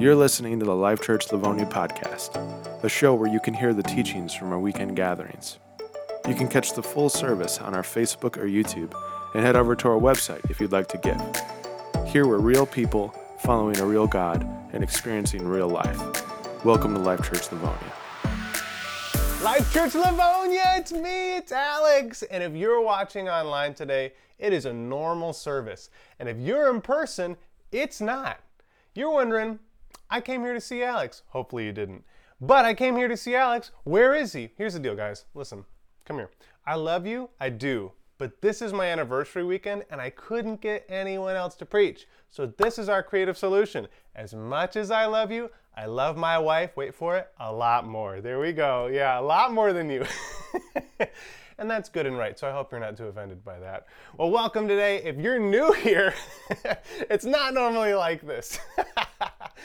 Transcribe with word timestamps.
You're 0.00 0.14
listening 0.14 0.60
to 0.60 0.64
the 0.64 0.76
Life 0.76 1.02
Church 1.02 1.32
Livonia 1.32 1.66
podcast, 1.66 2.36
a 2.84 2.88
show 2.88 3.16
where 3.16 3.28
you 3.28 3.40
can 3.40 3.52
hear 3.52 3.74
the 3.74 3.82
teachings 3.82 4.32
from 4.32 4.52
our 4.52 4.58
weekend 4.60 4.94
gatherings. 4.94 5.58
You 6.28 6.36
can 6.36 6.46
catch 6.46 6.72
the 6.74 6.84
full 6.84 7.08
service 7.08 7.58
on 7.58 7.74
our 7.74 7.82
Facebook 7.82 8.36
or 8.36 8.44
YouTube 8.44 8.94
and 9.34 9.44
head 9.44 9.56
over 9.56 9.74
to 9.74 9.88
our 9.88 9.98
website 9.98 10.48
if 10.48 10.60
you'd 10.60 10.70
like 10.70 10.86
to 10.90 10.98
give. 10.98 11.20
Here 12.06 12.28
we're 12.28 12.38
real 12.38 12.64
people 12.64 13.08
following 13.40 13.76
a 13.80 13.84
real 13.84 14.06
God 14.06 14.46
and 14.72 14.84
experiencing 14.84 15.44
real 15.44 15.68
life. 15.68 16.00
Welcome 16.64 16.94
to 16.94 17.00
Life 17.00 17.28
Church 17.28 17.50
Livonia. 17.50 17.92
Life 19.42 19.72
Church 19.72 19.96
Livonia, 19.96 20.74
it's 20.76 20.92
me, 20.92 21.38
it's 21.38 21.50
Alex. 21.50 22.22
And 22.22 22.44
if 22.44 22.54
you're 22.54 22.80
watching 22.80 23.28
online 23.28 23.74
today, 23.74 24.12
it 24.38 24.52
is 24.52 24.64
a 24.64 24.72
normal 24.72 25.32
service. 25.32 25.90
And 26.20 26.28
if 26.28 26.38
you're 26.38 26.72
in 26.72 26.82
person, 26.82 27.36
it's 27.72 28.00
not. 28.00 28.38
You're 28.94 29.10
wondering, 29.10 29.58
I 30.10 30.20
came 30.22 30.42
here 30.42 30.54
to 30.54 30.60
see 30.60 30.82
Alex. 30.82 31.22
Hopefully 31.28 31.66
you 31.66 31.72
didn't. 31.72 32.04
But 32.40 32.64
I 32.64 32.72
came 32.72 32.96
here 32.96 33.08
to 33.08 33.16
see 33.16 33.34
Alex. 33.34 33.72
Where 33.84 34.14
is 34.14 34.32
he? 34.32 34.50
Here's 34.56 34.72
the 34.72 34.80
deal, 34.80 34.94
guys. 34.94 35.26
Listen, 35.34 35.64
come 36.06 36.16
here. 36.16 36.30
I 36.66 36.76
love 36.76 37.06
you. 37.06 37.28
I 37.40 37.50
do. 37.50 37.92
But 38.16 38.40
this 38.40 38.62
is 38.62 38.72
my 38.72 38.86
anniversary 38.86 39.44
weekend 39.44 39.84
and 39.90 40.00
I 40.00 40.10
couldn't 40.10 40.60
get 40.60 40.86
anyone 40.88 41.36
else 41.36 41.54
to 41.56 41.66
preach. 41.66 42.06
So 42.30 42.46
this 42.46 42.78
is 42.78 42.88
our 42.88 43.02
creative 43.02 43.36
solution. 43.36 43.86
As 44.16 44.34
much 44.34 44.76
as 44.76 44.90
I 44.90 45.04
love 45.06 45.30
you, 45.30 45.50
I 45.76 45.86
love 45.86 46.16
my 46.16 46.38
wife, 46.38 46.76
wait 46.76 46.94
for 46.94 47.16
it, 47.16 47.28
a 47.38 47.52
lot 47.52 47.86
more. 47.86 48.20
There 48.20 48.40
we 48.40 48.52
go. 48.52 48.86
Yeah, 48.86 49.20
a 49.20 49.22
lot 49.22 49.52
more 49.52 49.72
than 49.72 49.88
you. 49.90 50.04
and 51.58 51.70
that's 51.70 51.88
good 51.88 52.06
and 52.06 52.16
right. 52.16 52.36
So 52.38 52.48
I 52.48 52.52
hope 52.52 52.72
you're 52.72 52.80
not 52.80 52.96
too 52.96 53.06
offended 53.06 53.44
by 53.44 53.58
that. 53.60 53.86
Well, 54.16 54.30
welcome 54.30 54.66
today. 54.66 55.02
If 55.04 55.16
you're 55.18 55.38
new 55.38 55.72
here, 55.82 56.14
it's 57.10 57.24
not 57.24 57.54
normally 57.54 57.94
like 57.94 58.26
this. 58.26 58.58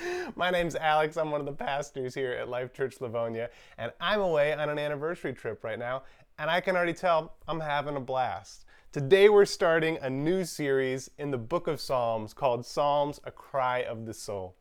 My 0.36 0.50
name's 0.50 0.76
Alex. 0.76 1.18
I'm 1.18 1.32
one 1.32 1.40
of 1.40 1.46
the 1.46 1.54
pastors 1.54 2.16
here 2.16 2.32
at 2.34 2.50
Life 2.50 2.74
Church 2.74 3.02
Livonia, 3.02 3.50
and 3.78 3.92
I'm 4.00 4.22
away 4.22 4.54
on 4.54 4.70
an 4.70 4.80
anniversary 4.80 5.34
trip 5.34 5.64
right 5.64 5.80
now, 5.80 6.04
and 6.40 6.50
I 6.50 6.62
can 6.62 6.76
already 6.76 6.94
tell 6.94 7.34
I'm 7.48 7.60
having 7.60 7.96
a 7.96 8.00
blast. 8.00 8.66
Today 8.92 9.30
we're 9.30 9.46
starting 9.46 9.98
a 10.02 10.10
new 10.10 10.46
series 10.46 11.10
in 11.18 11.32
the 11.32 11.38
book 11.38 11.68
of 11.68 11.82
Psalms 11.82 12.34
called 12.34 12.66
Psalms, 12.66 13.20
a 13.24 13.32
Cry 13.32 13.80
of 13.80 14.06
the 14.06 14.14
Soul. 14.14 14.56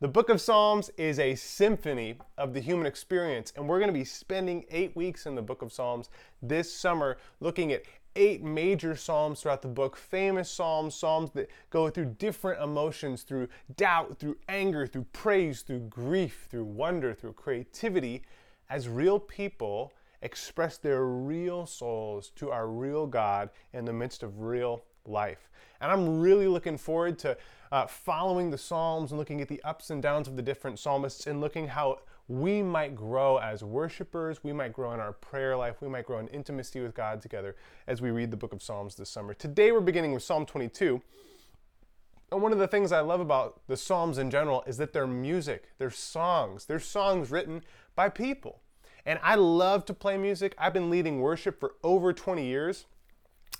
The 0.00 0.08
book 0.08 0.28
of 0.28 0.40
Psalms 0.40 0.90
is 0.98 1.18
a 1.18 1.34
symphony 1.34 2.18
of 2.36 2.52
the 2.52 2.60
human 2.60 2.86
experience, 2.86 3.52
and 3.56 3.68
we're 3.68 3.78
going 3.78 3.92
to 3.92 3.98
be 3.98 4.04
spending 4.04 4.64
eight 4.70 4.94
weeks 4.94 5.26
in 5.26 5.34
the 5.34 5.42
book 5.42 5.62
of 5.62 5.72
Psalms 5.72 6.10
this 6.42 6.72
summer 6.72 7.16
looking 7.40 7.72
at 7.72 7.84
eight 8.16 8.42
major 8.42 8.96
psalms 8.96 9.40
throughout 9.40 9.62
the 9.62 9.68
book, 9.68 9.96
famous 9.96 10.50
psalms, 10.50 10.94
psalms 10.94 11.30
that 11.32 11.50
go 11.70 11.88
through 11.88 12.16
different 12.18 12.60
emotions, 12.62 13.22
through 13.22 13.48
doubt, 13.76 14.18
through 14.18 14.36
anger, 14.48 14.86
through 14.86 15.06
praise, 15.12 15.62
through 15.62 15.80
grief, 15.80 16.48
through 16.50 16.64
wonder, 16.64 17.14
through 17.14 17.34
creativity, 17.34 18.22
as 18.68 18.88
real 18.88 19.20
people 19.20 19.92
express 20.22 20.76
their 20.78 21.04
real 21.04 21.66
souls 21.66 22.30
to 22.36 22.50
our 22.50 22.66
real 22.66 23.06
God 23.06 23.50
in 23.72 23.84
the 23.84 23.92
midst 23.92 24.22
of 24.22 24.40
real 24.40 24.82
life. 25.04 25.48
And 25.80 25.90
I'm 25.90 26.20
really 26.20 26.48
looking 26.48 26.78
forward 26.78 27.18
to 27.20 27.36
uh, 27.70 27.86
following 27.86 28.50
the 28.50 28.58
Psalms 28.58 29.10
and 29.10 29.18
looking 29.18 29.40
at 29.40 29.48
the 29.48 29.62
ups 29.62 29.90
and 29.90 30.02
downs 30.02 30.28
of 30.28 30.36
the 30.36 30.42
different 30.42 30.78
psalmists 30.78 31.26
and 31.26 31.40
looking 31.40 31.68
how 31.68 32.00
we 32.28 32.62
might 32.62 32.96
grow 32.96 33.38
as 33.38 33.62
worshipers, 33.62 34.42
we 34.42 34.52
might 34.52 34.72
grow 34.72 34.92
in 34.92 35.00
our 35.00 35.12
prayer 35.12 35.56
life, 35.56 35.76
we 35.80 35.88
might 35.88 36.06
grow 36.06 36.18
in 36.18 36.28
intimacy 36.28 36.80
with 36.80 36.94
God 36.94 37.22
together 37.22 37.54
as 37.86 38.02
we 38.02 38.10
read 38.10 38.30
the 38.30 38.36
book 38.36 38.52
of 38.52 38.62
Psalms 38.62 38.96
this 38.96 39.08
summer. 39.08 39.32
Today 39.32 39.70
we're 39.70 39.80
beginning 39.80 40.12
with 40.12 40.22
Psalm 40.22 40.44
22. 40.44 41.00
And 42.32 42.42
one 42.42 42.52
of 42.52 42.58
the 42.58 42.66
things 42.66 42.90
I 42.90 43.00
love 43.00 43.20
about 43.20 43.60
the 43.68 43.76
Psalms 43.76 44.18
in 44.18 44.30
general 44.30 44.64
is 44.66 44.76
that 44.78 44.92
they're 44.92 45.06
music, 45.06 45.70
they're 45.78 45.90
songs, 45.90 46.64
they're 46.64 46.80
songs 46.80 47.30
written 47.30 47.62
by 47.94 48.08
people. 48.08 48.60
And 49.04 49.20
I 49.22 49.36
love 49.36 49.84
to 49.84 49.94
play 49.94 50.16
music. 50.16 50.54
I've 50.58 50.72
been 50.72 50.90
leading 50.90 51.20
worship 51.20 51.60
for 51.60 51.74
over 51.84 52.12
20 52.12 52.44
years. 52.44 52.86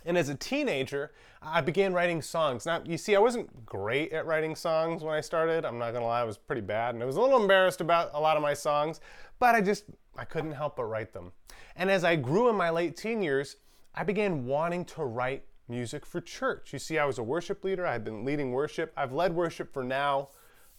And 0.06 0.17
as 0.17 0.28
a 0.28 0.34
teenager, 0.34 1.11
I 1.43 1.61
began 1.61 1.93
writing 1.93 2.22
songs. 2.22 2.65
Now, 2.65 2.81
you 2.84 2.97
see, 2.97 3.17
I 3.17 3.19
wasn't 3.19 3.67
great 3.67 4.12
at 4.12 4.25
writing 4.25 4.55
songs 4.55 5.03
when 5.03 5.15
I 5.15 5.21
started. 5.21 5.65
I'm 5.65 5.78
not 5.78 5.93
gonna 5.93 6.06
lie, 6.06 6.21
I 6.21 6.25
was 6.25 6.39
pretty 6.39 6.62
bad, 6.62 6.94
and 6.94 7.03
I 7.03 7.06
was 7.06 7.17
a 7.17 7.21
little 7.21 7.41
embarrassed 7.41 7.81
about 7.81 8.11
a 8.15 8.21
lot 8.21 8.37
of 8.37 8.43
my 8.43 8.55
songs, 8.55 9.00
but 9.41 9.55
I 9.55 9.61
just, 9.61 9.84
I 10.16 10.25
couldn't 10.25 10.53
help 10.53 10.77
but 10.77 10.84
write 10.84 11.12
them. 11.12 11.33
And 11.75 11.91
as 11.91 12.05
I 12.05 12.16
grew 12.16 12.49
in 12.49 12.56
my 12.56 12.71
late 12.71 12.97
teen 12.97 13.21
years, 13.21 13.56
I 13.95 14.05
began 14.05 14.47
wanting 14.47 14.84
to 14.87 15.05
write 15.05 15.45
music 15.69 16.06
for 16.06 16.21
church. 16.21 16.72
You 16.72 16.78
see, 16.78 16.99
I 16.99 17.05
was 17.05 17.19
a 17.19 17.22
worship 17.22 17.65
leader. 17.65 17.84
I 17.84 17.93
had 17.93 18.05
been 18.05 18.25
leading 18.25 18.53
worship. 18.53 18.93
I've 18.97 19.12
led 19.12 19.34
worship 19.34 19.72
for 19.72 19.83
now, 19.83 20.28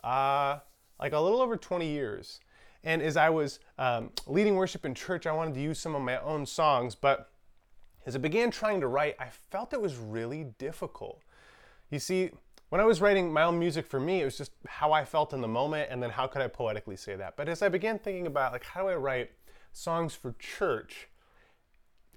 uh, 0.04 0.60
like 1.00 1.14
a 1.14 1.20
little 1.20 1.42
over 1.42 1.58
20 1.58 1.86
years. 1.86 2.40
And 2.84 3.02
as 3.02 3.18
I 3.18 3.30
was 3.30 3.60
um, 3.78 4.12
leading 4.26 4.56
worship 4.56 4.86
in 4.86 4.94
church, 4.94 5.28
I 5.28 5.34
wanted 5.34 5.56
to 5.56 5.62
use 5.62 5.80
some 5.80 5.96
of 5.96 6.02
my 6.02 6.20
own 6.22 6.46
songs, 6.46 6.96
but 6.96 7.32
as 8.08 8.16
I 8.16 8.20
began 8.20 8.50
trying 8.50 8.80
to 8.80 8.88
write, 8.88 9.18
I 9.20 9.28
felt 9.52 9.74
it 9.74 9.82
was 9.82 9.98
really 9.98 10.46
difficult. 10.58 11.22
You 11.92 12.00
see, 12.00 12.32
when 12.70 12.80
I 12.80 12.86
was 12.86 13.02
writing 13.02 13.32
my 13.34 13.44
own 13.44 13.60
music 13.60 13.86
for 13.86 14.00
me, 14.00 14.22
it 14.22 14.26
was 14.26 14.38
just 14.38 14.54
how 14.66 14.94
I 14.94 15.04
felt 15.04 15.34
in 15.34 15.42
the 15.42 15.48
moment 15.48 15.90
and 15.92 16.02
then 16.02 16.10
how 16.10 16.26
could 16.26 16.42
I 16.42 16.48
poetically 16.48 16.96
say 16.96 17.18
that. 17.18 17.36
But 17.36 17.50
as 17.50 17.62
I 17.62 17.68
began 17.68 18.00
thinking 18.00 18.26
about 18.26 18.54
like 18.54 18.64
how 18.64 18.84
do 18.84 18.88
I 18.88 18.96
write 18.96 19.32
songs 19.74 20.16
for 20.16 20.34
church, 20.40 21.10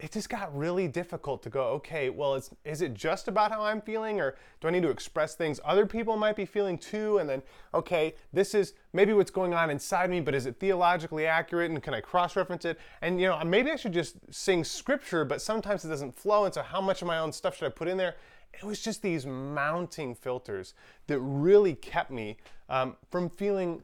it 0.00 0.12
just 0.12 0.30
got 0.30 0.56
really 0.56 0.88
difficult 0.88 1.42
to 1.42 1.50
go, 1.50 1.64
okay, 1.64 2.08
well, 2.08 2.34
is 2.64 2.80
it 2.82 2.94
just 2.94 3.28
about 3.28 3.52
how 3.52 3.62
I'm 3.62 3.82
feeling 3.82 4.18
or 4.18 4.34
do 4.60 4.68
I 4.68 4.70
need 4.70 4.82
to 4.82 4.90
express 4.90 5.34
things 5.34 5.60
other 5.62 5.84
people 5.84 6.16
might 6.16 6.36
be 6.36 6.46
feeling 6.46 6.78
too? 6.78 7.18
And 7.18 7.28
then, 7.28 7.42
okay, 7.74 8.14
this 8.32 8.54
is 8.54 8.72
maybe 8.94 9.12
what's 9.12 9.30
going 9.30 9.52
on 9.52 9.68
inside 9.68 10.08
me, 10.08 10.20
but 10.20 10.34
is 10.34 10.46
it 10.46 10.58
theologically 10.58 11.26
accurate 11.26 11.70
and 11.70 11.82
can 11.82 11.92
I 11.92 12.00
cross 12.00 12.34
reference 12.34 12.64
it? 12.64 12.78
And, 13.02 13.20
you 13.20 13.26
know, 13.26 13.44
maybe 13.44 13.70
I 13.70 13.76
should 13.76 13.92
just 13.92 14.16
sing 14.30 14.64
scripture, 14.64 15.24
but 15.24 15.42
sometimes 15.42 15.84
it 15.84 15.88
doesn't 15.88 16.16
flow. 16.16 16.46
And 16.46 16.54
so, 16.54 16.62
how 16.62 16.80
much 16.80 17.02
of 17.02 17.08
my 17.08 17.18
own 17.18 17.30
stuff 17.30 17.56
should 17.56 17.66
I 17.66 17.70
put 17.70 17.86
in 17.86 17.98
there? 17.98 18.16
It 18.54 18.64
was 18.64 18.80
just 18.80 19.02
these 19.02 19.26
mounting 19.26 20.14
filters 20.14 20.74
that 21.08 21.20
really 21.20 21.74
kept 21.74 22.10
me 22.10 22.38
um, 22.68 22.96
from 23.10 23.28
feeling 23.28 23.82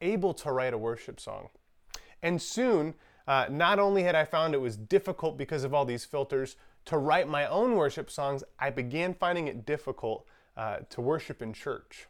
able 0.00 0.32
to 0.34 0.50
write 0.52 0.72
a 0.72 0.78
worship 0.78 1.20
song. 1.20 1.50
And 2.22 2.40
soon, 2.40 2.94
uh, 3.30 3.46
not 3.48 3.78
only 3.78 4.02
had 4.02 4.16
I 4.16 4.24
found 4.24 4.54
it 4.54 4.60
was 4.60 4.76
difficult 4.76 5.38
because 5.38 5.62
of 5.62 5.72
all 5.72 5.84
these 5.84 6.04
filters 6.04 6.56
to 6.86 6.98
write 6.98 7.28
my 7.28 7.46
own 7.46 7.76
worship 7.76 8.10
songs, 8.10 8.42
I 8.58 8.70
began 8.70 9.14
finding 9.14 9.46
it 9.46 9.64
difficult 9.64 10.26
uh, 10.56 10.78
to 10.88 11.00
worship 11.00 11.40
in 11.40 11.52
church. 11.52 12.08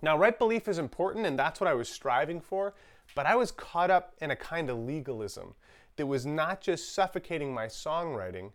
Now, 0.00 0.16
right 0.16 0.38
belief 0.38 0.68
is 0.68 0.78
important, 0.78 1.26
and 1.26 1.36
that's 1.36 1.60
what 1.60 1.66
I 1.66 1.74
was 1.74 1.88
striving 1.88 2.40
for, 2.40 2.74
but 3.16 3.26
I 3.26 3.34
was 3.34 3.50
caught 3.50 3.90
up 3.90 4.14
in 4.20 4.30
a 4.30 4.36
kind 4.36 4.70
of 4.70 4.78
legalism 4.78 5.56
that 5.96 6.06
was 6.06 6.24
not 6.24 6.60
just 6.60 6.94
suffocating 6.94 7.52
my 7.52 7.66
songwriting, 7.66 8.52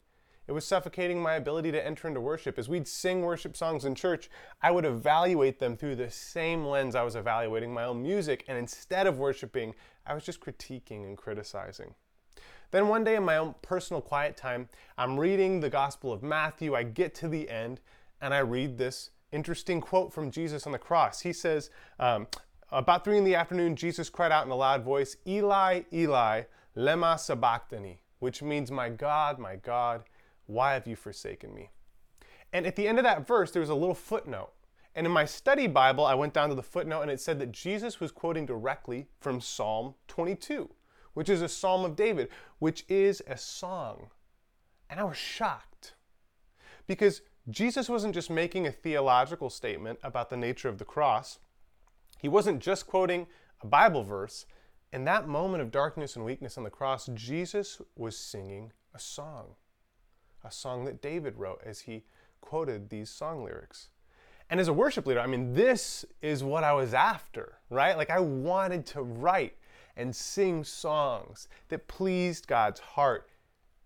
it 0.47 0.51
was 0.51 0.65
suffocating 0.65 1.21
my 1.21 1.35
ability 1.35 1.71
to 1.71 1.85
enter 1.85 2.07
into 2.07 2.19
worship. 2.19 2.59
As 2.59 2.67
we'd 2.67 2.87
sing 2.87 3.21
worship 3.21 3.55
songs 3.55 3.85
in 3.85 3.95
church, 3.95 4.29
I 4.61 4.71
would 4.71 4.85
evaluate 4.85 5.59
them 5.59 5.77
through 5.77 5.95
the 5.95 6.09
same 6.09 6.65
lens 6.65 6.95
I 6.95 7.03
was 7.03 7.15
evaluating 7.15 7.73
my 7.73 7.85
own 7.85 8.03
music, 8.03 8.43
and 8.47 8.57
instead 8.57 9.07
of 9.07 9.17
worshiping, 9.17 9.73
I 10.05 10.13
was 10.13 10.25
just 10.25 10.41
critiquing 10.41 11.05
and 11.05 11.17
criticizing. 11.17 11.95
Then 12.71 12.87
one 12.87 13.03
day 13.03 13.15
in 13.15 13.23
my 13.23 13.37
own 13.37 13.55
personal 13.61 14.01
quiet 14.01 14.35
time, 14.35 14.67
I'm 14.97 15.19
reading 15.19 15.59
the 15.59 15.69
Gospel 15.69 16.11
of 16.11 16.23
Matthew. 16.23 16.75
I 16.75 16.83
get 16.83 17.13
to 17.15 17.27
the 17.27 17.49
end, 17.49 17.79
and 18.19 18.33
I 18.33 18.39
read 18.39 18.77
this 18.77 19.11
interesting 19.31 19.79
quote 19.79 20.11
from 20.11 20.31
Jesus 20.31 20.65
on 20.65 20.71
the 20.71 20.79
cross. 20.79 21.21
He 21.21 21.33
says, 21.33 21.69
um, 21.99 22.27
About 22.71 23.03
three 23.03 23.17
in 23.17 23.23
the 23.23 23.35
afternoon, 23.35 23.75
Jesus 23.75 24.09
cried 24.09 24.31
out 24.31 24.45
in 24.45 24.51
a 24.51 24.55
loud 24.55 24.83
voice, 24.83 25.15
Eli, 25.27 25.83
Eli, 25.93 26.43
lema 26.75 27.19
sabachthani, 27.19 27.99
which 28.19 28.41
means, 28.41 28.71
My 28.71 28.89
God, 28.89 29.39
my 29.39 29.55
God, 29.55 30.03
why 30.45 30.73
have 30.73 30.87
you 30.87 30.95
forsaken 30.95 31.53
me? 31.53 31.69
And 32.51 32.67
at 32.67 32.75
the 32.75 32.87
end 32.87 32.99
of 32.99 33.03
that 33.03 33.25
verse, 33.25 33.51
there 33.51 33.61
was 33.61 33.69
a 33.69 33.75
little 33.75 33.95
footnote. 33.95 34.51
And 34.95 35.07
in 35.07 35.11
my 35.11 35.25
study 35.25 35.65
Bible, 35.65 36.05
I 36.05 36.13
went 36.13 36.33
down 36.33 36.49
to 36.49 36.55
the 36.55 36.61
footnote 36.61 37.01
and 37.01 37.11
it 37.11 37.19
said 37.19 37.39
that 37.39 37.51
Jesus 37.51 37.99
was 37.99 38.11
quoting 38.11 38.45
directly 38.45 39.07
from 39.19 39.41
Psalm 39.41 39.95
22, 40.07 40.69
which 41.15 41.29
is 41.29 41.41
a 41.41 41.49
psalm 41.49 41.83
of 41.83 41.95
David, 41.95 42.29
which 42.59 42.85
is 42.87 43.23
a 43.25 43.37
song. 43.37 44.09
And 44.89 44.99
I 44.99 45.03
was 45.03 45.17
shocked 45.17 45.95
because 46.85 47.21
Jesus 47.49 47.89
wasn't 47.89 48.13
just 48.13 48.29
making 48.29 48.67
a 48.67 48.71
theological 48.71 49.49
statement 49.49 49.97
about 50.03 50.29
the 50.29 50.37
nature 50.37 50.69
of 50.69 50.77
the 50.77 50.85
cross, 50.85 51.39
he 52.19 52.29
wasn't 52.29 52.61
just 52.61 52.87
quoting 52.87 53.27
a 53.61 53.67
Bible 53.67 54.03
verse. 54.03 54.45
In 54.93 55.05
that 55.05 55.27
moment 55.27 55.63
of 55.63 55.71
darkness 55.71 56.15
and 56.15 56.23
weakness 56.23 56.57
on 56.57 56.63
the 56.63 56.69
cross, 56.69 57.09
Jesus 57.15 57.81
was 57.95 58.15
singing 58.15 58.71
a 58.93 58.99
song 58.99 59.55
a 60.43 60.51
song 60.51 60.85
that 60.85 61.01
David 61.01 61.37
wrote 61.37 61.61
as 61.65 61.81
he 61.81 62.03
quoted 62.41 62.89
these 62.89 63.09
song 63.09 63.43
lyrics. 63.43 63.89
And 64.49 64.59
as 64.59 64.67
a 64.67 64.73
worship 64.73 65.07
leader, 65.07 65.19
I 65.19 65.27
mean, 65.27 65.53
this 65.53 66.05
is 66.21 66.43
what 66.43 66.63
I 66.63 66.73
was 66.73 66.93
after, 66.93 67.59
right? 67.69 67.97
Like, 67.97 68.09
I 68.09 68.19
wanted 68.19 68.85
to 68.87 69.01
write 69.01 69.55
and 69.95 70.15
sing 70.15 70.63
songs 70.63 71.47
that 71.69 71.87
pleased 71.87 72.47
God's 72.47 72.79
heart 72.79 73.29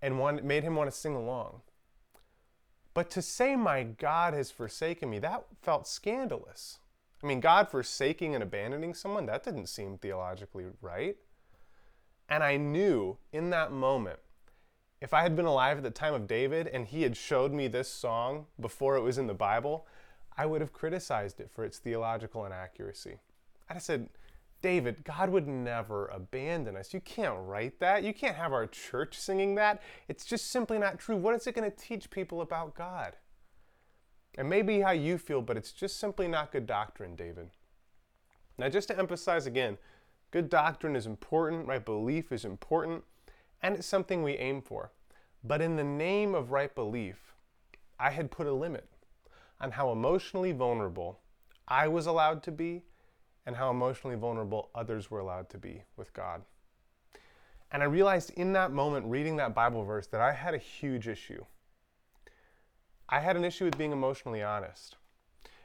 and 0.02 0.20
wanted, 0.20 0.44
made 0.44 0.64
him 0.64 0.76
want 0.76 0.90
to 0.90 0.96
sing 0.96 1.16
along. 1.16 1.62
But 2.94 3.10
to 3.12 3.22
say, 3.22 3.56
My 3.56 3.84
God 3.84 4.34
has 4.34 4.50
forsaken 4.50 5.10
me, 5.10 5.20
that 5.20 5.46
felt 5.62 5.88
scandalous. 5.88 6.80
I 7.24 7.28
mean, 7.28 7.40
God 7.40 7.70
forsaking 7.70 8.34
and 8.36 8.44
abandoning 8.44 8.94
someone, 8.94 9.26
that 9.26 9.44
didn't 9.44 9.68
seem 9.68 9.98
theologically 9.98 10.66
right. 10.82 11.18
And 12.30 12.44
I 12.44 12.58
knew 12.58 13.18
in 13.32 13.50
that 13.52 13.72
moment, 13.72 14.20
if 15.00 15.14
I 15.14 15.22
had 15.22 15.36
been 15.36 15.46
alive 15.46 15.78
at 15.78 15.84
the 15.84 15.92
time 15.92 16.14
of 16.14 16.28
David 16.28 16.68
and 16.68 16.88
he 16.88 17.04
had 17.04 17.16
showed 17.16 17.54
me 17.54 17.68
this 17.68 17.90
song 17.90 18.48
before 18.60 18.96
it 18.96 19.02
was 19.02 19.18
in 19.18 19.28
the 19.28 19.34
Bible, 19.34 19.86
I 20.38 20.46
would 20.46 20.62
have 20.62 20.74
criticized 20.74 21.40
it 21.40 21.50
for 21.52 21.64
its 21.64 21.78
theological 21.78 22.46
inaccuracy. 22.46 23.18
I'd 23.70 23.76
have 23.76 23.84
said, 23.84 24.10
David, 24.62 25.04
God 25.04 25.30
would 25.30 25.48
never 25.48 26.08
abandon 26.08 26.76
us. 26.76 26.94
You 26.94 27.02
can't 27.02 27.36
write 27.40 27.80
that. 27.80 28.04
You 28.04 28.14
can't 28.14 28.36
have 28.36 28.54
our 28.54 28.66
church 28.66 29.18
singing 29.18 29.56
that. 29.56 29.82
It's 30.08 30.26
just 30.26 30.50
simply 30.50 30.80
not 30.80 30.98
true. 30.98 31.16
What 31.16 31.36
is 31.36 31.46
it 31.46 31.54
going 31.54 31.70
to 31.70 31.78
teach 31.78 32.10
people 32.10 32.42
about 32.42 32.76
God? 32.76 33.16
It 34.38 34.46
may 34.46 34.64
be 34.64 34.82
how 34.82 34.92
you 34.92 35.18
feel, 35.18 35.42
but 35.42 35.58
it's 35.58 35.72
just 35.72 36.00
simply 36.00 36.28
not 36.28 36.52
good 36.52 36.66
doctrine, 36.66 37.16
David. 37.16 37.50
Now, 38.58 38.70
just 38.70 38.88
to 38.88 38.98
emphasize 38.98 39.46
again, 39.46 39.78
good 40.32 40.50
doctrine 40.50 40.96
is 40.96 41.06
important, 41.06 41.68
right 41.68 41.84
belief 41.84 42.32
is 42.32 42.46
important, 42.46 43.04
and 43.68 43.76
it's 43.76 43.86
something 43.86 44.24
we 44.24 44.38
aim 44.38 44.62
for. 44.62 44.94
But 45.44 45.62
in 45.62 45.76
the 45.76 45.84
name 45.84 46.34
of 46.34 46.52
right 46.52 46.74
belief, 46.74 47.36
I 48.00 48.12
had 48.12 48.32
put 48.32 48.48
a 48.48 48.54
limit 48.54 48.88
on 49.60 49.72
how 49.72 49.92
emotionally 49.92 50.54
vulnerable 50.54 51.20
I 51.68 51.90
was 51.90 52.08
allowed 52.08 52.44
to 52.44 52.52
be 52.54 52.84
and 53.46 53.58
how 53.58 53.70
emotionally 53.70 54.16
vulnerable 54.16 54.70
others 54.74 55.12
were 55.12 55.20
allowed 55.20 55.50
to 55.50 55.58
be 55.58 55.84
with 55.98 56.14
God. 56.14 56.44
And 57.70 57.84
I 57.84 57.88
realized 57.88 58.30
in 58.38 58.54
that 58.54 58.72
moment, 58.72 59.06
reading 59.06 59.36
that 59.36 59.54
Bible 59.54 59.84
verse, 59.84 60.08
that 60.08 60.22
I 60.22 60.32
had 60.32 60.54
a 60.54 60.60
huge 60.60 61.10
issue. 61.10 61.44
I 63.10 63.20
had 63.20 63.36
an 63.36 63.44
issue 63.44 63.66
with 63.66 63.78
being 63.78 63.92
emotionally 63.92 64.42
honest. 64.42 64.96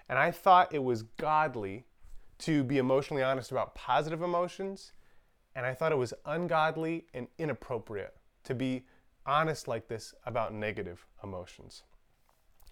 And 0.08 0.18
I 0.18 0.32
thought 0.32 0.74
it 0.74 0.82
was 0.82 1.04
godly 1.04 1.84
to 2.38 2.64
be 2.64 2.78
emotionally 2.78 3.22
honest 3.22 3.52
about 3.52 3.76
positive 3.76 4.22
emotions. 4.22 4.90
And 5.54 5.66
I 5.66 5.74
thought 5.74 5.92
it 5.92 5.98
was 5.98 6.14
ungodly 6.24 7.06
and 7.12 7.28
inappropriate 7.38 8.16
to 8.44 8.54
be 8.54 8.84
honest 9.26 9.68
like 9.68 9.88
this 9.88 10.14
about 10.26 10.52
negative 10.52 11.06
emotions. 11.22 11.84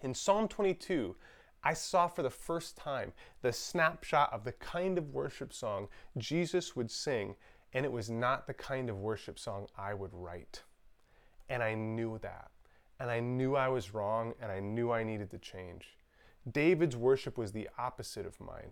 In 0.01 0.13
Psalm 0.13 0.47
22, 0.47 1.15
I 1.63 1.73
saw 1.73 2.07
for 2.07 2.23
the 2.23 2.29
first 2.29 2.75
time 2.75 3.13
the 3.41 3.53
snapshot 3.53 4.33
of 4.33 4.43
the 4.43 4.51
kind 4.53 4.97
of 4.97 5.13
worship 5.13 5.53
song 5.53 5.87
Jesus 6.17 6.75
would 6.75 6.89
sing, 6.89 7.35
and 7.73 7.85
it 7.85 7.91
was 7.91 8.09
not 8.09 8.47
the 8.47 8.53
kind 8.53 8.89
of 8.89 8.99
worship 8.99 9.37
song 9.37 9.67
I 9.77 9.93
would 9.93 10.11
write. 10.13 10.63
And 11.49 11.61
I 11.61 11.75
knew 11.75 12.17
that. 12.19 12.49
And 12.99 13.09
I 13.09 13.19
knew 13.19 13.55
I 13.55 13.67
was 13.67 13.93
wrong, 13.93 14.33
and 14.41 14.51
I 14.51 14.59
knew 14.59 14.91
I 14.91 15.03
needed 15.03 15.31
to 15.31 15.37
change. 15.37 15.97
David's 16.51 16.97
worship 16.97 17.37
was 17.37 17.51
the 17.51 17.69
opposite 17.77 18.25
of 18.25 18.39
mine. 18.39 18.71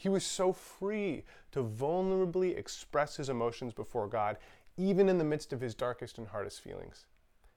He 0.00 0.08
was 0.08 0.24
so 0.24 0.54
free 0.54 1.24
to 1.52 1.62
vulnerably 1.62 2.56
express 2.56 3.16
his 3.16 3.28
emotions 3.28 3.74
before 3.74 4.08
God, 4.08 4.38
even 4.78 5.10
in 5.10 5.18
the 5.18 5.24
midst 5.24 5.52
of 5.52 5.60
his 5.60 5.74
darkest 5.74 6.16
and 6.16 6.26
hardest 6.26 6.62
feelings. 6.62 7.04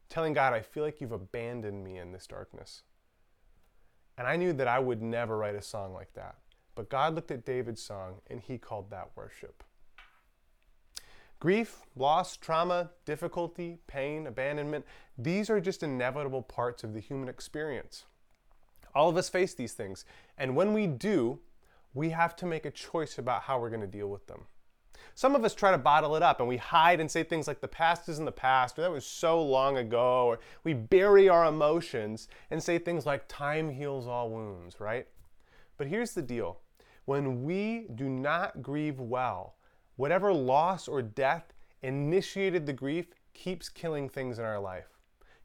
Telling 0.10 0.34
God, 0.34 0.52
I 0.52 0.60
feel 0.60 0.84
like 0.84 1.00
you've 1.00 1.14
abandoned 1.14 1.86
me 1.86 2.00
in 2.00 2.12
this 2.12 2.28
darkness. 2.28 2.82
And 4.18 4.28
I 4.28 4.36
knew 4.36 4.52
that 4.52 4.68
I 4.68 4.78
would 4.78 5.02
never 5.02 5.38
write 5.38 5.56
a 5.56 5.62
song 5.62 5.94
like 5.94 6.12
that. 6.16 6.36
But 6.76 6.90
God 6.90 7.16
looked 7.16 7.32
at 7.32 7.46
David's 7.46 7.82
song 7.82 8.16
and 8.30 8.42
he 8.42 8.58
called 8.58 8.90
that 8.90 9.12
worship. 9.16 9.64
Grief, 11.40 11.84
loss, 11.96 12.36
trauma, 12.36 12.90
difficulty, 13.06 13.78
pain, 13.88 14.28
abandonment, 14.28 14.84
these 15.18 15.50
are 15.50 15.62
just 15.62 15.82
inevitable 15.82 16.42
parts 16.42 16.84
of 16.84 16.94
the 16.94 17.00
human 17.00 17.30
experience. 17.30 18.04
All 18.94 19.08
of 19.08 19.16
us 19.16 19.30
face 19.30 19.54
these 19.54 19.72
things. 19.72 20.04
And 20.38 20.58
when 20.58 20.74
we 20.74 20.88
do, 20.88 21.40
we 21.94 22.10
have 22.10 22.36
to 22.38 22.46
make 22.46 22.66
a 22.66 22.72
choice 22.72 23.18
about 23.18 23.44
how 23.44 23.60
we're 23.60 23.70
going 23.70 23.82
to 23.82 23.88
deal 23.88 24.08
with 24.08 24.28
them. 24.28 24.46
Some 25.16 25.36
of 25.36 25.46
us 25.46 25.54
try 25.54 25.72
to 25.72 25.78
bottle 25.78 26.16
it 26.16 26.24
up 26.24 26.40
and 26.40 26.50
we 26.50 26.58
hide 26.58 27.00
and 27.00 27.10
say 27.10 27.24
things 27.24 27.48
like 27.48 27.62
the 27.62 27.68
past 27.68 28.10
is 28.10 28.18
in 28.18 28.26
the 28.26 28.32
past 28.32 28.80
or 28.80 28.82
that 28.82 28.92
was 28.92 29.06
so 29.06 29.42
long 29.44 29.78
ago 29.78 30.26
or 30.26 30.40
we 30.64 30.74
bury 30.74 31.30
our 31.30 31.46
emotions 31.46 32.28
and 32.50 32.62
say 32.62 32.80
things 32.80 33.06
like 33.06 33.26
time 33.28 33.70
heals 33.70 34.08
all 34.08 34.30
wounds, 34.30 34.80
right? 34.80 35.08
But 35.78 35.88
here's 35.88 36.14
the 36.14 36.22
deal. 36.22 36.60
When 37.06 37.44
we 37.44 37.88
do 37.94 38.10
not 38.10 38.64
grieve 38.64 39.00
well, 39.00 39.56
whatever 39.98 40.34
loss 40.34 40.88
or 40.88 41.02
death 41.02 41.54
initiated 41.84 42.66
the 42.66 42.74
grief 42.74 43.14
keeps 43.34 43.70
killing 43.70 44.10
things 44.10 44.40
in 44.40 44.46
our 44.46 44.60
life. 44.60 44.88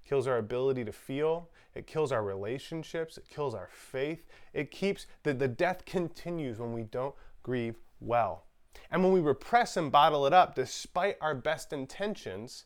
Kills 0.05 0.27
our 0.27 0.39
ability 0.39 0.85
to 0.85 0.93
feel, 0.93 1.51
it 1.75 1.87
kills 1.87 2.13
our 2.13 2.23
relationships, 2.23 3.19
it 3.19 3.29
kills 3.29 3.55
our 3.55 3.69
faith. 3.73 4.27
It 4.53 4.71
keeps 4.71 5.07
the, 5.23 5.35
the 5.35 5.49
death 5.49 5.85
continues 5.85 6.59
when 6.59 6.73
we 6.73 6.83
don't 6.83 7.15
grieve 7.43 7.77
well. 8.01 8.45
And 8.91 9.03
when 9.03 9.13
we 9.13 9.21
repress 9.21 9.77
and 9.77 9.93
bottle 9.93 10.27
it 10.27 10.33
up, 10.33 10.55
despite 10.55 11.17
our 11.21 11.35
best 11.35 11.73
intentions, 11.73 12.65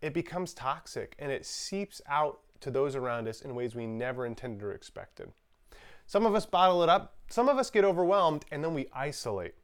it 0.00 0.14
becomes 0.14 0.54
toxic 0.54 1.14
and 1.18 1.30
it 1.30 1.46
seeps 1.46 2.00
out 2.08 2.40
to 2.60 2.70
those 2.70 2.96
around 2.96 3.28
us 3.28 3.42
in 3.42 3.54
ways 3.54 3.74
we 3.74 3.86
never 3.86 4.26
intended 4.26 4.62
or 4.62 4.72
expected. 4.72 5.30
Some 6.06 6.26
of 6.26 6.34
us 6.34 6.46
bottle 6.46 6.82
it 6.82 6.88
up, 6.88 7.16
some 7.28 7.48
of 7.48 7.58
us 7.58 7.70
get 7.70 7.84
overwhelmed, 7.84 8.44
and 8.50 8.62
then 8.62 8.74
we 8.74 8.88
isolate. 8.92 9.54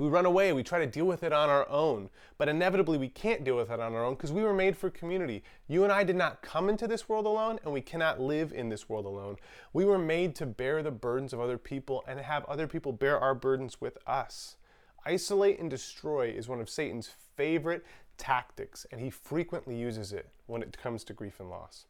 We 0.00 0.08
run 0.08 0.24
away, 0.24 0.54
we 0.54 0.62
try 0.62 0.78
to 0.78 0.86
deal 0.86 1.04
with 1.04 1.22
it 1.22 1.32
on 1.32 1.50
our 1.50 1.68
own, 1.68 2.08
but 2.38 2.48
inevitably 2.48 2.96
we 2.96 3.10
can't 3.10 3.44
deal 3.44 3.56
with 3.56 3.70
it 3.70 3.80
on 3.80 3.94
our 3.94 4.02
own 4.02 4.14
because 4.14 4.32
we 4.32 4.42
were 4.42 4.54
made 4.54 4.74
for 4.74 4.88
community. 4.88 5.44
You 5.68 5.84
and 5.84 5.92
I 5.92 6.04
did 6.04 6.16
not 6.16 6.40
come 6.40 6.70
into 6.70 6.88
this 6.88 7.06
world 7.06 7.26
alone, 7.26 7.58
and 7.64 7.72
we 7.74 7.82
cannot 7.82 8.18
live 8.18 8.50
in 8.50 8.70
this 8.70 8.88
world 8.88 9.04
alone. 9.04 9.36
We 9.74 9.84
were 9.84 9.98
made 9.98 10.34
to 10.36 10.46
bear 10.46 10.82
the 10.82 10.90
burdens 10.90 11.34
of 11.34 11.40
other 11.40 11.58
people 11.58 12.02
and 12.08 12.18
have 12.18 12.46
other 12.46 12.66
people 12.66 12.92
bear 12.92 13.20
our 13.20 13.34
burdens 13.34 13.82
with 13.82 13.98
us. 14.06 14.56
Isolate 15.04 15.58
and 15.58 15.68
destroy 15.68 16.28
is 16.28 16.48
one 16.48 16.62
of 16.62 16.70
Satan's 16.70 17.10
favorite 17.36 17.84
tactics, 18.16 18.86
and 18.90 19.02
he 19.02 19.10
frequently 19.10 19.76
uses 19.76 20.14
it 20.14 20.30
when 20.46 20.62
it 20.62 20.78
comes 20.78 21.04
to 21.04 21.12
grief 21.12 21.40
and 21.40 21.50
loss. 21.50 21.84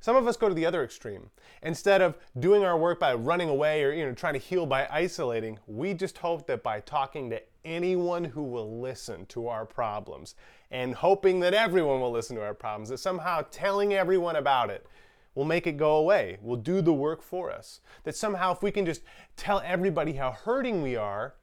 Some 0.00 0.16
of 0.16 0.26
us 0.26 0.36
go 0.36 0.48
to 0.48 0.54
the 0.54 0.66
other 0.66 0.84
extreme. 0.84 1.30
Instead 1.62 2.00
of 2.00 2.16
doing 2.38 2.64
our 2.64 2.78
work 2.78 3.00
by 3.00 3.14
running 3.14 3.48
away 3.48 3.82
or 3.82 3.92
you 3.92 4.04
know 4.04 4.12
trying 4.12 4.34
to 4.34 4.38
heal 4.38 4.66
by 4.66 4.88
isolating, 4.90 5.58
we 5.66 5.94
just 5.94 6.18
hope 6.18 6.46
that 6.46 6.62
by 6.62 6.80
talking 6.80 7.30
to 7.30 7.42
anyone 7.64 8.24
who 8.24 8.42
will 8.42 8.80
listen 8.80 9.26
to 9.26 9.48
our 9.48 9.66
problems 9.66 10.34
and 10.70 10.94
hoping 10.94 11.40
that 11.40 11.54
everyone 11.54 12.00
will 12.00 12.12
listen 12.12 12.36
to 12.36 12.42
our 12.42 12.54
problems, 12.54 12.88
that 12.88 12.98
somehow 12.98 13.44
telling 13.50 13.94
everyone 13.94 14.36
about 14.36 14.70
it 14.70 14.86
will 15.34 15.44
make 15.44 15.66
it 15.66 15.76
go 15.76 15.96
away, 15.96 16.38
will 16.40 16.56
do 16.56 16.80
the 16.80 16.92
work 16.92 17.22
for 17.22 17.50
us. 17.50 17.80
That 18.04 18.16
somehow 18.16 18.52
if 18.52 18.62
we 18.62 18.70
can 18.70 18.86
just 18.86 19.02
tell 19.36 19.60
everybody 19.64 20.14
how 20.14 20.32
hurting 20.32 20.82
we 20.82 20.96
are, 20.96 21.34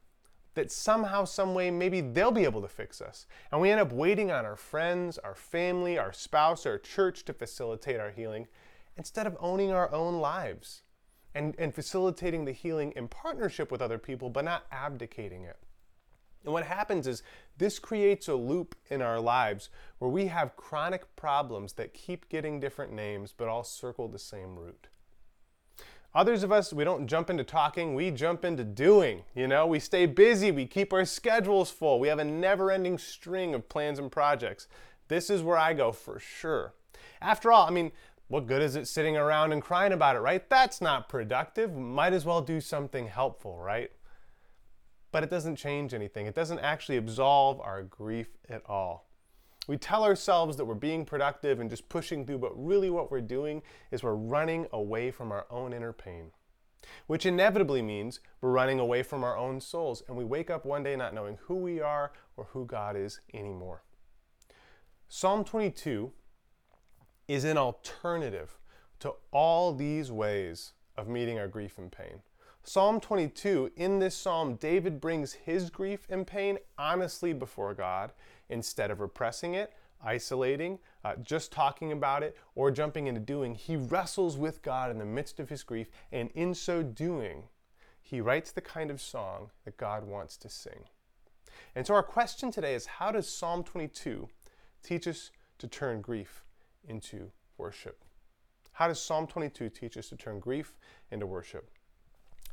that 0.56 0.72
somehow, 0.72 1.26
some 1.26 1.54
way, 1.54 1.72
maybe 1.72 2.02
they'll 2.02 2.32
be 2.32 2.44
able 2.44 2.62
to 2.62 2.68
fix 2.68 3.02
us. 3.02 3.26
And 3.52 3.60
we 3.60 3.72
end 3.72 3.82
up 3.82 3.92
waiting 3.92 4.32
on 4.32 4.46
our 4.46 4.56
friends, 4.56 5.18
our 5.18 5.36
family, 5.36 5.98
our 5.98 6.14
spouse, 6.14 6.66
our 6.66 6.78
church 6.78 7.26
to 7.26 7.34
facilitate 7.34 8.00
our 8.00 8.12
healing 8.12 8.48
instead 8.98 9.26
of 9.26 9.38
owning 9.40 9.72
our 9.72 9.92
own 9.92 10.20
lives 10.20 10.84
and, 11.34 11.56
and 11.58 11.74
facilitating 11.74 12.46
the 12.46 12.52
healing 12.52 12.94
in 12.96 13.08
partnership 13.08 13.72
with 13.72 13.82
other 13.82 13.98
people, 13.98 14.30
but 14.30 14.46
not 14.46 14.66
abdicating 14.72 15.44
it. 15.44 15.58
And 16.44 16.54
what 16.54 16.66
happens 16.66 17.08
is 17.08 17.24
this 17.58 17.80
creates 17.80 18.28
a 18.28 18.36
loop 18.36 18.76
in 18.90 19.02
our 19.02 19.20
lives 19.20 19.70
where 20.00 20.12
we 20.12 20.28
have 20.28 20.58
chronic 20.58 21.16
problems 21.16 21.74
that 21.74 21.94
keep 21.94 22.30
getting 22.30 22.60
different 22.60 22.92
names 22.92 23.34
but 23.36 23.48
all 23.48 23.64
circle 23.64 24.08
the 24.08 24.20
same 24.20 24.58
root. 24.58 24.88
Others 26.16 26.44
of 26.44 26.52
us, 26.52 26.72
we 26.72 26.84
don't 26.84 27.08
jump 27.08 27.32
into 27.32 27.44
talking, 27.44 27.96
we 27.96 28.12
jump 28.12 28.46
into 28.46 28.64
doing. 28.64 29.24
You 29.34 29.48
know, 29.48 29.66
we 29.66 29.80
stay 29.80 30.06
busy, 30.06 30.52
we 30.52 30.68
keep 30.68 30.94
our 30.94 31.06
schedules 31.06 31.72
full, 31.72 32.00
we 32.00 32.08
have 32.08 32.20
a 32.20 32.24
never 32.24 32.70
ending 32.70 33.00
string 33.00 33.56
of 33.56 33.68
plans 33.68 33.98
and 33.98 34.12
projects. 34.12 34.68
This 35.08 35.32
is 35.32 35.42
where 35.42 35.58
I 35.58 35.74
go 35.74 35.92
for 35.92 36.20
sure. 36.20 36.74
After 37.20 37.52
all, 37.52 37.68
I 37.68 37.72
mean, 37.72 37.92
what 38.28 38.46
good 38.46 38.62
is 38.62 38.76
it 38.76 38.88
sitting 38.88 39.18
around 39.18 39.54
and 39.54 39.62
crying 39.62 39.92
about 39.92 40.16
it, 40.16 40.20
right? 40.20 40.48
That's 40.50 40.82
not 40.82 41.10
productive. 41.10 41.76
Might 41.76 42.14
as 42.14 42.26
well 42.26 42.42
do 42.42 42.62
something 42.62 43.08
helpful, 43.08 43.58
right? 43.58 43.92
But 45.12 45.24
it 45.24 45.30
doesn't 45.30 45.56
change 45.56 45.94
anything. 45.94 46.28
It 46.28 46.36
doesn't 46.36 46.60
actually 46.60 46.98
absolve 46.98 47.60
our 47.60 47.84
grief 47.84 48.30
at 48.50 48.64
all. 48.68 49.08
We 49.68 49.78
tell 49.78 50.04
ourselves 50.04 50.58
that 50.58 50.66
we're 50.66 50.74
being 50.76 51.06
productive 51.06 51.60
and 51.60 51.70
just 51.70 51.88
pushing 51.88 52.26
through, 52.26 52.40
but 52.40 52.52
really 52.56 52.90
what 52.90 53.10
we're 53.10 53.22
doing 53.22 53.62
is 53.92 54.04
we're 54.04 54.14
running 54.14 54.68
away 54.74 55.10
from 55.10 55.32
our 55.32 55.46
own 55.50 55.72
inner 55.72 55.94
pain, 55.94 56.32
which 57.08 57.26
inevitably 57.26 57.82
means 57.82 58.20
we're 58.42 58.52
running 58.52 58.80
away 58.80 59.04
from 59.04 59.24
our 59.24 59.38
own 59.38 59.62
souls, 59.62 60.04
and 60.08 60.18
we 60.18 60.26
wake 60.26 60.50
up 60.50 60.66
one 60.66 60.84
day 60.84 60.98
not 60.98 61.14
knowing 61.14 61.38
who 61.44 61.56
we 61.56 61.80
are 61.80 62.12
or 62.36 62.46
who 62.52 62.66
God 62.66 62.98
is 62.98 63.22
anymore. 63.34 63.84
Psalm 65.08 65.46
22 65.46 66.12
is 67.30 67.46
an 67.46 67.58
alternative 67.58 68.58
to 69.00 69.14
all 69.32 69.74
these 69.74 70.12
ways 70.12 70.74
of 70.98 71.08
meeting 71.08 71.40
our 71.40 71.48
grief 71.48 71.78
and 71.78 71.92
pain. 71.92 72.22
Psalm 72.66 73.02
22, 73.02 73.72
in 73.76 74.00
this 74.00 74.16
psalm, 74.16 74.56
David 74.56 75.02
brings 75.02 75.34
his 75.34 75.70
grief 75.70 76.08
and 76.10 76.26
pain 76.26 76.58
honestly 76.78 77.34
before 77.34 77.74
God 77.74 78.14
instead 78.54 78.92
of 78.92 79.02
repressing 79.02 79.56
it, 79.56 79.74
isolating, 80.02 80.80
uh, 81.04 81.16
just 81.22 81.52
talking 81.52 81.92
about 81.92 82.24
it, 82.24 82.38
or 82.56 82.72
jumping 82.72 83.08
into 83.08 83.20
doing. 83.20 83.56
He 83.56 83.76
wrestles 83.76 84.38
with 84.38 84.62
God 84.62 84.92
in 84.92 85.00
the 85.00 85.06
midst 85.06 85.40
of 85.40 85.50
his 85.50 85.64
grief, 85.64 85.90
and 86.12 86.30
in 86.36 86.54
so 86.54 86.84
doing, 86.84 87.44
he 88.02 88.22
writes 88.22 88.52
the 88.52 88.62
kind 88.62 88.92
of 88.92 89.02
song 89.02 89.50
that 89.66 89.78
God 89.78 90.06
wants 90.06 90.38
to 90.38 90.50
sing. 90.50 90.86
And 91.76 91.86
so 91.88 91.96
our 91.96 92.04
question 92.04 92.52
today 92.52 92.76
is 92.76 92.86
how 92.86 93.12
does 93.12 93.28
Psalm 93.28 93.64
22 93.64 94.30
teach 94.84 95.08
us 95.08 95.32
to 95.58 95.68
turn 95.68 96.02
grief 96.02 96.44
into 96.88 97.32
worship? 97.58 98.04
How 98.74 98.88
does 98.88 99.02
Psalm 99.02 99.28
22 99.28 99.70
teach 99.70 99.98
us 99.98 100.10
to 100.10 100.16
turn 100.16 100.40
grief 100.40 100.74
into 101.12 101.26
worship? 101.26 101.70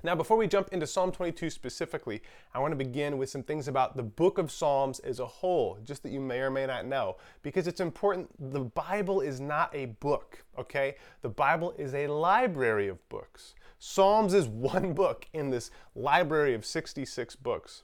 Now, 0.02 0.14
before 0.14 0.38
we 0.38 0.46
jump 0.46 0.70
into 0.72 0.86
Psalm 0.86 1.12
22 1.12 1.50
specifically, 1.50 2.22
I 2.54 2.58
want 2.58 2.72
to 2.72 2.76
begin 2.76 3.18
with 3.18 3.28
some 3.28 3.42
things 3.42 3.68
about 3.68 3.98
the 3.98 4.02
book 4.02 4.38
of 4.38 4.50
Psalms 4.50 4.98
as 5.00 5.20
a 5.20 5.26
whole, 5.26 5.76
just 5.84 6.02
that 6.04 6.10
you 6.10 6.20
may 6.20 6.40
or 6.40 6.50
may 6.50 6.64
not 6.64 6.86
know, 6.86 7.16
because 7.42 7.66
it's 7.66 7.82
important. 7.82 8.30
The 8.52 8.60
Bible 8.60 9.20
is 9.20 9.40
not 9.40 9.74
a 9.74 9.86
book, 9.86 10.42
okay? 10.58 10.96
The 11.20 11.28
Bible 11.28 11.74
is 11.76 11.94
a 11.94 12.06
library 12.06 12.88
of 12.88 13.06
books. 13.10 13.54
Psalms 13.78 14.32
is 14.32 14.48
one 14.48 14.94
book 14.94 15.26
in 15.34 15.50
this 15.50 15.70
library 15.94 16.54
of 16.54 16.64
66 16.64 17.36
books. 17.36 17.82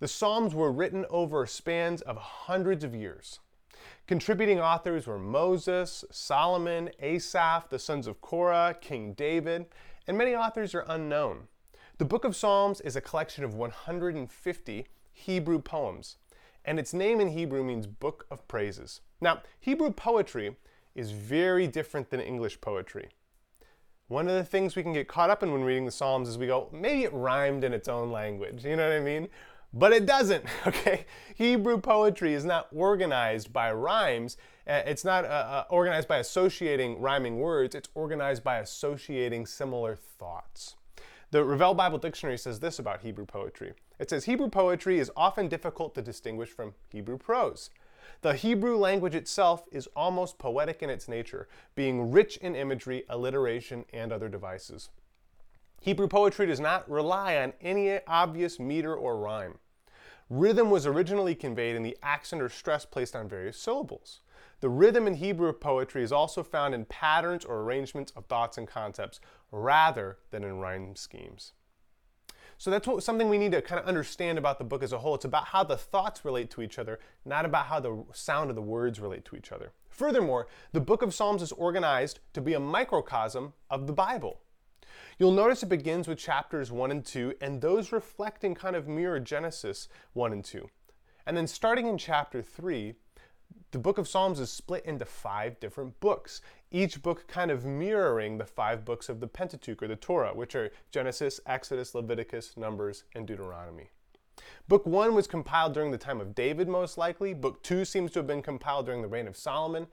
The 0.00 0.08
Psalms 0.08 0.56
were 0.56 0.72
written 0.72 1.06
over 1.10 1.46
spans 1.46 2.02
of 2.02 2.16
hundreds 2.16 2.82
of 2.82 2.92
years. 2.92 3.38
Contributing 4.08 4.58
authors 4.58 5.06
were 5.06 5.18
Moses, 5.18 6.04
Solomon, 6.10 6.90
Asaph, 6.98 7.68
the 7.68 7.78
sons 7.78 8.08
of 8.08 8.20
Korah, 8.20 8.76
King 8.80 9.12
David, 9.12 9.66
and 10.08 10.18
many 10.18 10.34
authors 10.34 10.74
are 10.74 10.84
unknown. 10.88 11.46
The 12.02 12.08
Book 12.08 12.24
of 12.24 12.34
Psalms 12.34 12.80
is 12.80 12.96
a 12.96 13.00
collection 13.00 13.44
of 13.44 13.54
150 13.54 14.86
Hebrew 15.12 15.60
poems, 15.60 16.16
and 16.64 16.80
its 16.80 16.92
name 16.92 17.20
in 17.20 17.28
Hebrew 17.28 17.62
means 17.62 17.86
Book 17.86 18.26
of 18.28 18.48
Praises. 18.48 19.02
Now, 19.20 19.42
Hebrew 19.60 19.92
poetry 19.92 20.56
is 20.96 21.12
very 21.12 21.68
different 21.68 22.10
than 22.10 22.18
English 22.18 22.60
poetry. 22.60 23.10
One 24.08 24.26
of 24.26 24.34
the 24.34 24.42
things 24.42 24.74
we 24.74 24.82
can 24.82 24.92
get 24.92 25.06
caught 25.06 25.30
up 25.30 25.44
in 25.44 25.52
when 25.52 25.62
reading 25.62 25.84
the 25.84 25.92
Psalms 25.92 26.28
is 26.28 26.36
we 26.36 26.48
go, 26.48 26.68
maybe 26.72 27.04
it 27.04 27.12
rhymed 27.12 27.62
in 27.62 27.72
its 27.72 27.86
own 27.86 28.10
language. 28.10 28.64
You 28.64 28.74
know 28.74 28.88
what 28.88 28.96
I 28.96 29.00
mean? 29.00 29.28
But 29.72 29.92
it 29.92 30.04
doesn't, 30.04 30.44
okay? 30.66 31.06
Hebrew 31.36 31.78
poetry 31.78 32.34
is 32.34 32.44
not 32.44 32.66
organized 32.74 33.52
by 33.52 33.70
rhymes. 33.70 34.38
Uh, 34.66 34.82
it's 34.86 35.04
not 35.04 35.24
uh, 35.24 35.28
uh, 35.28 35.64
organized 35.70 36.08
by 36.08 36.16
associating 36.16 37.00
rhyming 37.00 37.38
words. 37.38 37.76
It's 37.76 37.90
organized 37.94 38.42
by 38.42 38.58
associating 38.58 39.46
similar 39.46 39.94
thoughts. 39.94 40.74
The 41.32 41.42
Revell 41.42 41.72
Bible 41.72 41.96
Dictionary 41.96 42.36
says 42.36 42.60
this 42.60 42.78
about 42.78 43.00
Hebrew 43.00 43.24
poetry. 43.24 43.72
It 43.98 44.10
says 44.10 44.26
Hebrew 44.26 44.50
poetry 44.50 44.98
is 44.98 45.10
often 45.16 45.48
difficult 45.48 45.94
to 45.94 46.02
distinguish 46.02 46.50
from 46.50 46.74
Hebrew 46.90 47.16
prose. 47.16 47.70
The 48.20 48.34
Hebrew 48.34 48.76
language 48.76 49.14
itself 49.14 49.64
is 49.72 49.88
almost 49.96 50.36
poetic 50.36 50.82
in 50.82 50.90
its 50.90 51.08
nature, 51.08 51.48
being 51.74 52.10
rich 52.10 52.36
in 52.36 52.54
imagery, 52.54 53.04
alliteration, 53.08 53.86
and 53.94 54.12
other 54.12 54.28
devices. 54.28 54.90
Hebrew 55.80 56.06
poetry 56.06 56.46
does 56.46 56.60
not 56.60 56.88
rely 56.90 57.38
on 57.38 57.54
any 57.62 57.98
obvious 58.06 58.60
meter 58.60 58.94
or 58.94 59.16
rhyme. 59.16 59.54
Rhythm 60.28 60.68
was 60.68 60.86
originally 60.86 61.34
conveyed 61.34 61.76
in 61.76 61.82
the 61.82 61.96
accent 62.02 62.42
or 62.42 62.50
stress 62.50 62.84
placed 62.84 63.16
on 63.16 63.26
various 63.26 63.56
syllables. 63.56 64.20
The 64.60 64.68
rhythm 64.68 65.06
in 65.06 65.14
Hebrew 65.14 65.52
poetry 65.52 66.02
is 66.02 66.12
also 66.12 66.42
found 66.42 66.74
in 66.74 66.84
patterns 66.84 67.44
or 67.44 67.62
arrangements 67.62 68.12
of 68.16 68.26
thoughts 68.26 68.58
and 68.58 68.68
concepts 68.68 69.18
rather 69.52 70.18
than 70.30 70.42
in 70.42 70.58
rhyme 70.58 70.96
schemes. 70.96 71.52
So 72.58 72.70
that's 72.70 72.86
what, 72.86 73.02
something 73.02 73.28
we 73.28 73.38
need 73.38 73.52
to 73.52 73.62
kind 73.62 73.80
of 73.80 73.86
understand 73.86 74.38
about 74.38 74.58
the 74.58 74.64
book 74.64 74.82
as 74.82 74.92
a 74.92 74.98
whole. 74.98 75.14
It's 75.14 75.24
about 75.24 75.46
how 75.46 75.64
the 75.64 75.76
thoughts 75.76 76.24
relate 76.24 76.50
to 76.50 76.62
each 76.62 76.78
other, 76.78 76.98
not 77.24 77.44
about 77.44 77.66
how 77.66 77.80
the 77.80 78.04
sound 78.12 78.50
of 78.50 78.56
the 78.56 78.62
words 78.62 79.00
relate 79.00 79.24
to 79.26 79.36
each 79.36 79.52
other. 79.52 79.72
Furthermore, 79.90 80.46
the 80.72 80.80
book 80.80 81.02
of 81.02 81.12
Psalms 81.12 81.42
is 81.42 81.52
organized 81.52 82.20
to 82.32 82.40
be 82.40 82.54
a 82.54 82.60
microcosm 82.60 83.52
of 83.68 83.86
the 83.86 83.92
Bible. 83.92 84.40
You'll 85.18 85.32
notice 85.32 85.62
it 85.62 85.68
begins 85.68 86.08
with 86.08 86.18
chapters 86.18 86.72
1 86.72 86.90
and 86.90 87.04
2, 87.04 87.34
and 87.40 87.60
those 87.60 87.92
reflect 87.92 88.44
and 88.44 88.56
kind 88.56 88.76
of 88.76 88.88
mirror 88.88 89.20
Genesis 89.20 89.88
1 90.12 90.32
and 90.32 90.44
2. 90.44 90.68
And 91.26 91.36
then 91.36 91.46
starting 91.46 91.86
in 91.86 91.98
chapter 91.98 92.42
3, 92.42 92.94
the 93.72 93.78
book 93.78 93.98
of 93.98 94.08
Psalms 94.08 94.40
is 94.40 94.50
split 94.50 94.84
into 94.84 95.04
five 95.04 95.58
different 95.60 95.98
books, 96.00 96.40
each 96.72 97.02
book 97.02 97.28
kind 97.28 97.50
of 97.50 97.64
mirroring 97.64 98.38
the 98.38 98.46
five 98.46 98.84
books 98.84 99.08
of 99.08 99.20
the 99.20 99.26
Pentateuch 99.26 99.82
or 99.82 99.88
the 99.88 99.96
Torah, 99.96 100.34
which 100.34 100.54
are 100.54 100.70
Genesis, 100.90 101.40
Exodus, 101.46 101.94
Leviticus, 101.94 102.56
Numbers, 102.56 103.04
and 103.14 103.26
Deuteronomy. 103.26 103.90
Book 104.68 104.86
1 104.86 105.14
was 105.14 105.26
compiled 105.26 105.74
during 105.74 105.90
the 105.90 105.98
time 105.98 106.20
of 106.20 106.34
David, 106.34 106.68
most 106.68 106.96
likely. 106.96 107.34
Book 107.34 107.62
2 107.62 107.84
seems 107.84 108.10
to 108.12 108.18
have 108.20 108.26
been 108.26 108.42
compiled 108.42 108.86
during 108.86 109.02
the 109.02 109.08
reign 109.08 109.28
of 109.28 109.36
Solomon. 109.36 109.86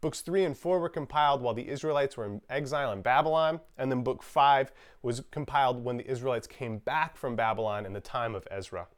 Books 0.00 0.20
3 0.20 0.44
and 0.44 0.58
4 0.58 0.80
were 0.80 0.88
compiled 0.88 1.40
while 1.40 1.54
the 1.54 1.68
Israelites 1.68 2.16
were 2.16 2.26
in 2.26 2.42
exile 2.50 2.92
in 2.92 3.00
Babylon. 3.00 3.60
And 3.78 3.90
then 3.90 4.02
Book 4.02 4.22
5 4.22 4.72
was 5.02 5.22
compiled 5.30 5.84
when 5.84 5.96
the 5.96 6.10
Israelites 6.10 6.46
came 6.46 6.78
back 6.78 7.16
from 7.16 7.36
Babylon 7.36 7.86
in 7.86 7.92
the 7.92 8.00
time 8.00 8.34
of 8.34 8.46
Ezra. 8.50 8.88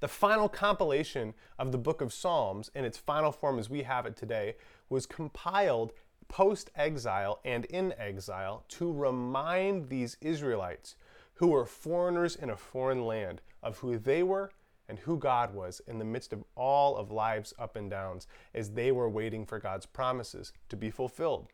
The 0.00 0.08
final 0.08 0.48
compilation 0.48 1.34
of 1.58 1.72
the 1.72 1.78
book 1.78 2.00
of 2.00 2.12
Psalms, 2.12 2.70
in 2.74 2.84
its 2.84 2.96
final 2.96 3.30
form 3.30 3.58
as 3.58 3.68
we 3.68 3.82
have 3.82 4.06
it 4.06 4.16
today, 4.16 4.56
was 4.88 5.04
compiled 5.04 5.92
post 6.30 6.70
exile 6.76 7.40
and 7.44 7.64
in 7.66 7.92
exile 7.98 8.64
to 8.68 8.90
remind 8.90 9.88
these 9.88 10.16
Israelites 10.20 10.94
who 11.34 11.48
were 11.48 11.66
foreigners 11.66 12.36
in 12.36 12.50
a 12.50 12.56
foreign 12.56 13.04
land 13.04 13.42
of 13.62 13.78
who 13.78 13.98
they 13.98 14.22
were 14.22 14.52
and 14.88 15.00
who 15.00 15.18
God 15.18 15.52
was 15.52 15.80
in 15.88 15.98
the 15.98 16.04
midst 16.04 16.32
of 16.32 16.44
all 16.54 16.96
of 16.96 17.10
life's 17.10 17.52
up 17.58 17.74
and 17.74 17.90
downs 17.90 18.28
as 18.54 18.70
they 18.70 18.92
were 18.92 19.10
waiting 19.10 19.44
for 19.44 19.58
God's 19.58 19.86
promises 19.86 20.52
to 20.68 20.76
be 20.76 20.90
fulfilled. 20.90 21.48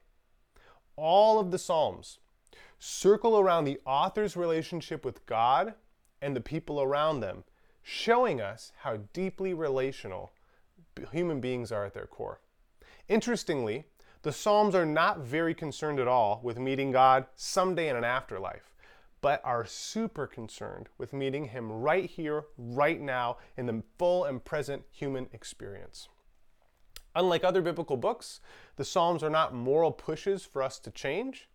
All 0.94 1.38
of 1.38 1.50
the 1.50 1.58
Psalms 1.58 2.18
circle 2.78 3.38
around 3.38 3.64
the 3.64 3.80
author's 3.86 4.36
relationship 4.36 5.04
with 5.04 5.24
God 5.24 5.74
and 6.20 6.36
the 6.36 6.40
people 6.40 6.82
around 6.82 7.20
them 7.20 7.44
showing 7.82 8.40
us 8.42 8.72
how 8.80 8.98
deeply 9.14 9.54
relational 9.54 10.32
human 11.12 11.40
beings 11.40 11.72
are 11.72 11.86
at 11.86 11.94
their 11.94 12.06
core. 12.06 12.40
Interestingly, 13.08 13.84
the 14.26 14.32
Psalms 14.32 14.74
are 14.74 14.84
not 14.84 15.20
very 15.20 15.54
concerned 15.54 16.00
at 16.00 16.08
all 16.08 16.40
with 16.42 16.58
meeting 16.58 16.90
God 16.90 17.26
someday 17.36 17.88
in 17.88 17.94
an 17.94 18.02
afterlife, 18.02 18.74
but 19.20 19.40
are 19.44 19.64
super 19.64 20.26
concerned 20.26 20.88
with 20.98 21.12
meeting 21.12 21.44
Him 21.44 21.70
right 21.70 22.10
here, 22.10 22.46
right 22.58 23.00
now, 23.00 23.36
in 23.56 23.66
the 23.66 23.84
full 24.00 24.24
and 24.24 24.44
present 24.44 24.82
human 24.90 25.28
experience. 25.32 26.08
Unlike 27.14 27.44
other 27.44 27.62
biblical 27.62 27.96
books, 27.96 28.40
the 28.74 28.84
Psalms 28.84 29.22
are 29.22 29.30
not 29.30 29.54
moral 29.54 29.92
pushes 29.92 30.44
for 30.44 30.60
us 30.60 30.80
to 30.80 30.90
change. 30.90 31.48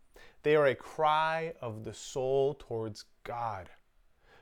They 0.44 0.56
are 0.56 0.68
a 0.68 0.74
cry 0.74 1.56
of 1.60 1.84
the 1.84 1.94
soul 1.94 2.54
towards 2.58 3.04
God 3.26 3.70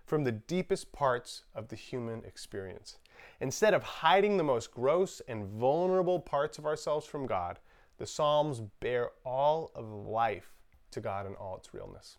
from 0.05 0.23
the 0.23 0.33
deepest 0.33 0.91
parts 0.91 1.45
of 1.55 1.69
the 1.69 1.75
human 1.75 2.23
experience. 2.25 2.99
Instead 3.41 3.73
of 3.73 3.81
hiding 3.81 4.37
the 4.37 4.43
most 4.43 4.71
gross 4.71 5.19
and 5.27 5.47
vulnerable 5.47 6.19
parts 6.19 6.59
of 6.59 6.67
ourselves 6.67 7.07
from 7.07 7.25
God, 7.25 7.57
the 7.99 8.07
Psalms 8.07 8.61
bear 8.79 9.09
all 9.23 9.71
of 9.75 9.91
life 9.91 10.51
to 10.91 10.99
God 10.99 11.27
in 11.27 11.35
all 11.35 11.57
its 11.57 11.73
realness. 11.73 12.17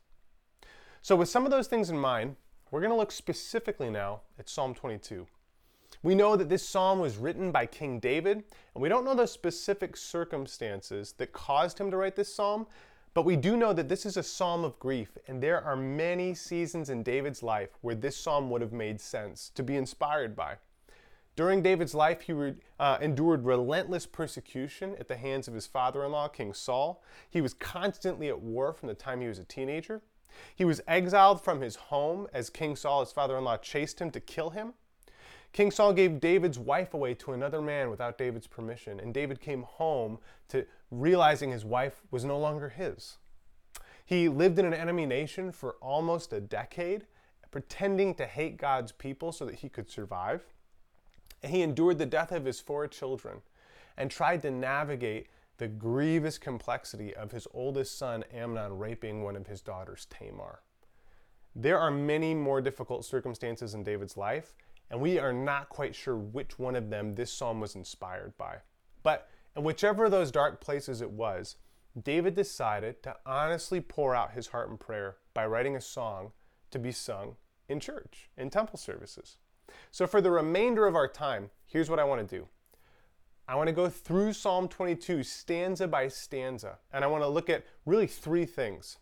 So, 1.02 1.16
with 1.16 1.28
some 1.28 1.44
of 1.44 1.50
those 1.50 1.66
things 1.66 1.90
in 1.90 1.98
mind, 1.98 2.36
we're 2.70 2.80
going 2.80 2.92
to 2.92 2.96
look 2.96 3.10
specifically 3.10 3.90
now 3.90 4.20
at 4.38 4.48
Psalm 4.48 4.74
22. 4.74 5.26
We 6.02 6.14
know 6.14 6.36
that 6.36 6.48
this 6.48 6.66
psalm 6.66 6.98
was 6.98 7.16
written 7.16 7.50
by 7.50 7.66
King 7.66 7.98
David, 7.98 8.44
and 8.74 8.82
we 8.82 8.88
don't 8.88 9.04
know 9.04 9.14
the 9.14 9.26
specific 9.26 9.96
circumstances 9.96 11.14
that 11.18 11.32
caused 11.32 11.78
him 11.78 11.90
to 11.90 11.96
write 11.96 12.16
this 12.16 12.32
psalm, 12.32 12.66
but 13.12 13.24
we 13.24 13.36
do 13.36 13.56
know 13.56 13.72
that 13.72 13.88
this 13.88 14.06
is 14.06 14.16
a 14.16 14.22
psalm 14.22 14.64
of 14.64 14.78
grief, 14.78 15.18
and 15.26 15.42
there 15.42 15.62
are 15.62 15.76
many 15.76 16.32
seasons 16.34 16.90
in 16.90 17.02
David's 17.02 17.42
life 17.42 17.70
where 17.80 17.94
this 17.94 18.16
psalm 18.16 18.50
would 18.50 18.60
have 18.60 18.72
made 18.72 19.00
sense 19.00 19.50
to 19.54 19.62
be 19.62 19.76
inspired 19.76 20.36
by. 20.36 20.56
During 21.36 21.62
David's 21.62 21.94
life, 21.94 22.22
he 22.22 22.32
re, 22.32 22.54
uh, 22.78 22.98
endured 23.00 23.44
relentless 23.44 24.06
persecution 24.06 24.96
at 24.98 25.08
the 25.08 25.16
hands 25.16 25.48
of 25.48 25.54
his 25.54 25.66
father 25.66 26.04
in 26.04 26.12
law, 26.12 26.28
King 26.28 26.52
Saul. 26.52 27.02
He 27.28 27.40
was 27.40 27.54
constantly 27.54 28.28
at 28.28 28.40
war 28.40 28.72
from 28.72 28.88
the 28.88 28.94
time 28.94 29.20
he 29.20 29.28
was 29.28 29.38
a 29.38 29.44
teenager. 29.44 30.02
He 30.54 30.64
was 30.64 30.80
exiled 30.86 31.42
from 31.42 31.60
his 31.60 31.76
home 31.76 32.26
as 32.32 32.50
King 32.50 32.76
Saul, 32.76 33.00
his 33.00 33.12
father 33.12 33.36
in 33.38 33.44
law, 33.44 33.56
chased 33.56 34.00
him 34.00 34.10
to 34.10 34.20
kill 34.20 34.50
him. 34.50 34.74
King 35.52 35.70
Saul 35.70 35.92
gave 35.92 36.20
David's 36.20 36.58
wife 36.58 36.94
away 36.94 37.14
to 37.14 37.32
another 37.32 37.60
man 37.60 37.90
without 37.90 38.18
David's 38.18 38.46
permission, 38.46 39.00
and 39.00 39.12
David 39.12 39.40
came 39.40 39.62
home 39.62 40.18
to 40.48 40.64
realizing 40.90 41.50
his 41.50 41.64
wife 41.64 42.02
was 42.10 42.24
no 42.24 42.38
longer 42.38 42.68
his. 42.68 43.18
He 44.04 44.28
lived 44.28 44.58
in 44.58 44.64
an 44.64 44.74
enemy 44.74 45.06
nation 45.06 45.50
for 45.50 45.76
almost 45.80 46.32
a 46.32 46.40
decade, 46.40 47.06
pretending 47.50 48.14
to 48.14 48.26
hate 48.26 48.56
God's 48.58 48.92
people 48.92 49.32
so 49.32 49.44
that 49.44 49.56
he 49.56 49.68
could 49.68 49.90
survive. 49.90 50.44
And 51.42 51.52
he 51.52 51.62
endured 51.62 51.98
the 51.98 52.06
death 52.06 52.32
of 52.32 52.44
his 52.44 52.60
four 52.60 52.86
children 52.86 53.42
and 53.96 54.10
tried 54.10 54.42
to 54.42 54.50
navigate 54.50 55.28
the 55.58 55.68
grievous 55.68 56.38
complexity 56.38 57.14
of 57.14 57.32
his 57.32 57.46
oldest 57.52 57.98
son 57.98 58.24
Amnon 58.32 58.78
raping 58.78 59.22
one 59.22 59.36
of 59.36 59.46
his 59.46 59.60
daughters, 59.60 60.06
Tamar. 60.08 60.62
There 61.54 61.78
are 61.78 61.90
many 61.90 62.34
more 62.34 62.60
difficult 62.60 63.04
circumstances 63.04 63.74
in 63.74 63.82
David's 63.82 64.16
life, 64.16 64.54
and 64.90 65.00
we 65.00 65.18
are 65.18 65.32
not 65.32 65.68
quite 65.68 65.94
sure 65.94 66.16
which 66.16 66.58
one 66.58 66.76
of 66.76 66.90
them 66.90 67.14
this 67.14 67.32
psalm 67.32 67.60
was 67.60 67.74
inspired 67.74 68.36
by. 68.38 68.56
But 69.02 69.28
in 69.56 69.62
whichever 69.62 70.06
of 70.06 70.10
those 70.10 70.30
dark 70.30 70.60
places 70.60 71.00
it 71.00 71.10
was, 71.10 71.56
David 72.00 72.34
decided 72.34 73.02
to 73.02 73.16
honestly 73.26 73.80
pour 73.80 74.14
out 74.14 74.32
his 74.32 74.48
heart 74.48 74.70
in 74.70 74.78
prayer 74.78 75.16
by 75.34 75.44
writing 75.46 75.76
a 75.76 75.80
song 75.80 76.32
to 76.70 76.78
be 76.78 76.92
sung 76.92 77.36
in 77.68 77.80
church, 77.80 78.30
in 78.36 78.48
temple 78.48 78.78
services. 78.78 79.38
So, 79.90 80.06
for 80.06 80.20
the 80.20 80.30
remainder 80.30 80.86
of 80.86 80.94
our 80.94 81.08
time, 81.08 81.50
here's 81.66 81.90
what 81.90 81.98
I 81.98 82.04
want 82.04 82.26
to 82.26 82.36
do 82.38 82.46
I 83.48 83.56
want 83.56 83.66
to 83.66 83.72
go 83.72 83.88
through 83.88 84.32
Psalm 84.32 84.68
22 84.68 85.22
stanza 85.24 85.88
by 85.88 86.06
stanza, 86.08 86.78
and 86.92 87.04
I 87.04 87.08
want 87.08 87.24
to 87.24 87.28
look 87.28 87.50
at 87.50 87.64
really 87.84 88.06
three 88.06 88.46
things. 88.46 88.98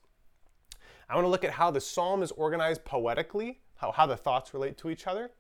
I 1.09 1.15
want 1.15 1.25
to 1.27 1.31
look 1.31 1.45
at 1.45 1.53
how 1.53 1.71
the 1.71 1.81
psalm 1.81 2.23
is 2.23 2.33
organized 2.33 2.85
poetically, 2.85 3.61
how, 3.77 3.93
how 3.93 4.07
the 4.07 4.17
thoughts 4.17 4.53
relate 4.55 4.77
to 4.79 4.91
each 4.91 5.07
other. 5.07 5.31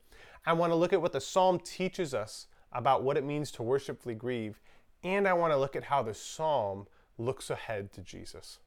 I 0.47 0.53
want 0.53 0.73
to 0.73 0.77
look 0.77 0.93
at 0.93 1.03
what 1.03 1.13
the 1.13 1.21
psalm 1.21 1.59
teaches 1.59 2.15
us 2.15 2.47
about 2.73 3.03
what 3.03 3.17
it 3.17 3.25
means 3.25 3.51
to 3.53 3.63
worshipfully 3.63 4.15
grieve, 4.15 4.61
and 5.03 5.27
I 5.27 5.33
want 5.33 5.53
to 5.53 5.59
look 5.59 5.77
at 5.77 5.85
how 5.85 6.03
the 6.03 6.15
psalm 6.15 6.87
looks 7.19 7.51
ahead 7.51 7.93
to 7.93 8.01
Jesus. 8.01 8.59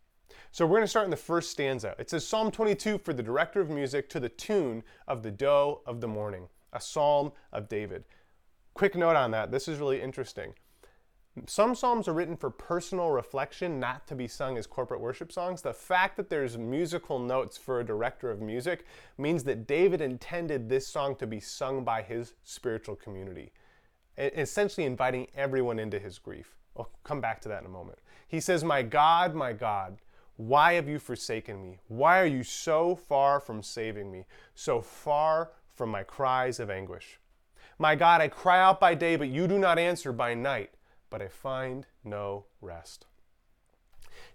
So 0.52 0.66
we're 0.66 0.78
going 0.78 0.84
to 0.84 0.88
start 0.88 1.06
in 1.06 1.12
the 1.12 1.18
first 1.18 1.52
stanza. 1.52 1.96
It 2.00 2.10
says 2.10 2.28
Psalm 2.28 2.52
22 2.52 2.98
for 3.00 3.14
the 3.14 3.24
director 3.24 3.62
of 3.62 3.70
music 3.70 4.10
to 4.10 4.20
the 4.20 4.30
tune 4.30 4.84
of 5.08 5.24
the 5.24 5.32
doe 5.32 5.82
of 5.86 6.02
the 6.02 6.08
morning, 6.08 6.48
a 6.74 6.82
psalm 6.82 7.32
of 7.52 7.70
David. 7.70 8.04
Quick 8.74 8.96
note 8.96 9.16
on 9.16 9.32
that. 9.32 9.52
This 9.52 9.68
is 9.68 9.80
really 9.80 10.02
interesting. 10.02 10.54
Some 11.46 11.76
psalms 11.76 12.10
are 12.10 12.14
written 12.14 12.36
for 12.36 12.50
personal 12.50 13.10
reflection, 13.10 13.80
not 13.80 14.06
to 14.08 14.16
be 14.16 14.28
sung 14.28 14.58
as 14.58 14.68
corporate 14.68 15.00
worship 15.00 15.32
songs. 15.32 15.62
The 15.62 15.74
fact 15.74 16.18
that 16.18 16.30
there's 16.30 16.58
musical 16.58 17.20
notes 17.20 17.58
for 17.58 17.80
a 17.80 17.86
director 17.86 18.30
of 18.30 18.42
music 18.42 18.86
means 19.18 19.46
that 19.46 19.66
David 19.66 20.02
intended 20.02 20.68
this 20.68 20.86
song 20.86 21.16
to 21.18 21.28
be 21.28 21.40
sung 21.40 21.86
by 21.86 22.02
his 22.02 22.34
spiritual 22.44 22.98
community, 22.98 23.54
essentially 24.18 24.86
inviting 24.86 25.28
everyone 25.34 25.80
into 25.80 26.00
his 26.00 26.20
grief. 26.20 26.58
I'll 26.76 26.90
come 27.06 27.22
back 27.22 27.40
to 27.42 27.50
that 27.50 27.62
in 27.62 27.66
a 27.66 27.70
moment. 27.70 28.00
He 28.28 28.42
says, 28.42 28.64
My 28.66 28.82
God, 28.82 29.34
my 29.34 29.54
God, 29.54 30.00
why 30.48 30.74
have 30.74 30.88
you 30.88 31.00
forsaken 31.00 31.62
me? 31.62 31.80
Why 31.88 32.20
are 32.20 32.26
you 32.26 32.44
so 32.44 32.96
far 32.96 33.40
from 33.40 33.64
saving 33.64 34.12
me, 34.12 34.26
so 34.56 34.82
far 34.82 35.52
from 35.74 35.90
my 35.90 36.04
cries 36.04 36.60
of 36.60 36.70
anguish? 36.70 37.20
My 37.80 37.96
God, 37.96 38.22
I 38.22 38.28
cry 38.28 38.60
out 38.60 38.80
by 38.80 38.96
day, 38.96 39.16
but 39.16 39.30
you 39.30 39.48
do 39.48 39.58
not 39.58 39.80
answer 39.80 40.12
by 40.12 40.34
night 40.34 40.72
but 41.12 41.22
I 41.22 41.28
find 41.28 41.86
no 42.04 42.46
rest. 42.62 43.06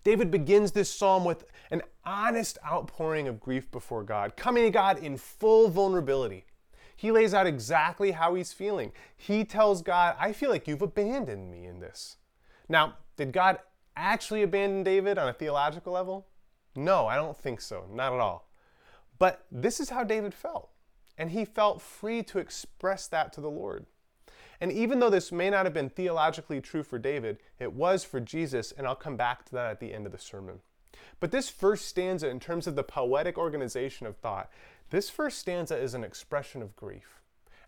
David 0.05 0.31
begins 0.31 0.71
this 0.71 0.95
psalm 0.95 1.25
with 1.25 1.45
an 1.73 1.83
honest 2.05 2.59
outpouring 2.65 3.27
of 3.27 3.41
grief 3.41 3.69
before 3.73 4.05
God, 4.05 4.37
coming 4.37 4.63
to 4.63 4.71
God 4.71 4.99
in 4.99 5.17
full 5.17 5.69
vulnerability. 5.69 6.45
He 6.95 7.11
lays 7.11 7.35
out 7.35 7.47
exactly 7.47 8.13
how 8.13 8.35
he's 8.35 8.53
feeling. 8.53 8.93
He 9.17 9.45
tells 9.45 9.83
God, 9.83 10.15
I 10.21 10.33
feel 10.33 10.51
like 10.51 10.69
you've 10.69 10.83
abandoned 10.83 11.51
me 11.51 11.67
in 11.67 11.81
this. 11.81 12.19
Now, 12.69 12.95
did 13.17 13.33
God 13.33 13.59
actually 13.97 14.43
abandon 14.43 14.83
David 14.83 15.19
on 15.19 15.29
a 15.29 15.33
theological 15.33 15.93
level? 15.93 16.27
No, 16.75 17.07
I 17.07 17.17
don't 17.17 17.37
think 17.37 17.61
so, 17.61 17.87
not 17.93 18.13
at 18.13 18.21
all. 18.21 18.49
But 19.19 19.47
this 19.51 19.81
is 19.81 19.91
how 19.91 20.05
David 20.05 20.35
felt, 20.35 20.71
and 21.17 21.31
he 21.31 21.45
felt 21.45 21.81
free 21.81 22.23
to 22.25 22.39
express 22.39 23.07
that 23.09 23.33
to 23.33 23.41
the 23.41 23.51
Lord. 23.51 23.87
And 24.61 24.73
even 24.73 24.99
though 24.99 25.11
this 25.11 25.33
may 25.33 25.51
not 25.51 25.67
have 25.67 25.75
been 25.75 25.91
theologically 25.91 26.61
true 26.61 26.83
for 26.83 26.99
David, 26.99 27.39
it 27.59 27.73
was 27.73 28.05
for 28.05 28.21
Jesus, 28.21 28.73
and 28.73 28.87
I'll 28.87 28.95
come 28.95 29.17
back 29.17 29.45
to 29.47 29.53
that 29.53 29.71
at 29.71 29.81
the 29.81 29.93
end 29.93 30.07
of 30.07 30.13
the 30.13 30.19
sermon. 30.19 30.61
But 31.21 31.31
this 31.31 31.49
first 31.49 31.87
stanza, 31.87 32.29
in 32.29 32.41
terms 32.41 32.67
of 32.67 32.77
the 32.77 32.83
poetic 32.83 33.39
organization 33.39 34.07
of 34.07 34.17
thought, 34.17 34.51
this 34.91 35.11
first 35.11 35.39
stanza 35.39 35.77
is 35.77 35.95
an 35.95 36.05
expression 36.05 36.63
of 36.63 36.77
grief. 36.77 37.21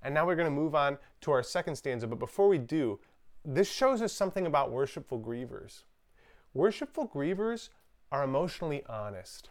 And 0.03 0.15
now 0.15 0.27
we're 0.27 0.37
going 0.37 0.47
to 0.47 0.51
move 0.51 0.75
on 0.75 0.99
to 1.23 1.31
our 1.33 1.43
second 1.43 1.77
stanza. 1.77 2.07
But 2.07 2.19
before 2.19 2.49
we 2.49 2.59
do, 2.59 3.01
this 3.45 3.71
shows 3.71 4.03
us 4.03 4.13
something 4.13 4.47
about 4.47 4.71
worshipful 4.71 5.19
grievers. 5.21 5.83
Worshipful 6.59 7.07
grievers 7.07 7.69
are 8.11 8.25
emotionally 8.25 8.83
honest. 8.89 9.51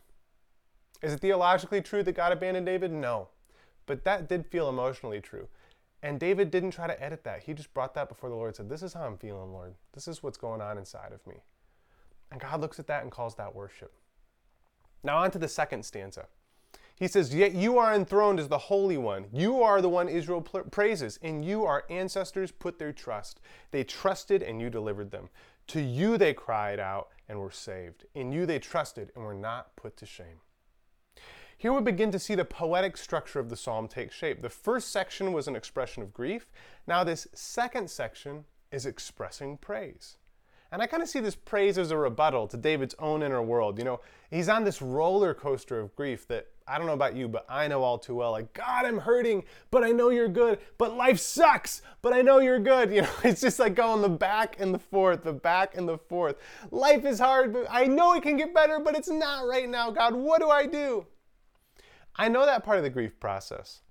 Is 1.02 1.14
it 1.14 1.22
theologically 1.22 1.82
true 1.82 2.04
that 2.04 2.12
God 2.12 2.34
abandoned 2.34 2.66
David? 2.66 2.92
No. 2.92 3.30
But 3.86 4.04
that 4.04 4.28
did 4.28 4.46
feel 4.46 4.68
emotionally 4.68 5.22
true. 5.22 5.48
And 6.04 6.20
David 6.20 6.52
didn't 6.52 6.72
try 6.72 6.86
to 6.86 7.02
edit 7.02 7.24
that. 7.24 7.44
He 7.44 7.54
just 7.54 7.74
brought 7.74 7.94
that 7.94 8.10
before 8.10 8.30
the 8.30 8.36
Lord 8.36 8.58
said, 8.58 8.68
This 8.68 8.84
is 8.84 8.92
how 8.92 9.06
I'm 9.06 9.18
feeling, 9.18 9.54
Lord. 9.54 9.76
This 9.94 10.10
is 10.10 10.22
what's 10.22 10.38
going 10.38 10.60
on 10.60 10.78
inside 10.78 11.14
of 11.14 11.26
me. 11.26 11.36
And 12.30 12.42
God 12.42 12.60
looks 12.60 12.78
at 12.78 12.88
that 12.88 13.04
and 13.04 13.12
calls 13.12 13.36
that 13.36 13.56
worship. 13.56 13.94
Now, 15.02 15.20
on 15.20 15.32
to 15.32 15.40
the 15.40 15.48
second 15.48 15.86
stanza. 15.86 16.26
He 16.94 17.08
says, 17.08 17.34
Yet 17.34 17.54
you 17.54 17.78
are 17.78 17.94
enthroned 17.94 18.38
as 18.38 18.50
the 18.50 18.58
Holy 18.58 18.98
One. 18.98 19.28
You 19.32 19.64
are 19.64 19.82
the 19.82 19.88
one 19.88 20.10
Israel 20.10 20.42
praises. 20.42 21.16
In 21.22 21.42
you 21.42 21.64
our 21.64 21.86
ancestors 21.90 22.52
put 22.52 22.80
their 22.80 22.92
trust. 22.92 23.40
They 23.72 23.86
trusted 23.86 24.44
and 24.44 24.60
you 24.60 24.70
delivered 24.70 25.12
them. 25.12 25.30
To 25.68 25.82
you 25.82 26.18
they 26.18 26.34
cried 26.34 26.80
out 26.80 27.10
and 27.28 27.40
were 27.40 27.52
saved. 27.52 28.06
In 28.16 28.32
you 28.32 28.46
they 28.46 28.60
trusted 28.60 29.12
and 29.16 29.24
were 29.24 29.34
not 29.34 29.76
put 29.76 29.98
to 29.98 30.06
shame. 30.06 30.42
Here 31.58 31.74
we 31.74 31.82
begin 31.82 32.12
to 32.12 32.20
see 32.20 32.36
the 32.36 32.46
poetic 32.46 32.96
structure 32.98 33.40
of 33.40 33.50
the 33.50 33.56
psalm 33.56 33.88
take 33.88 34.12
shape. 34.12 34.42
The 34.42 34.50
first 34.50 34.92
section 34.92 35.34
was 35.34 35.48
an 35.48 35.56
expression 35.56 36.04
of 36.04 36.14
grief. 36.14 36.48
Now, 36.86 37.04
this 37.04 37.28
second 37.34 37.90
section 37.90 38.46
is 38.72 38.86
expressing 38.86 39.58
praise. 39.58 40.18
And 40.72 40.82
I 40.82 40.88
kind 40.88 41.02
of 41.02 41.10
see 41.10 41.20
this 41.20 41.36
praise 41.36 41.78
as 41.78 41.92
a 41.92 41.98
rebuttal 41.98 42.48
to 42.48 42.58
David's 42.58 42.96
own 43.00 43.24
inner 43.24 43.42
world. 43.42 43.80
You 43.80 43.86
know, 43.86 44.02
he's 44.30 44.50
on 44.50 44.66
this 44.66 44.82
roller 44.82 45.34
coaster 45.34 45.80
of 45.80 45.96
grief 45.96 46.28
that 46.28 46.48
I 46.68 46.78
don't 46.78 46.88
know 46.88 46.94
about 46.94 47.16
you, 47.16 47.28
but 47.28 47.46
I 47.48 47.68
know 47.68 47.84
all 47.84 47.98
too 47.98 48.16
well. 48.16 48.32
Like, 48.32 48.52
God, 48.54 48.86
I'm 48.86 48.98
hurting, 48.98 49.44
but 49.72 49.84
I 49.84 49.92
know 49.92 50.10
you're 50.10 50.28
good. 50.28 50.60
But 50.78 50.98
life 50.98 51.20
sucks, 51.20 51.82
but 52.02 52.14
I 52.14 52.22
know 52.22 52.40
you're 52.40 52.60
good. 52.60 52.92
You 52.98 53.04
know, 53.04 53.10
it's 53.24 53.42
just 53.42 53.60
like 53.60 53.76
going 53.76 54.02
the 54.02 54.10
back 54.10 54.56
and 54.60 54.74
the 54.74 54.80
forth, 54.80 55.24
the 55.24 55.34
back 55.34 55.78
and 55.78 55.88
the 55.88 56.00
forth. 56.00 56.38
Life 56.72 57.06
is 57.06 57.20
hard, 57.20 57.54
but 57.54 57.68
I 57.70 57.86
know 57.86 58.14
it 58.16 58.24
can 58.24 58.38
get 58.38 58.56
better, 58.56 58.80
but 58.80 58.98
it's 58.98 59.10
not 59.10 59.48
right 59.48 59.70
now. 59.70 59.92
God, 59.92 60.16
what 60.16 60.42
do 60.42 60.50
I 60.50 60.66
do? 60.66 61.06
I 62.16 62.28
know 62.28 62.46
that 62.46 62.64
part 62.64 62.78
of 62.78 62.84
the 62.84 62.90
grief 62.90 63.20
process. 63.20 63.82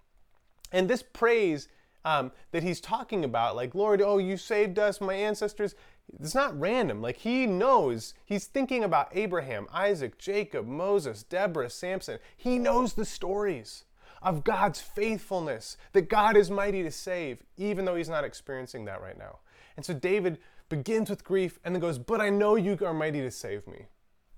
And 0.73 0.91
this 0.91 1.03
praise 1.03 1.69
um, 2.05 2.33
that 2.51 2.63
he's 2.63 2.81
talking 2.81 3.25
about, 3.25 3.55
like, 3.57 3.75
Lord, 3.75 4.03
oh, 4.03 4.19
you 4.19 4.37
saved 4.37 4.79
us, 4.79 5.01
my 5.01 5.15
ancestors, 5.15 5.75
it's 6.21 6.35
not 6.35 6.59
random. 6.59 7.03
Like, 7.03 7.19
he 7.19 7.47
knows, 7.47 8.15
he's 8.25 8.47
thinking 8.47 8.85
about 8.85 9.09
Abraham, 9.13 9.67
Isaac, 9.73 10.19
Jacob, 10.19 10.67
Moses, 10.67 11.23
Deborah, 11.23 11.71
Samson. 11.71 12.19
He 12.37 12.59
knows 12.59 12.95
the 12.95 13.05
stories 13.05 13.85
of 14.23 14.45
God's 14.45 14.81
faithfulness, 14.81 15.77
that 15.93 16.09
God 16.09 16.37
is 16.37 16.51
mighty 16.51 16.83
to 16.83 16.91
save, 16.91 17.43
even 17.57 17.85
though 17.85 17.97
he's 17.97 18.09
not 18.09 18.25
experiencing 18.25 18.85
that 18.87 19.03
right 19.03 19.19
now. 19.19 19.39
And 19.77 19.85
so 19.85 19.95
David 19.95 20.39
begins 20.69 21.11
with 21.11 21.25
grief 21.25 21.59
and 21.65 21.75
then 21.75 21.81
goes, 21.81 21.99
But 21.99 22.21
I 22.21 22.31
know 22.31 22.57
you 22.57 22.79
are 22.85 22.95
mighty 22.95 23.21
to 23.21 23.31
save 23.31 23.67
me. 23.67 23.87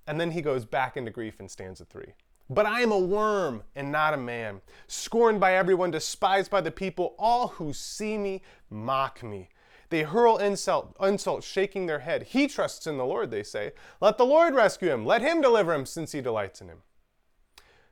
And 0.06 0.20
then 0.20 0.32
he 0.32 0.42
goes 0.42 0.64
back 0.64 0.96
into 0.96 1.10
grief 1.10 1.38
in 1.38 1.48
stanza 1.48 1.84
three. 1.84 2.14
But 2.50 2.64
I 2.64 2.80
am 2.80 2.92
a 2.92 2.98
worm 2.98 3.62
and 3.76 3.92
not 3.92 4.14
a 4.14 4.18
man, 4.18 4.62
scorned 4.86 5.38
by 5.38 5.54
everyone, 5.54 5.90
despised 5.90 6.50
by 6.50 6.62
the 6.62 6.70
people. 6.70 7.14
All 7.18 7.48
who 7.48 7.74
see 7.74 8.16
me 8.16 8.42
mock 8.70 9.22
me. 9.22 9.50
They 9.90 10.02
hurl 10.02 10.36
insult, 10.36 10.96
insult, 11.00 11.42
shaking 11.44 11.86
their 11.86 12.00
head. 12.00 12.24
He 12.24 12.46
trusts 12.46 12.86
in 12.86 12.98
the 12.98 13.06
Lord, 13.06 13.30
they 13.30 13.42
say. 13.42 13.72
Let 14.00 14.18
the 14.18 14.26
Lord 14.26 14.54
rescue 14.54 14.90
him. 14.90 15.06
Let 15.06 15.22
him 15.22 15.40
deliver 15.40 15.72
him, 15.72 15.86
since 15.86 16.12
he 16.12 16.20
delights 16.20 16.60
in 16.60 16.68
him. 16.68 16.82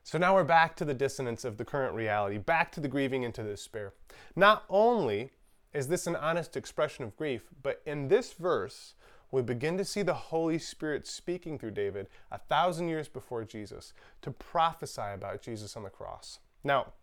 So 0.03 0.17
now 0.17 0.35
we're 0.35 0.43
back 0.43 0.75
to 0.77 0.85
the 0.85 0.93
dissonance 0.93 1.43
of 1.43 1.57
the 1.57 1.65
current 1.65 1.93
reality, 1.93 2.37
back 2.37 2.71
to 2.73 2.79
the 2.79 2.87
grieving 2.87 3.25
and 3.25 3.33
to 3.33 3.43
the 3.43 3.49
despair. 3.49 3.93
Not 4.35 4.63
only 4.69 5.31
is 5.73 5.89
this 5.89 6.07
an 6.07 6.15
honest 6.15 6.55
expression 6.55 7.03
of 7.03 7.17
grief, 7.17 7.49
but 7.61 7.81
in 7.85 8.07
this 8.07 8.33
verse, 8.33 8.93
we 9.31 9.41
begin 9.41 9.77
to 9.77 9.83
see 9.83 10.03
the 10.03 10.13
Holy 10.13 10.59
Spirit 10.59 11.05
speaking 11.05 11.59
through 11.59 11.71
David 11.71 12.07
a 12.31 12.37
thousand 12.37 12.87
years 12.87 13.09
before 13.09 13.43
Jesus 13.43 13.91
to 14.21 14.31
prophesy 14.31 15.01
about 15.13 15.41
Jesus 15.41 15.75
on 15.75 15.83
the 15.83 15.89
cross. 15.89 16.39
Now, 16.63 16.93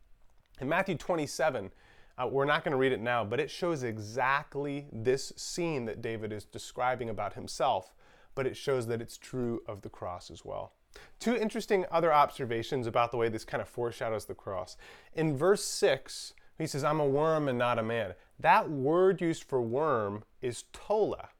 in 0.60 0.68
Matthew 0.68 0.96
27, 0.96 1.72
uh, 2.16 2.26
we're 2.26 2.44
not 2.44 2.64
going 2.64 2.72
to 2.72 2.78
read 2.78 2.92
it 2.92 3.00
now, 3.00 3.24
but 3.24 3.40
it 3.40 3.50
shows 3.50 3.82
exactly 3.82 4.86
this 4.92 5.32
scene 5.36 5.84
that 5.86 6.00
David 6.00 6.32
is 6.32 6.44
describing 6.44 7.10
about 7.10 7.34
himself, 7.34 7.94
but 8.34 8.46
it 8.46 8.56
shows 8.56 8.86
that 8.86 9.00
it's 9.00 9.18
true 9.18 9.62
of 9.66 9.82
the 9.82 9.88
cross 9.88 10.30
as 10.30 10.44
well. 10.44 10.72
Two 11.18 11.34
interesting 11.34 11.84
other 11.90 12.12
observations 12.12 12.86
about 12.86 13.10
the 13.10 13.16
way 13.16 13.28
this 13.28 13.44
kind 13.44 13.60
of 13.60 13.68
foreshadows 13.68 14.26
the 14.26 14.34
cross. 14.34 14.76
In 15.12 15.36
verse 15.36 15.64
6, 15.64 16.34
he 16.56 16.66
says, 16.66 16.84
I'm 16.84 17.00
a 17.00 17.06
worm 17.06 17.48
and 17.48 17.58
not 17.58 17.78
a 17.78 17.82
man. 17.82 18.14
That 18.38 18.70
word 18.70 19.20
used 19.20 19.44
for 19.44 19.60
worm 19.60 20.24
is 20.40 20.64
tola. 20.72 21.30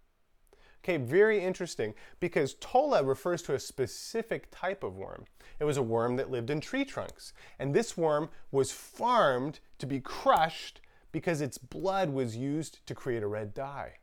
Okay, 0.84 0.98
very 0.98 1.42
interesting 1.42 1.94
because 2.20 2.56
tola 2.60 3.02
refers 3.02 3.40
to 3.42 3.54
a 3.54 3.58
specific 3.58 4.48
type 4.50 4.84
of 4.84 4.98
worm. 4.98 5.24
It 5.58 5.64
was 5.64 5.78
a 5.78 5.82
worm 5.82 6.16
that 6.16 6.30
lived 6.30 6.50
in 6.50 6.60
tree 6.60 6.84
trunks. 6.84 7.32
And 7.58 7.72
this 7.72 7.96
worm 7.96 8.28
was 8.50 8.70
farmed 8.70 9.60
to 9.78 9.86
be 9.86 10.00
crushed 10.00 10.82
because 11.10 11.40
its 11.40 11.56
blood 11.56 12.10
was 12.10 12.36
used 12.36 12.86
to 12.86 12.94
create 12.94 13.22
a 13.22 13.26
red 13.26 13.54
dye. 13.54 13.94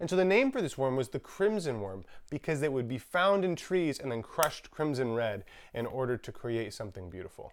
And 0.00 0.10
so 0.10 0.16
the 0.16 0.24
name 0.24 0.50
for 0.50 0.60
this 0.60 0.76
worm 0.76 0.96
was 0.96 1.10
the 1.10 1.20
crimson 1.20 1.80
worm 1.80 2.04
because 2.30 2.62
it 2.62 2.72
would 2.72 2.88
be 2.88 2.98
found 2.98 3.44
in 3.44 3.54
trees 3.54 4.00
and 4.00 4.10
then 4.10 4.22
crushed 4.22 4.72
crimson 4.72 5.14
red 5.14 5.44
in 5.72 5.86
order 5.86 6.16
to 6.16 6.32
create 6.32 6.74
something 6.74 7.10
beautiful. 7.10 7.52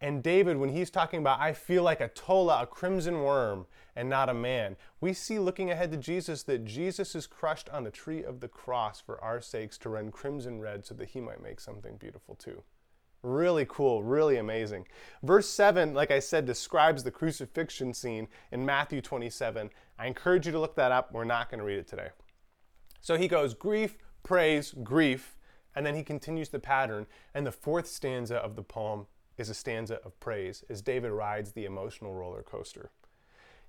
And 0.00 0.22
David, 0.22 0.56
when 0.56 0.68
he's 0.68 0.90
talking 0.90 1.18
about, 1.18 1.40
I 1.40 1.52
feel 1.52 1.82
like 1.82 2.00
a 2.00 2.08
tola, 2.08 2.62
a 2.62 2.66
crimson 2.66 3.22
worm, 3.22 3.66
and 3.96 4.08
not 4.08 4.28
a 4.28 4.34
man, 4.34 4.76
we 5.00 5.12
see 5.12 5.40
looking 5.40 5.72
ahead 5.72 5.90
to 5.90 5.96
Jesus 5.96 6.44
that 6.44 6.64
Jesus 6.64 7.16
is 7.16 7.26
crushed 7.26 7.68
on 7.70 7.82
the 7.82 7.90
tree 7.90 8.22
of 8.22 8.38
the 8.38 8.46
cross 8.46 9.00
for 9.00 9.22
our 9.22 9.40
sakes 9.40 9.76
to 9.78 9.88
run 9.88 10.12
crimson 10.12 10.60
red 10.60 10.84
so 10.84 10.94
that 10.94 11.08
he 11.08 11.20
might 11.20 11.42
make 11.42 11.58
something 11.58 11.96
beautiful 11.96 12.36
too. 12.36 12.62
Really 13.24 13.66
cool, 13.68 14.04
really 14.04 14.36
amazing. 14.36 14.86
Verse 15.24 15.48
7, 15.48 15.92
like 15.94 16.12
I 16.12 16.20
said, 16.20 16.46
describes 16.46 17.02
the 17.02 17.10
crucifixion 17.10 17.92
scene 17.92 18.28
in 18.52 18.64
Matthew 18.64 19.00
27. 19.00 19.70
I 19.98 20.06
encourage 20.06 20.46
you 20.46 20.52
to 20.52 20.60
look 20.60 20.76
that 20.76 20.92
up. 20.92 21.12
We're 21.12 21.24
not 21.24 21.50
going 21.50 21.58
to 21.58 21.64
read 21.64 21.80
it 21.80 21.88
today. 21.88 22.10
So 23.00 23.16
he 23.16 23.26
goes 23.26 23.54
grief, 23.54 23.98
praise, 24.22 24.72
grief, 24.84 25.36
and 25.74 25.84
then 25.84 25.96
he 25.96 26.04
continues 26.04 26.50
the 26.50 26.60
pattern. 26.60 27.06
And 27.34 27.44
the 27.44 27.50
fourth 27.50 27.88
stanza 27.88 28.36
of 28.36 28.54
the 28.54 28.62
poem 28.62 29.06
is 29.38 29.48
a 29.48 29.54
stanza 29.54 30.00
of 30.04 30.18
praise 30.20 30.64
as 30.68 30.82
David 30.82 31.12
rides 31.12 31.52
the 31.52 31.64
emotional 31.64 32.14
roller 32.14 32.42
coaster. 32.42 32.90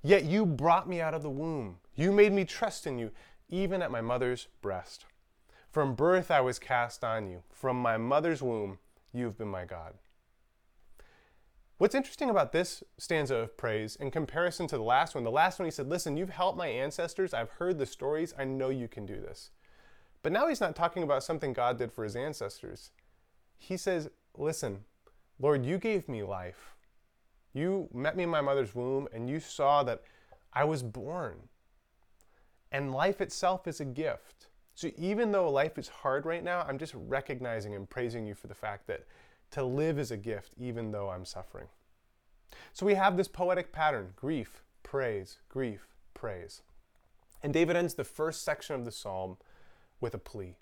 Yet 0.01 0.23
you 0.25 0.45
brought 0.45 0.87
me 0.87 1.01
out 1.01 1.13
of 1.13 1.23
the 1.23 1.29
womb. 1.29 1.77
You 1.95 2.11
made 2.11 2.31
me 2.31 2.45
trust 2.45 2.87
in 2.87 2.97
you, 2.97 3.11
even 3.49 3.81
at 3.81 3.91
my 3.91 4.01
mother's 4.01 4.47
breast. 4.61 5.05
From 5.71 5.93
birth 5.93 6.31
I 6.31 6.41
was 6.41 6.57
cast 6.57 7.03
on 7.03 7.27
you. 7.27 7.43
From 7.51 7.77
my 7.77 7.97
mother's 7.97 8.41
womb, 8.41 8.79
you've 9.13 9.37
been 9.37 9.49
my 9.49 9.65
God. 9.65 9.93
What's 11.77 11.95
interesting 11.95 12.29
about 12.29 12.51
this 12.51 12.83
stanza 12.97 13.35
of 13.35 13.55
praise 13.55 13.95
in 13.95 14.11
comparison 14.11 14.67
to 14.67 14.77
the 14.77 14.83
last 14.83 15.15
one, 15.15 15.23
the 15.23 15.31
last 15.31 15.59
one 15.59 15.65
he 15.65 15.71
said, 15.71 15.87
Listen, 15.87 16.17
you've 16.17 16.29
helped 16.29 16.57
my 16.57 16.67
ancestors. 16.67 17.33
I've 17.33 17.51
heard 17.51 17.77
the 17.77 17.85
stories. 17.85 18.33
I 18.37 18.43
know 18.43 18.69
you 18.69 18.89
can 18.89 19.05
do 19.05 19.15
this. 19.15 19.51
But 20.21 20.33
now 20.33 20.47
he's 20.47 20.59
not 20.59 20.75
talking 20.75 21.03
about 21.03 21.23
something 21.23 21.53
God 21.53 21.77
did 21.77 21.93
for 21.93 22.03
his 22.03 22.17
ancestors. 22.17 22.91
He 23.57 23.77
says, 23.77 24.09
Listen, 24.37 24.83
Lord, 25.39 25.65
you 25.65 25.77
gave 25.77 26.09
me 26.09 26.23
life. 26.23 26.75
You 27.53 27.89
met 27.93 28.15
me 28.15 28.23
in 28.23 28.29
my 28.29 28.41
mother's 28.41 28.75
womb 28.75 29.07
and 29.13 29.29
you 29.29 29.39
saw 29.39 29.83
that 29.83 30.03
I 30.53 30.65
was 30.65 30.83
born. 30.83 31.37
And 32.71 32.93
life 32.93 33.21
itself 33.21 33.67
is 33.67 33.79
a 33.79 33.85
gift. 33.85 34.47
So 34.75 34.91
even 34.97 35.31
though 35.31 35.49
life 35.49 35.77
is 35.77 35.87
hard 35.87 36.25
right 36.25 36.43
now, 36.43 36.65
I'm 36.67 36.77
just 36.77 36.93
recognizing 36.95 37.75
and 37.75 37.89
praising 37.89 38.25
you 38.25 38.35
for 38.35 38.47
the 38.47 38.55
fact 38.55 38.87
that 38.87 39.05
to 39.51 39.63
live 39.63 39.97
is 39.97 40.11
a 40.11 40.17
gift, 40.17 40.53
even 40.59 40.91
though 40.91 41.09
I'm 41.09 41.25
suffering. 41.25 41.67
So 42.73 42.85
we 42.85 42.93
have 42.95 43.17
this 43.17 43.27
poetic 43.27 43.71
pattern 43.71 44.13
grief, 44.15 44.63
praise, 44.83 45.39
grief, 45.49 45.87
praise. 46.13 46.61
And 47.41 47.53
David 47.53 47.75
ends 47.75 47.95
the 47.95 48.03
first 48.03 48.43
section 48.43 48.75
of 48.75 48.85
the 48.85 48.91
psalm 48.91 49.37
with 49.99 50.13
a 50.13 50.19
plea. 50.19 50.57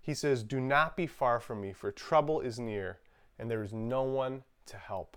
He 0.00 0.14
says, 0.14 0.42
Do 0.42 0.60
not 0.60 0.96
be 0.96 1.06
far 1.06 1.40
from 1.40 1.60
me, 1.60 1.72
for 1.72 1.90
trouble 1.90 2.40
is 2.40 2.58
near, 2.58 2.98
and 3.42 3.50
there 3.50 3.64
is 3.64 3.72
no 3.72 4.04
one 4.04 4.44
to 4.66 4.76
help. 4.76 5.16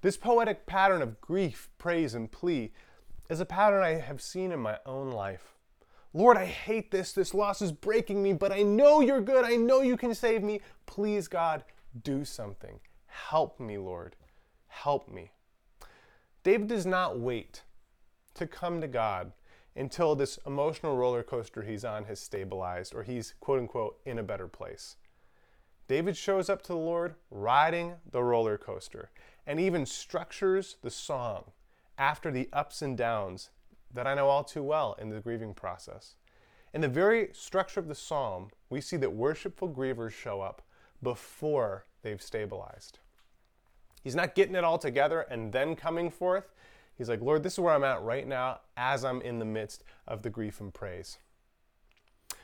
This 0.00 0.16
poetic 0.16 0.66
pattern 0.66 1.00
of 1.00 1.20
grief, 1.20 1.70
praise, 1.78 2.12
and 2.12 2.30
plea 2.30 2.72
is 3.30 3.38
a 3.38 3.46
pattern 3.46 3.84
I 3.84 4.00
have 4.00 4.20
seen 4.20 4.50
in 4.50 4.58
my 4.58 4.78
own 4.84 5.12
life. 5.12 5.54
Lord, 6.12 6.36
I 6.36 6.44
hate 6.46 6.90
this. 6.90 7.12
This 7.12 7.34
loss 7.34 7.62
is 7.62 7.70
breaking 7.70 8.20
me, 8.20 8.32
but 8.32 8.50
I 8.50 8.62
know 8.62 9.00
you're 9.00 9.20
good. 9.20 9.44
I 9.44 9.54
know 9.54 9.80
you 9.80 9.96
can 9.96 10.12
save 10.12 10.42
me. 10.42 10.60
Please, 10.86 11.28
God, 11.28 11.62
do 12.02 12.24
something. 12.24 12.80
Help 13.06 13.60
me, 13.60 13.78
Lord. 13.78 14.16
Help 14.66 15.08
me. 15.08 15.30
David 16.42 16.66
does 16.66 16.84
not 16.84 17.20
wait 17.20 17.62
to 18.34 18.44
come 18.48 18.80
to 18.80 18.88
God 18.88 19.30
until 19.76 20.16
this 20.16 20.36
emotional 20.44 20.96
roller 20.96 21.22
coaster 21.22 21.62
he's 21.62 21.84
on 21.84 22.06
has 22.06 22.18
stabilized 22.18 22.92
or 22.92 23.04
he's, 23.04 23.34
quote 23.38 23.60
unquote, 23.60 24.00
in 24.04 24.18
a 24.18 24.24
better 24.24 24.48
place. 24.48 24.96
David 25.88 26.16
shows 26.16 26.48
up 26.48 26.62
to 26.62 26.68
the 26.68 26.78
Lord 26.78 27.14
riding 27.30 27.94
the 28.10 28.22
roller 28.22 28.56
coaster 28.56 29.10
and 29.46 29.58
even 29.58 29.84
structures 29.86 30.76
the 30.82 30.90
song 30.90 31.50
after 31.98 32.30
the 32.30 32.48
ups 32.52 32.82
and 32.82 32.96
downs 32.96 33.50
that 33.92 34.06
I 34.06 34.14
know 34.14 34.28
all 34.28 34.44
too 34.44 34.62
well 34.62 34.96
in 34.98 35.10
the 35.10 35.20
grieving 35.20 35.54
process. 35.54 36.14
In 36.72 36.80
the 36.80 36.88
very 36.88 37.28
structure 37.32 37.80
of 37.80 37.88
the 37.88 37.94
psalm, 37.94 38.48
we 38.70 38.80
see 38.80 38.96
that 38.96 39.12
worshipful 39.12 39.68
grievers 39.68 40.12
show 40.12 40.40
up 40.40 40.62
before 41.02 41.84
they've 42.02 42.22
stabilized. 42.22 42.98
He's 44.02 44.14
not 44.14 44.34
getting 44.34 44.54
it 44.54 44.64
all 44.64 44.78
together 44.78 45.22
and 45.22 45.52
then 45.52 45.76
coming 45.76 46.10
forth. 46.10 46.52
He's 46.96 47.08
like, 47.08 47.20
Lord, 47.20 47.42
this 47.42 47.54
is 47.54 47.58
where 47.58 47.74
I'm 47.74 47.84
at 47.84 48.02
right 48.02 48.26
now 48.26 48.60
as 48.76 49.04
I'm 49.04 49.20
in 49.22 49.38
the 49.38 49.44
midst 49.44 49.84
of 50.08 50.22
the 50.22 50.30
grief 50.30 50.60
and 50.60 50.72
praise. 50.72 51.18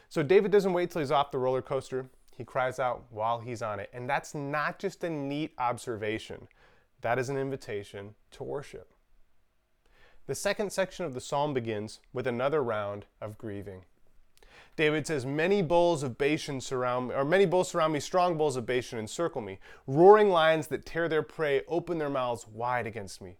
So 0.08 0.22
David 0.22 0.50
doesn't 0.50 0.72
wait 0.72 0.90
till 0.90 1.00
he's 1.00 1.10
off 1.10 1.30
the 1.30 1.38
roller 1.38 1.62
coaster. 1.62 2.08
He 2.38 2.44
cries 2.44 2.78
out 2.78 3.06
while 3.10 3.40
he's 3.40 3.62
on 3.62 3.80
it. 3.80 3.90
And 3.92 4.08
that's 4.08 4.32
not 4.32 4.78
just 4.78 5.02
a 5.02 5.10
neat 5.10 5.52
observation, 5.58 6.46
that 7.00 7.18
is 7.18 7.28
an 7.28 7.36
invitation 7.36 8.14
to 8.30 8.44
worship. 8.44 8.88
The 10.28 10.36
second 10.36 10.70
section 10.70 11.04
of 11.04 11.14
the 11.14 11.20
psalm 11.20 11.52
begins 11.52 11.98
with 12.12 12.28
another 12.28 12.62
round 12.62 13.06
of 13.20 13.38
grieving. 13.38 13.82
David 14.76 15.04
says, 15.04 15.26
Many 15.26 15.62
bulls 15.62 16.04
of 16.04 16.16
Bashan 16.16 16.60
surround 16.60 17.08
me, 17.08 17.16
or 17.16 17.24
many 17.24 17.44
bulls 17.44 17.70
surround 17.70 17.92
me, 17.92 17.98
strong 17.98 18.38
bulls 18.38 18.54
of 18.54 18.66
Bashan 18.66 19.00
encircle 19.00 19.42
me. 19.42 19.58
Roaring 19.88 20.30
lions 20.30 20.68
that 20.68 20.86
tear 20.86 21.08
their 21.08 21.24
prey 21.24 21.62
open 21.66 21.98
their 21.98 22.08
mouths 22.08 22.46
wide 22.46 22.86
against 22.86 23.20
me. 23.20 23.36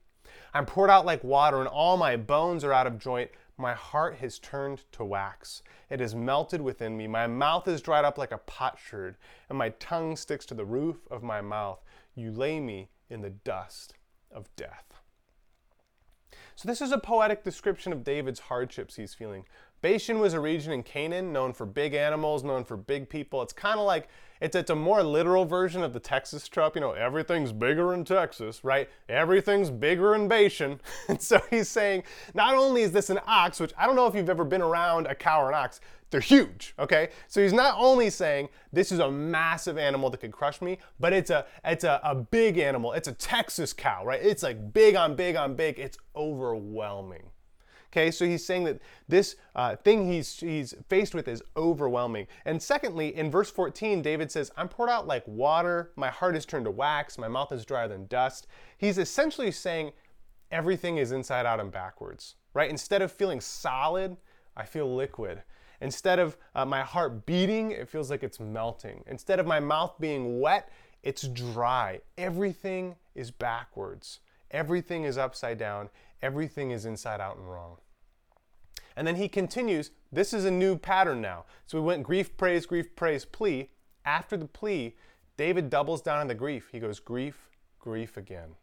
I'm 0.53 0.67
poured 0.67 0.91
out 0.91 1.07
like 1.07 1.23
water, 1.23 1.61
and 1.61 1.69
all 1.69 1.97
my 1.97 2.17
bones 2.17 2.65
are 2.65 2.73
out 2.73 2.89
of 2.89 2.99
joint. 2.99 3.31
My 3.59 3.75
heart 3.75 4.19
has 4.19 4.39
turned 4.39 4.85
to 4.93 5.05
wax. 5.05 5.63
It 5.91 5.99
has 5.99 6.15
melted 6.15 6.61
within 6.61 6.97
me. 6.97 7.09
My 7.09 7.27
mouth 7.27 7.67
is 7.67 7.83
dried 7.83 8.05
up 8.05 8.17
like 8.17 8.31
a 8.31 8.39
potsherd, 8.39 9.17
and 9.49 9.59
my 9.59 9.71
tongue 9.71 10.17
sticks 10.17 10.47
to 10.47 10.55
the 10.55 10.65
roof 10.65 10.99
of 11.11 11.25
my 11.25 11.41
mouth. 11.41 11.83
You 12.15 12.31
lay 12.31 12.61
me 12.61 12.91
in 13.11 13.21
the 13.21 13.31
dust 13.31 13.95
of 14.31 14.49
death. 14.55 14.95
So, 16.55 16.69
this 16.69 16.81
is 16.81 16.93
a 16.93 16.99
poetic 16.99 17.43
description 17.43 17.93
of 17.93 18.05
David's 18.05 18.41
hardships 18.41 18.97
he's 18.97 19.15
feeling. 19.15 19.45
Bashan 19.81 20.19
was 20.19 20.35
a 20.35 20.41
region 20.41 20.73
in 20.73 20.83
Canaan 20.83 21.33
known 21.33 21.53
for 21.53 21.65
big 21.65 21.95
animals, 21.95 22.43
known 22.43 22.65
for 22.65 22.77
big 22.77 23.09
people. 23.09 23.43
It's 23.43 23.53
kind 23.53 23.79
of 23.79 23.87
like 23.87 24.09
it's, 24.41 24.55
it's 24.55 24.71
a 24.71 24.75
more 24.75 25.03
literal 25.03 25.45
version 25.45 25.83
of 25.83 25.93
the 25.93 26.01
Texas 26.01 26.49
trope. 26.49 26.75
You 26.75 26.81
know, 26.81 26.93
everything's 26.93 27.53
bigger 27.53 27.95
in 27.95 28.05
Texas, 28.05 28.65
right? 28.65 28.89
Everything's 29.09 29.71
bigger 29.71 30.15
in 30.15 30.29
Bashan. 30.29 30.81
and 31.09 31.21
so 31.21 31.41
he's 31.51 31.69
saying, 31.69 32.05
not 32.35 32.55
only 32.55 32.83
is 32.83 32.93
this 32.93 33.11
an 33.11 33.21
ox, 33.27 33.61
which 33.61 33.73
I 33.79 33.87
don't 33.87 33.97
know 33.97 34.07
if 34.07 34.15
you've 34.15 34.31
ever 34.31 34.45
been 34.45 34.63
around 34.63 35.07
a 35.07 35.15
cow 35.15 35.43
or 35.43 35.49
an 35.49 35.55
ox, 35.55 35.81
they're 36.11 36.21
huge, 36.21 36.75
okay? 36.79 37.11
So 37.27 37.43
he's 37.43 37.53
not 37.53 37.75
only 37.77 38.09
saying 38.09 38.49
this 38.73 38.91
is 38.93 38.99
a 38.99 39.11
massive 39.11 39.77
animal 39.77 40.09
that 40.11 40.19
could 40.19 40.33
crush 40.33 40.63
me, 40.63 40.79
but 40.99 41.13
it's 41.13 41.31
a 41.31 41.45
it's 41.65 41.85
a, 41.85 42.01
a 42.03 42.15
big 42.15 42.59
animal. 42.59 42.95
It's 42.95 43.09
a 43.09 43.13
Texas 43.13 43.75
cow, 43.75 44.05
right? 44.05 44.21
It's 44.23 44.43
like 44.43 44.73
big 44.73 44.95
on 44.95 45.17
big 45.17 45.37
on 45.37 45.55
big. 45.55 45.79
It's 45.79 45.99
overwhelming. 46.17 47.25
Okay, 47.91 48.11
so 48.11 48.27
he's 48.27 48.45
saying 48.45 48.65
that 48.65 48.81
this 49.09 49.37
uh, 49.55 49.77
thing 49.77 50.11
he's, 50.11 50.41
he's 50.41 50.75
faced 50.89 51.15
with 51.15 51.27
is 51.27 51.43
overwhelming. 51.57 52.27
And 52.45 52.63
secondly, 52.63 53.17
in 53.17 53.31
verse 53.31 53.51
14, 53.51 54.03
David 54.03 54.31
says, 54.31 54.51
I'm 54.59 54.69
poured 54.69 54.91
out 54.91 55.07
like 55.07 55.27
water, 55.27 55.91
my 55.97 56.09
heart 56.11 56.37
is 56.37 56.45
turned 56.45 56.67
to 56.67 56.71
wax, 56.71 57.17
my 57.17 57.29
mouth 57.29 57.51
is 57.51 57.65
drier 57.65 57.89
than 57.89 58.07
dust. 58.07 58.47
He's 58.77 58.99
essentially 58.99 59.51
saying 59.51 59.93
everything 60.51 60.99
is 60.99 61.13
inside 61.13 61.47
out 61.47 61.61
and 61.61 61.73
backwards, 61.73 62.35
right? 62.53 62.71
Instead 62.71 63.01
of 63.01 63.11
feeling 63.11 63.41
solid, 63.41 64.19
I 64.55 64.65
feel 64.65 64.95
liquid. 64.95 65.43
Instead 65.81 66.19
of 66.19 66.37
uh, 66.55 66.67
my 66.67 66.83
heart 66.83 67.25
beating, 67.25 67.71
it 67.71 67.89
feels 67.89 68.11
like 68.11 68.23
it's 68.23 68.41
melting. 68.41 69.03
Instead 69.07 69.39
of 69.41 69.47
my 69.47 69.61
mouth 69.61 69.95
being 69.99 70.41
wet, 70.41 70.69
it's 71.03 71.27
dry. 71.29 72.01
Everything 72.19 72.97
is 73.15 73.31
backwards. 73.31 74.21
Everything 74.51 75.05
is 75.05 75.19
upside 75.19 75.59
down. 75.59 75.89
Everything 76.23 76.71
is 76.71 76.85
inside 76.85 77.21
out 77.21 77.37
and 77.37 77.49
wrong. 77.49 77.77
And 78.97 79.07
then 79.07 79.17
he 79.17 79.29
continues, 79.29 79.93
this 80.11 80.33
is 80.33 80.45
a 80.45 80.51
new 80.51 80.77
pattern 80.77 81.21
now. 81.21 81.45
So 81.67 81.79
we 81.79 81.87
went 81.87 82.03
grief, 82.03 82.37
praise, 82.37 82.67
grief, 82.67 82.97
praise, 82.97 83.25
plea. 83.25 83.71
After 84.05 84.37
the 84.37 84.47
plea, 84.47 84.97
David 85.37 85.71
doubles 85.71 86.03
down 86.03 86.19
on 86.19 86.27
the 86.27 86.35
grief. 86.35 86.69
He 86.73 86.81
goes 86.81 86.99
grief, 86.99 87.49
grief 87.79 88.17
again. 88.17 88.57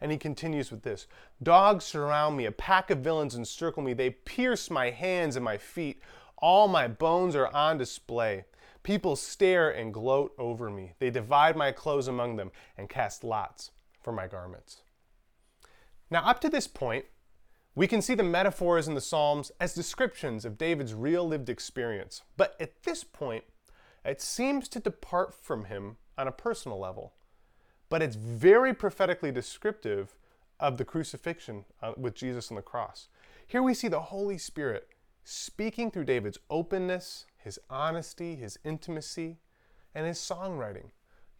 And 0.00 0.12
he 0.12 0.18
continues 0.18 0.70
with 0.70 0.82
this 0.82 1.06
Dogs 1.42 1.84
surround 1.84 2.36
me, 2.36 2.44
a 2.44 2.52
pack 2.52 2.90
of 2.90 2.98
villains 2.98 3.34
encircle 3.34 3.82
me. 3.82 3.94
They 3.94 4.10
pierce 4.10 4.70
my 4.70 4.90
hands 4.90 5.36
and 5.36 5.44
my 5.44 5.56
feet. 5.56 6.02
All 6.36 6.68
my 6.68 6.86
bones 6.86 7.34
are 7.34 7.48
on 7.48 7.78
display. 7.78 8.44
People 8.82 9.16
stare 9.16 9.70
and 9.70 9.92
gloat 9.92 10.32
over 10.38 10.70
me. 10.70 10.92
They 10.98 11.10
divide 11.10 11.56
my 11.56 11.72
clothes 11.72 12.08
among 12.08 12.36
them 12.36 12.52
and 12.76 12.88
cast 12.88 13.24
lots 13.24 13.70
for 14.02 14.12
my 14.12 14.26
garments. 14.26 14.82
Now, 16.10 16.24
up 16.24 16.40
to 16.40 16.48
this 16.48 16.66
point, 16.66 17.04
we 17.74 17.86
can 17.86 18.02
see 18.02 18.14
the 18.14 18.22
metaphors 18.22 18.88
in 18.88 18.94
the 18.94 19.00
Psalms 19.00 19.52
as 19.60 19.74
descriptions 19.74 20.44
of 20.44 20.58
David's 20.58 20.94
real 20.94 21.26
lived 21.26 21.48
experience. 21.48 22.22
But 22.36 22.56
at 22.60 22.82
this 22.82 23.04
point, 23.04 23.44
it 24.04 24.20
seems 24.20 24.68
to 24.70 24.80
depart 24.80 25.34
from 25.34 25.66
him 25.66 25.96
on 26.16 26.26
a 26.26 26.32
personal 26.32 26.78
level. 26.78 27.12
But 27.88 28.02
it's 28.02 28.16
very 28.16 28.74
prophetically 28.74 29.30
descriptive 29.30 30.16
of 30.58 30.76
the 30.76 30.84
crucifixion 30.84 31.64
uh, 31.82 31.92
with 31.96 32.14
Jesus 32.14 32.50
on 32.50 32.56
the 32.56 32.62
cross. 32.62 33.08
Here 33.46 33.62
we 33.62 33.74
see 33.74 33.88
the 33.88 34.00
Holy 34.00 34.38
Spirit 34.38 34.88
speaking 35.24 35.90
through 35.90 36.04
David's 36.04 36.38
openness, 36.50 37.26
his 37.36 37.58
honesty, 37.70 38.34
his 38.34 38.58
intimacy, 38.64 39.38
and 39.94 40.06
his 40.06 40.18
songwriting 40.18 40.90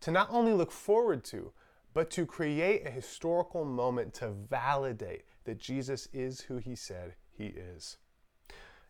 to 0.01 0.11
not 0.11 0.29
only 0.31 0.53
look 0.53 0.71
forward 0.71 1.25
to, 1.25 1.53
but 1.99 2.13
to 2.13 2.25
create 2.25 2.87
a 2.87 2.91
historical 2.93 3.65
moment 3.65 4.15
to 4.15 4.31
validate 4.31 5.25
that 5.43 5.59
Jesus 5.59 6.07
is 6.13 6.43
who 6.43 6.59
he 6.59 6.77
said 6.77 7.17
he 7.29 7.47
is. 7.47 7.97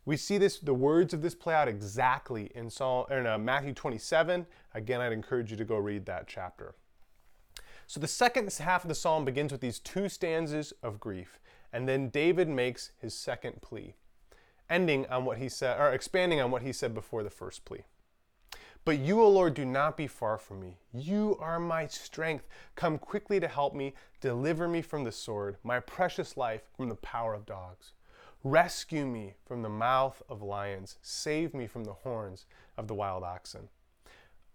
We 0.04 0.18
see 0.18 0.36
this, 0.36 0.58
the 0.58 0.74
words 0.74 1.14
of 1.14 1.22
this 1.22 1.34
play 1.34 1.54
out 1.54 1.68
exactly 1.68 2.50
in, 2.54 2.68
in 3.10 3.26
uh, 3.26 3.38
Matthew 3.40 3.72
27. 3.72 4.44
Again, 4.74 5.00
I'd 5.00 5.14
encourage 5.14 5.50
you 5.50 5.56
to 5.56 5.64
go 5.64 5.78
read 5.78 6.04
that 6.04 6.26
chapter. 6.26 6.74
So 7.86 7.98
the 7.98 8.06
second 8.06 8.52
half 8.52 8.84
of 8.84 8.88
the 8.90 8.94
psalm 8.94 9.24
begins 9.24 9.52
with 9.52 9.62
these 9.62 9.78
two 9.78 10.10
stanzas 10.10 10.74
of 10.82 11.00
grief, 11.00 11.40
and 11.72 11.88
then 11.88 12.10
David 12.10 12.46
makes 12.46 12.90
his 12.98 13.14
second 13.14 13.62
plea, 13.62 13.94
ending 14.68 15.06
on 15.06 15.24
what 15.24 15.38
he 15.38 15.48
said, 15.48 15.80
or 15.80 15.94
expanding 15.94 16.42
on 16.42 16.50
what 16.50 16.60
he 16.60 16.74
said 16.74 16.92
before 16.92 17.22
the 17.22 17.30
first 17.30 17.64
plea. 17.64 17.84
But 18.88 19.00
you, 19.00 19.20
O 19.20 19.28
Lord, 19.28 19.52
do 19.52 19.66
not 19.66 19.98
be 19.98 20.06
far 20.06 20.38
from 20.38 20.60
me. 20.60 20.78
You 20.94 21.36
are 21.40 21.60
my 21.60 21.86
strength. 21.88 22.48
Come 22.74 22.96
quickly 22.96 23.38
to 23.38 23.46
help 23.46 23.74
me. 23.74 23.92
Deliver 24.22 24.66
me 24.66 24.80
from 24.80 25.04
the 25.04 25.12
sword, 25.12 25.58
my 25.62 25.78
precious 25.78 26.38
life 26.38 26.62
from 26.74 26.88
the 26.88 26.94
power 26.94 27.34
of 27.34 27.44
dogs. 27.44 27.92
Rescue 28.42 29.04
me 29.04 29.34
from 29.44 29.60
the 29.60 29.68
mouth 29.68 30.22
of 30.26 30.40
lions. 30.40 30.96
Save 31.02 31.52
me 31.52 31.66
from 31.66 31.84
the 31.84 31.92
horns 31.92 32.46
of 32.78 32.88
the 32.88 32.94
wild 32.94 33.24
oxen. 33.24 33.68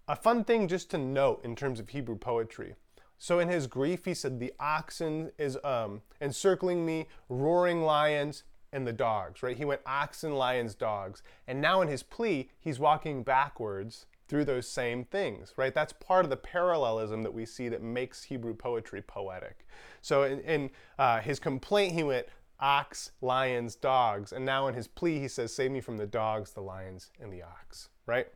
A 0.08 0.15
fun 0.15 0.43
thing 0.43 0.67
just 0.67 0.89
to 0.89 0.98
note 0.98 1.46
in 1.46 1.56
terms 1.56 1.80
of 1.80 1.89
Hebrew 1.89 2.17
poetry. 2.17 2.74
So 3.19 3.38
in 3.38 3.50
his 3.50 3.67
grief, 3.67 4.06
he 4.06 4.15
said, 4.15 4.39
The 4.39 4.54
oxen 4.60 5.32
is 5.38 5.60
um, 5.63 6.02
encircling 6.19 6.88
me, 6.88 7.06
roaring 7.30 7.84
lions, 7.84 8.46
and 8.72 8.88
the 8.88 8.93
dogs, 8.93 9.43
right? 9.43 9.56
He 9.56 9.63
went 9.63 9.82
oxen, 9.86 10.34
lions, 10.34 10.74
dogs. 10.74 11.22
And 11.48 11.62
now 11.62 11.82
in 11.82 11.88
his 11.88 12.02
plea, 12.02 12.50
he's 12.60 12.80
walking 12.80 13.22
backwards 13.22 14.08
through 14.28 14.46
those 14.46 14.68
same 14.68 15.04
things, 15.04 15.54
right? 15.58 15.74
That's 15.74 15.94
part 15.94 16.26
of 16.26 16.30
the 16.30 16.38
parallelism 16.38 17.24
that 17.24 17.34
we 17.34 17.46
see 17.46 17.70
that 17.70 17.82
makes 17.82 18.24
Hebrew 18.24 18.54
poetry 18.54 19.02
poetic. 19.02 19.68
So 20.02 20.24
in, 20.24 20.40
in 20.42 20.70
uh, 20.98 21.20
his 21.20 21.40
complaint, 21.40 21.94
he 21.94 22.04
went 22.04 22.28
ox, 22.60 23.12
lions, 23.22 23.76
dogs. 23.76 24.32
And 24.32 24.46
now 24.46 24.68
in 24.68 24.74
his 24.74 24.88
plea, 24.88 25.20
he 25.20 25.28
says, 25.28 25.54
Save 25.54 25.72
me 25.72 25.82
from 25.82 25.98
the 25.98 26.08
dogs, 26.08 26.52
the 26.52 26.62
lions, 26.62 27.12
and 27.20 27.32
the 27.32 27.44
ox, 27.44 27.90
right? 28.06 28.28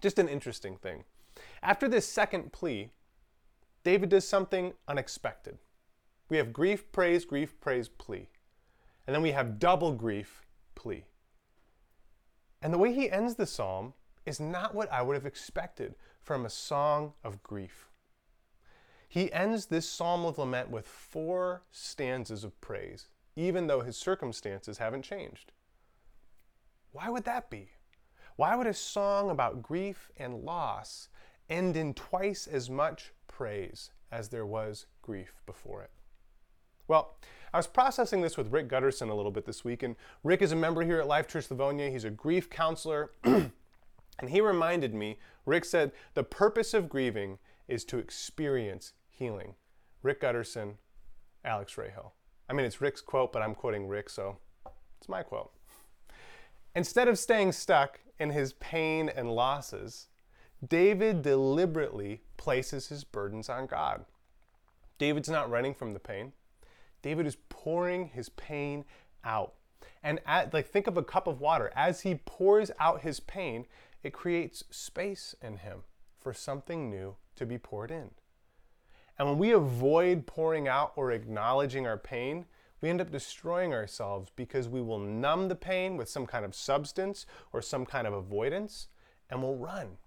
Just 0.00 0.18
an 0.18 0.28
interesting 0.28 0.76
thing. 0.76 1.04
After 1.62 1.88
this 1.88 2.06
second 2.06 2.52
plea, 2.52 2.90
David 3.82 4.10
does 4.10 4.26
something 4.26 4.74
unexpected. 4.88 5.58
We 6.28 6.36
have 6.36 6.52
grief, 6.52 6.90
praise, 6.92 7.24
grief, 7.24 7.58
praise, 7.60 7.88
plea. 7.88 8.28
And 9.06 9.14
then 9.14 9.22
we 9.22 9.32
have 9.32 9.58
double 9.58 9.92
grief, 9.92 10.42
plea. 10.74 11.04
And 12.62 12.72
the 12.72 12.78
way 12.78 12.92
he 12.92 13.10
ends 13.10 13.34
the 13.34 13.46
psalm 13.46 13.94
is 14.26 14.40
not 14.40 14.74
what 14.74 14.90
I 14.92 15.02
would 15.02 15.14
have 15.14 15.26
expected 15.26 15.94
from 16.20 16.44
a 16.44 16.50
song 16.50 17.14
of 17.24 17.42
grief. 17.42 17.88
He 19.08 19.32
ends 19.32 19.66
this 19.66 19.88
psalm 19.88 20.24
of 20.24 20.38
lament 20.38 20.70
with 20.70 20.86
four 20.86 21.62
stanzas 21.70 22.44
of 22.44 22.60
praise 22.60 23.08
even 23.36 23.66
though 23.66 23.80
his 23.80 23.96
circumstances 23.96 24.78
haven't 24.78 25.02
changed. 25.02 25.52
Why 26.92 27.08
would 27.08 27.24
that 27.24 27.50
be? 27.50 27.70
Why 28.36 28.56
would 28.56 28.66
a 28.66 28.74
song 28.74 29.30
about 29.30 29.62
grief 29.62 30.10
and 30.16 30.44
loss 30.44 31.08
end 31.48 31.76
in 31.76 31.94
twice 31.94 32.46
as 32.46 32.70
much 32.70 33.12
praise 33.28 33.90
as 34.10 34.28
there 34.28 34.46
was 34.46 34.86
grief 35.02 35.42
before 35.46 35.82
it? 35.82 35.90
Well, 36.88 37.16
I 37.52 37.56
was 37.56 37.66
processing 37.66 38.20
this 38.20 38.36
with 38.36 38.52
Rick 38.52 38.68
Gutterson 38.68 39.10
a 39.10 39.14
little 39.14 39.30
bit 39.30 39.44
this 39.44 39.64
week, 39.64 39.82
and 39.82 39.96
Rick 40.24 40.42
is 40.42 40.52
a 40.52 40.56
member 40.56 40.82
here 40.82 41.00
at 41.00 41.06
Life 41.06 41.28
Church 41.28 41.50
Livonia. 41.50 41.90
He's 41.90 42.04
a 42.04 42.10
grief 42.10 42.50
counselor, 42.50 43.12
and 44.20 44.30
he 44.30 44.40
reminded 44.40 44.94
me, 44.94 45.18
Rick 45.46 45.64
said, 45.64 45.92
the 46.14 46.22
purpose 46.22 46.74
of 46.74 46.88
grieving 46.88 47.38
is 47.66 47.84
to 47.86 47.98
experience 47.98 48.92
healing. 49.08 49.54
Rick 50.02 50.22
Gutterson, 50.22 50.74
Alex 51.44 51.74
Rahill. 51.74 52.12
I 52.48 52.52
mean, 52.52 52.66
it's 52.66 52.80
Rick's 52.80 53.00
quote, 53.00 53.32
but 53.32 53.42
I'm 53.42 53.54
quoting 53.54 53.88
Rick, 53.88 54.10
so 54.10 54.38
it's 54.98 55.08
my 55.08 55.22
quote. 55.22 55.52
Instead 56.74 57.08
of 57.08 57.18
staying 57.18 57.52
stuck 57.52 58.00
in 58.18 58.30
his 58.30 58.52
pain 58.54 59.08
and 59.08 59.30
losses, 59.34 60.08
David 60.66 61.22
deliberately 61.22 62.22
places 62.36 62.88
his 62.88 63.04
burdens 63.04 63.48
on 63.48 63.66
God. 63.66 64.04
David's 64.98 65.28
not 65.28 65.50
running 65.50 65.74
from 65.74 65.94
the 65.94 65.98
pain. 65.98 66.32
David 67.02 67.26
is 67.26 67.36
pouring 67.48 68.08
his 68.08 68.28
pain 68.28 68.84
out. 69.24 69.54
And 70.02 70.20
at, 70.26 70.52
like 70.52 70.68
think 70.68 70.86
of 70.86 70.96
a 70.96 71.02
cup 71.02 71.26
of 71.26 71.40
water. 71.40 71.72
As 71.74 72.02
he 72.02 72.20
pours 72.26 72.70
out 72.78 73.00
his 73.00 73.20
pain, 73.20 73.64
it 74.02 74.12
creates 74.12 74.64
space 74.70 75.34
in 75.42 75.58
him 75.58 75.80
for 76.18 76.32
something 76.32 76.90
new 76.90 77.16
to 77.36 77.46
be 77.46 77.58
poured 77.58 77.90
in. 77.90 78.10
And 79.18 79.28
when 79.28 79.38
we 79.38 79.52
avoid 79.52 80.26
pouring 80.26 80.68
out 80.68 80.92
or 80.96 81.12
acknowledging 81.12 81.86
our 81.86 81.98
pain, 81.98 82.46
we 82.80 82.88
end 82.88 83.00
up 83.00 83.10
destroying 83.10 83.74
ourselves 83.74 84.30
because 84.34 84.68
we 84.68 84.80
will 84.80 84.98
numb 84.98 85.48
the 85.48 85.54
pain 85.54 85.96
with 85.96 86.08
some 86.08 86.26
kind 86.26 86.44
of 86.44 86.54
substance 86.54 87.26
or 87.52 87.60
some 87.60 87.84
kind 87.84 88.06
of 88.06 88.14
avoidance 88.14 88.88
and 89.28 89.42
we'll 89.42 89.56
run. 89.56 89.98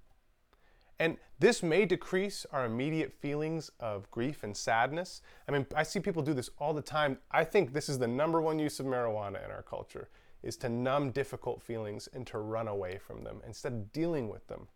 And 0.99 1.17
this 1.39 1.61
may 1.61 1.85
decrease 1.85 2.45
our 2.51 2.65
immediate 2.65 3.13
feelings 3.13 3.69
of 3.79 4.09
grief 4.09 4.43
and 4.43 4.55
sadness. 4.55 5.21
I 5.47 5.51
mean, 5.51 5.65
I 5.75 5.83
see 5.83 5.99
people 5.99 6.23
do 6.23 6.33
this 6.33 6.49
all 6.57 6.73
the 6.73 6.81
time. 6.81 7.17
I 7.31 7.43
think 7.43 7.73
this 7.73 7.89
is 7.89 7.99
the 7.99 8.07
number 8.07 8.41
one 8.41 8.59
use 8.59 8.79
of 8.79 8.85
marijuana 8.85 9.43
in 9.43 9.51
our 9.51 9.63
culture 9.63 10.09
is 10.43 10.57
to 10.57 10.69
numb 10.69 11.11
difficult 11.11 11.61
feelings 11.61 12.07
and 12.13 12.27
to 12.27 12.37
run 12.37 12.67
away 12.67 12.97
from 12.97 13.23
them 13.23 13.41
instead 13.47 13.73
of 13.73 13.91
dealing 13.93 14.27
with 14.29 14.47
them. 14.47 14.67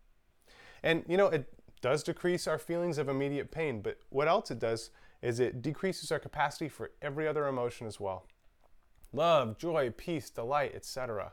And 0.82 1.04
you 1.06 1.16
know, 1.16 1.26
it, 1.26 1.52
does 1.80 2.02
decrease 2.02 2.46
our 2.46 2.58
feelings 2.58 2.98
of 2.98 3.08
immediate 3.08 3.50
pain, 3.50 3.80
but 3.80 3.98
what 4.10 4.28
else 4.28 4.50
it 4.50 4.58
does 4.58 4.90
is 5.22 5.40
it 5.40 5.62
decreases 5.62 6.12
our 6.12 6.18
capacity 6.18 6.68
for 6.68 6.90
every 7.02 7.26
other 7.26 7.46
emotion 7.46 7.86
as 7.86 8.00
well. 8.00 8.26
Love, 9.12 9.58
joy, 9.58 9.92
peace, 9.96 10.30
delight, 10.30 10.72
etc. 10.74 11.32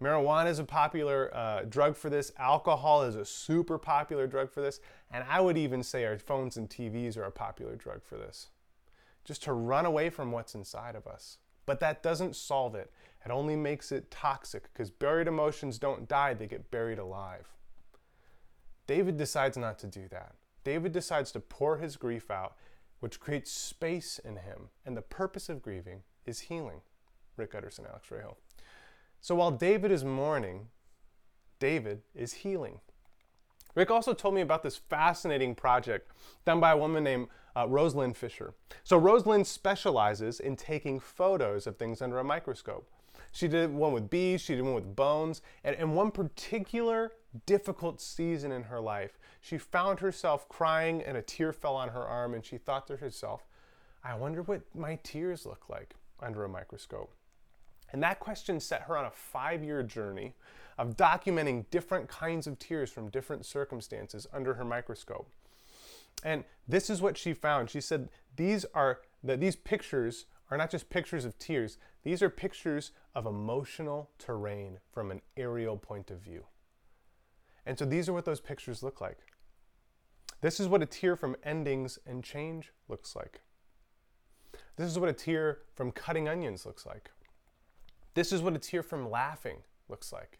Marijuana 0.00 0.48
is 0.48 0.58
a 0.58 0.64
popular 0.64 1.34
uh, 1.34 1.62
drug 1.62 1.96
for 1.96 2.10
this. 2.10 2.32
Alcohol 2.38 3.02
is 3.02 3.16
a 3.16 3.24
super 3.24 3.78
popular 3.78 4.26
drug 4.26 4.50
for 4.50 4.60
this. 4.60 4.80
And 5.10 5.24
I 5.28 5.40
would 5.40 5.58
even 5.58 5.82
say 5.82 6.04
our 6.04 6.18
phones 6.18 6.56
and 6.56 6.68
TVs 6.68 7.16
are 7.16 7.24
a 7.24 7.32
popular 7.32 7.74
drug 7.74 8.04
for 8.04 8.16
this. 8.16 8.48
Just 9.24 9.42
to 9.44 9.52
run 9.52 9.86
away 9.86 10.10
from 10.10 10.30
what's 10.30 10.54
inside 10.54 10.94
of 10.94 11.06
us. 11.06 11.38
But 11.66 11.80
that 11.80 12.02
doesn't 12.02 12.36
solve 12.36 12.74
it. 12.74 12.92
It 13.24 13.30
only 13.30 13.56
makes 13.56 13.92
it 13.92 14.10
toxic 14.10 14.72
because 14.72 14.90
buried 14.90 15.28
emotions 15.28 15.78
don't 15.78 16.08
die, 16.08 16.34
they 16.34 16.46
get 16.46 16.70
buried 16.70 16.98
alive. 16.98 17.48
David 18.86 19.16
decides 19.16 19.56
not 19.56 19.78
to 19.80 19.86
do 19.86 20.08
that. 20.10 20.34
David 20.64 20.92
decides 20.92 21.32
to 21.32 21.40
pour 21.40 21.78
his 21.78 21.96
grief 21.96 22.30
out, 22.30 22.56
which 23.00 23.20
creates 23.20 23.50
space 23.50 24.18
in 24.18 24.36
him. 24.36 24.70
And 24.86 24.96
the 24.96 25.02
purpose 25.02 25.48
of 25.48 25.62
grieving 25.62 26.02
is 26.24 26.40
healing. 26.40 26.80
Rick 27.36 27.54
Utterson, 27.54 27.86
Alex 27.86 28.08
Rahill. 28.08 28.36
So 29.20 29.34
while 29.34 29.50
David 29.50 29.90
is 29.90 30.04
mourning, 30.04 30.68
David 31.58 32.02
is 32.14 32.32
healing. 32.32 32.80
Rick 33.74 33.90
also 33.90 34.12
told 34.14 34.34
me 34.34 34.40
about 34.40 34.62
this 34.62 34.76
fascinating 34.76 35.54
project 35.54 36.10
done 36.44 36.60
by 36.60 36.72
a 36.72 36.76
woman 36.76 37.04
named 37.04 37.28
uh, 37.56 37.66
Rose-Lynn 37.68 38.14
Fisher. 38.14 38.54
So, 38.84 38.96
Rose-Lynn 38.96 39.44
specializes 39.44 40.40
in 40.40 40.56
taking 40.56 40.98
photos 40.98 41.66
of 41.66 41.76
things 41.76 42.00
under 42.00 42.18
a 42.18 42.24
microscope. 42.24 42.88
She 43.38 43.46
did 43.46 43.72
one 43.72 43.92
with 43.92 44.10
bees, 44.10 44.40
she 44.40 44.56
did 44.56 44.64
one 44.64 44.74
with 44.74 44.96
bones, 44.96 45.42
and 45.62 45.76
in 45.76 45.94
one 45.94 46.10
particular 46.10 47.12
difficult 47.46 48.00
season 48.00 48.50
in 48.50 48.64
her 48.64 48.80
life, 48.80 49.16
she 49.40 49.58
found 49.58 50.00
herself 50.00 50.48
crying 50.48 51.04
and 51.04 51.16
a 51.16 51.22
tear 51.22 51.52
fell 51.52 51.76
on 51.76 51.90
her 51.90 52.02
arm, 52.02 52.34
and 52.34 52.44
she 52.44 52.58
thought 52.58 52.88
to 52.88 52.96
herself, 52.96 53.46
I 54.02 54.16
wonder 54.16 54.42
what 54.42 54.62
my 54.74 54.98
tears 55.04 55.46
look 55.46 55.68
like 55.68 55.94
under 56.18 56.44
a 56.44 56.48
microscope. 56.48 57.14
And 57.92 58.02
that 58.02 58.18
question 58.18 58.58
set 58.58 58.82
her 58.82 58.98
on 58.98 59.04
a 59.04 59.10
five 59.12 59.62
year 59.62 59.84
journey 59.84 60.34
of 60.76 60.96
documenting 60.96 61.70
different 61.70 62.08
kinds 62.08 62.48
of 62.48 62.58
tears 62.58 62.90
from 62.90 63.08
different 63.08 63.46
circumstances 63.46 64.26
under 64.32 64.54
her 64.54 64.64
microscope. 64.64 65.30
And 66.24 66.42
this 66.66 66.90
is 66.90 67.00
what 67.00 67.16
she 67.16 67.34
found. 67.34 67.70
She 67.70 67.80
said 67.80 68.08
these 68.34 68.66
are 68.74 68.98
that 69.22 69.38
these 69.38 69.54
pictures 69.54 70.24
are 70.50 70.56
not 70.56 70.70
just 70.70 70.90
pictures 70.90 71.24
of 71.24 71.38
tears, 71.38 71.78
these 72.08 72.22
are 72.22 72.30
pictures 72.30 72.92
of 73.14 73.26
emotional 73.26 74.08
terrain 74.16 74.78
from 74.90 75.10
an 75.10 75.20
aerial 75.36 75.76
point 75.76 76.10
of 76.10 76.18
view. 76.18 76.42
And 77.66 77.78
so 77.78 77.84
these 77.84 78.08
are 78.08 78.14
what 78.14 78.24
those 78.24 78.40
pictures 78.40 78.82
look 78.82 79.02
like. 79.02 79.18
This 80.40 80.58
is 80.58 80.68
what 80.68 80.80
a 80.80 80.86
tear 80.86 81.16
from 81.16 81.36
endings 81.44 81.98
and 82.06 82.24
change 82.24 82.72
looks 82.88 83.14
like. 83.14 83.42
This 84.76 84.90
is 84.90 84.98
what 84.98 85.10
a 85.10 85.12
tear 85.12 85.58
from 85.74 85.92
cutting 85.92 86.30
onions 86.30 86.64
looks 86.64 86.86
like. 86.86 87.10
This 88.14 88.32
is 88.32 88.40
what 88.40 88.56
a 88.56 88.58
tear 88.58 88.82
from 88.82 89.10
laughing 89.10 89.58
looks 89.90 90.10
like. 90.10 90.38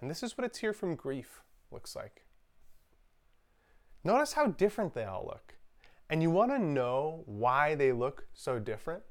And 0.00 0.08
this 0.08 0.22
is 0.22 0.38
what 0.38 0.44
a 0.44 0.48
tear 0.48 0.72
from 0.72 0.94
grief 0.94 1.42
looks 1.72 1.96
like. 1.96 2.26
Notice 4.04 4.34
how 4.34 4.46
different 4.46 4.94
they 4.94 5.02
all 5.02 5.24
look. 5.26 5.56
And 6.08 6.22
you 6.22 6.30
want 6.30 6.52
to 6.52 6.60
know 6.60 7.24
why 7.26 7.74
they 7.74 7.90
look 7.90 8.28
so 8.34 8.60
different? 8.60 9.02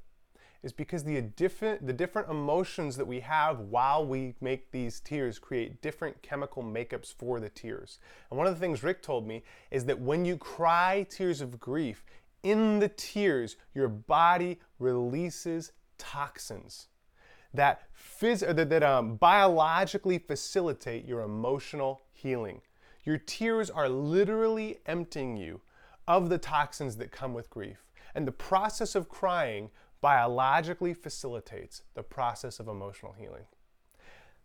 Is 0.66 0.74
because 0.74 1.04
the 1.04 1.22
different, 1.22 1.86
the 1.86 1.94
different 1.94 2.28
emotions 2.28 2.98
that 2.98 3.06
we 3.06 3.20
have 3.20 3.60
while 3.60 4.04
we 4.04 4.34
make 4.42 4.72
these 4.72 5.00
tears 5.00 5.38
create 5.38 5.80
different 5.84 6.20
chemical 6.24 6.64
makeups 6.64 7.14
for 7.14 7.40
the 7.40 7.50
tears. 7.50 8.00
And 8.30 8.38
one 8.38 8.48
of 8.48 8.56
the 8.56 8.60
things 8.60 8.84
Rick 8.84 9.04
told 9.04 9.28
me 9.28 9.44
is 9.70 9.86
that 9.86 10.00
when 10.00 10.26
you 10.26 10.38
cry 10.38 11.06
tears 11.08 11.40
of 11.40 11.60
grief, 11.60 12.04
in 12.42 12.80
the 12.80 12.90
tears, 12.90 13.58
your 13.76 13.88
body 13.88 14.60
releases 14.80 15.72
toxins. 16.00 16.88
that, 17.54 17.84
phys- 17.96 18.56
that, 18.56 18.70
that 18.70 18.84
um, 18.84 19.16
biologically 19.16 20.18
facilitate 20.18 21.06
your 21.06 21.22
emotional 21.22 22.02
healing. 22.12 22.62
Your 23.04 23.18
tears 23.18 23.70
are 23.70 23.88
literally 23.88 24.80
emptying 24.86 25.38
you 25.38 25.62
of 26.08 26.30
the 26.30 26.38
toxins 26.38 26.98
that 26.98 27.12
come 27.12 27.34
with 27.34 27.50
grief. 27.50 27.86
And 28.14 28.28
the 28.28 28.32
process 28.32 28.96
of 28.96 29.10
crying 29.10 29.70
biologically 30.06 30.94
facilitates 30.94 31.82
the 31.96 32.04
process 32.04 32.60
of 32.60 32.68
emotional 32.68 33.14
healing. 33.14 33.46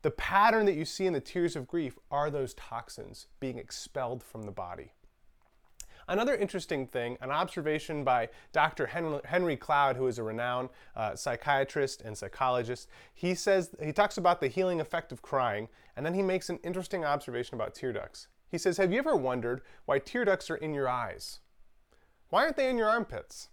The 0.01 0.11
pattern 0.11 0.65
that 0.65 0.75
you 0.75 0.87
see 0.87 1.05
in 1.05 1.13
the 1.13 1.21
tears 1.21 1.55
of 1.55 1.69
grief 1.69 1.99
are 2.11 2.31
those 2.31 2.55
toxins 2.55 3.27
being 3.41 3.59
expelled 3.59 4.23
from 4.23 4.45
the 4.45 4.53
body. 4.53 4.93
Another 6.09 6.35
interesting 6.35 6.87
thing, 6.87 7.19
an 7.21 7.31
observation 7.31 8.05
by 8.05 8.31
Dr. 8.55 8.87
Henry 8.87 9.57
Cloud, 9.59 9.97
who 9.97 10.07
is 10.07 10.17
a 10.17 10.23
renowned 10.23 10.71
uh, 10.97 11.15
psychiatrist 11.15 12.01
and 12.01 12.17
psychologist, 12.17 12.89
he 13.13 13.35
says 13.35 13.69
he 13.83 13.93
talks 13.93 14.17
about 14.17 14.41
the 14.41 14.49
healing 14.49 14.81
effect 14.81 15.13
of 15.13 15.21
crying, 15.21 15.69
and 15.95 16.07
then 16.07 16.15
he 16.15 16.23
makes 16.23 16.49
an 16.49 16.59
interesting 16.65 17.05
observation 17.05 17.57
about 17.57 17.75
tear 17.75 17.93
ducts. 17.93 18.29
He 18.49 18.57
says, 18.57 18.79
"Have 18.79 18.95
you 18.95 18.99
ever 18.99 19.15
wondered 19.15 19.61
why 19.85 19.99
tear 19.99 20.25
ducts 20.25 20.49
are 20.49 20.57
in 20.57 20.73
your 20.73 20.89
eyes? 20.89 21.41
Why 22.31 22.45
aren't 22.45 22.57
they 22.57 22.71
in 22.71 22.79
your 22.79 22.89
armpits?" 22.89 23.51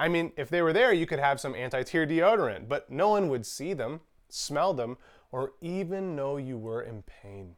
I 0.00 0.08
mean, 0.08 0.32
if 0.38 0.48
they 0.48 0.62
were 0.62 0.72
there, 0.72 0.94
you 0.94 1.04
could 1.04 1.18
have 1.18 1.38
some 1.38 1.54
anti 1.54 1.82
tear 1.82 2.06
deodorant, 2.06 2.68
but 2.68 2.90
no 2.90 3.10
one 3.10 3.28
would 3.28 3.44
see 3.44 3.74
them, 3.74 4.00
smell 4.30 4.72
them, 4.72 4.96
or 5.30 5.52
even 5.60 6.16
know 6.16 6.38
you 6.38 6.56
were 6.56 6.80
in 6.80 7.02
pain. 7.02 7.56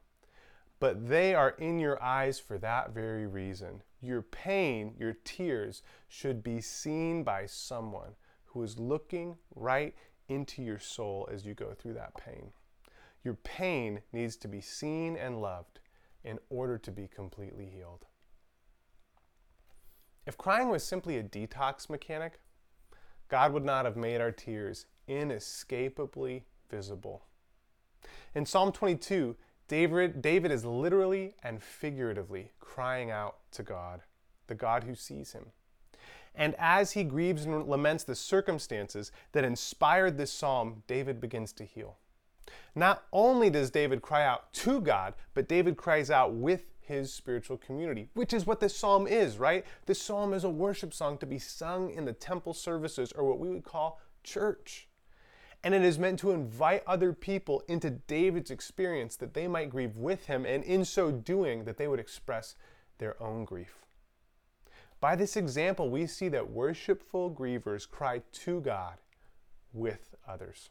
But 0.81 1.07
they 1.07 1.33
are 1.33 1.51
in 1.51 1.79
your 1.79 2.03
eyes 2.03 2.41
for 2.41 2.57
that 2.57 2.93
very 2.93 3.25
reason. 3.27 3.81
Your 4.01 4.21
pain, 4.21 4.93
your 4.99 5.15
tears, 5.23 5.83
should 6.09 6.43
be 6.43 6.59
seen 6.59 7.23
by 7.23 7.45
someone 7.45 8.15
who 8.43 8.61
is 8.61 8.77
looking 8.77 9.37
right 9.55 9.95
into 10.27 10.61
your 10.61 10.79
soul 10.79 11.29
as 11.31 11.45
you 11.45 11.53
go 11.53 11.73
through 11.73 11.93
that 11.93 12.17
pain. 12.17 12.51
Your 13.23 13.35
pain 13.35 14.01
needs 14.11 14.35
to 14.35 14.49
be 14.49 14.59
seen 14.59 15.15
and 15.15 15.41
loved 15.41 15.79
in 16.25 16.39
order 16.49 16.77
to 16.77 16.91
be 16.91 17.07
completely 17.07 17.67
healed. 17.73 18.05
If 20.25 20.37
crying 20.37 20.69
was 20.69 20.83
simply 20.83 21.17
a 21.17 21.23
detox 21.23 21.89
mechanic, 21.89 22.39
God 23.27 23.51
would 23.53 23.65
not 23.65 23.85
have 23.85 23.97
made 23.97 24.21
our 24.21 24.31
tears 24.31 24.85
inescapably 25.07 26.45
visible. 26.69 27.25
In 28.33 28.45
Psalm 28.45 28.71
22, 28.71 29.35
David, 29.67 30.21
David 30.21 30.51
is 30.51 30.65
literally 30.65 31.35
and 31.43 31.61
figuratively 31.61 32.51
crying 32.59 33.11
out 33.11 33.37
to 33.51 33.63
God, 33.63 34.01
the 34.47 34.55
God 34.55 34.83
who 34.83 34.95
sees 34.95 35.33
him. 35.33 35.47
And 36.35 36.55
as 36.57 36.93
he 36.93 37.03
grieves 37.03 37.45
and 37.45 37.67
laments 37.67 38.03
the 38.03 38.15
circumstances 38.15 39.11
that 39.33 39.43
inspired 39.43 40.17
this 40.17 40.31
psalm, 40.31 40.83
David 40.87 41.21
begins 41.21 41.53
to 41.53 41.65
heal. 41.65 41.97
Not 42.75 43.03
only 43.11 43.49
does 43.49 43.69
David 43.69 44.01
cry 44.01 44.25
out 44.25 44.51
to 44.53 44.81
God, 44.81 45.13
but 45.33 45.47
David 45.47 45.77
cries 45.77 46.09
out 46.09 46.33
with 46.33 46.72
his 46.85 47.13
spiritual 47.13 47.57
community, 47.57 48.09
which 48.13 48.33
is 48.33 48.45
what 48.45 48.59
this 48.59 48.75
psalm 48.75 49.07
is, 49.07 49.37
right? 49.37 49.65
This 49.85 50.01
psalm 50.01 50.33
is 50.33 50.43
a 50.43 50.49
worship 50.49 50.93
song 50.93 51.17
to 51.19 51.25
be 51.25 51.39
sung 51.39 51.89
in 51.91 52.05
the 52.05 52.13
temple 52.13 52.53
services, 52.53 53.11
or 53.11 53.23
what 53.23 53.39
we 53.39 53.49
would 53.49 53.63
call 53.63 53.99
church. 54.23 54.87
And 55.63 55.73
it 55.73 55.83
is 55.83 55.97
meant 55.97 56.19
to 56.19 56.31
invite 56.31 56.83
other 56.85 57.13
people 57.13 57.63
into 57.67 57.89
David's 57.89 58.51
experience 58.51 59.15
that 59.15 59.33
they 59.33 59.47
might 59.47 59.69
grieve 59.69 59.95
with 59.95 60.25
him, 60.25 60.45
and 60.45 60.63
in 60.63 60.83
so 60.83 61.11
doing, 61.11 61.63
that 61.63 61.77
they 61.77 61.87
would 61.87 61.99
express 61.99 62.55
their 62.97 63.21
own 63.21 63.45
grief. 63.45 63.77
By 64.99 65.15
this 65.15 65.35
example, 65.35 65.89
we 65.89 66.07
see 66.07 66.29
that 66.29 66.49
worshipful 66.49 67.31
grievers 67.31 67.89
cry 67.89 68.21
to 68.31 68.61
God 68.61 68.95
with 69.73 70.15
others. 70.27 70.69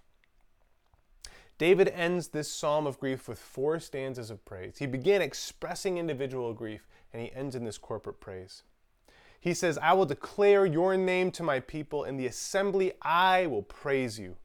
David 1.63 1.91
ends 1.91 2.27
this 2.27 2.51
psalm 2.51 2.89
of 2.89 2.99
grief 2.99 3.29
with 3.29 3.39
four 3.39 3.79
stanzas 3.79 4.33
of 4.33 4.45
praise. 4.45 4.79
He 4.79 4.87
began 4.87 5.23
expressing 5.23 5.97
individual 5.97 6.53
grief, 6.55 6.89
and 7.13 7.23
he 7.23 7.31
ends 7.33 7.55
in 7.55 7.63
this 7.63 7.79
corporate 7.79 8.19
praise. 8.19 8.65
He 9.41 9.55
says, 9.55 9.79
I 9.79 9.93
will 9.93 10.05
declare 10.05 10.67
your 10.67 10.97
name 10.97 11.31
to 11.31 11.45
my 11.45 11.61
people. 11.61 12.03
In 12.03 12.17
the 12.17 12.27
assembly, 12.27 12.95
I 13.01 13.47
will 13.47 13.63
praise 13.63 14.19
you. 14.19 14.39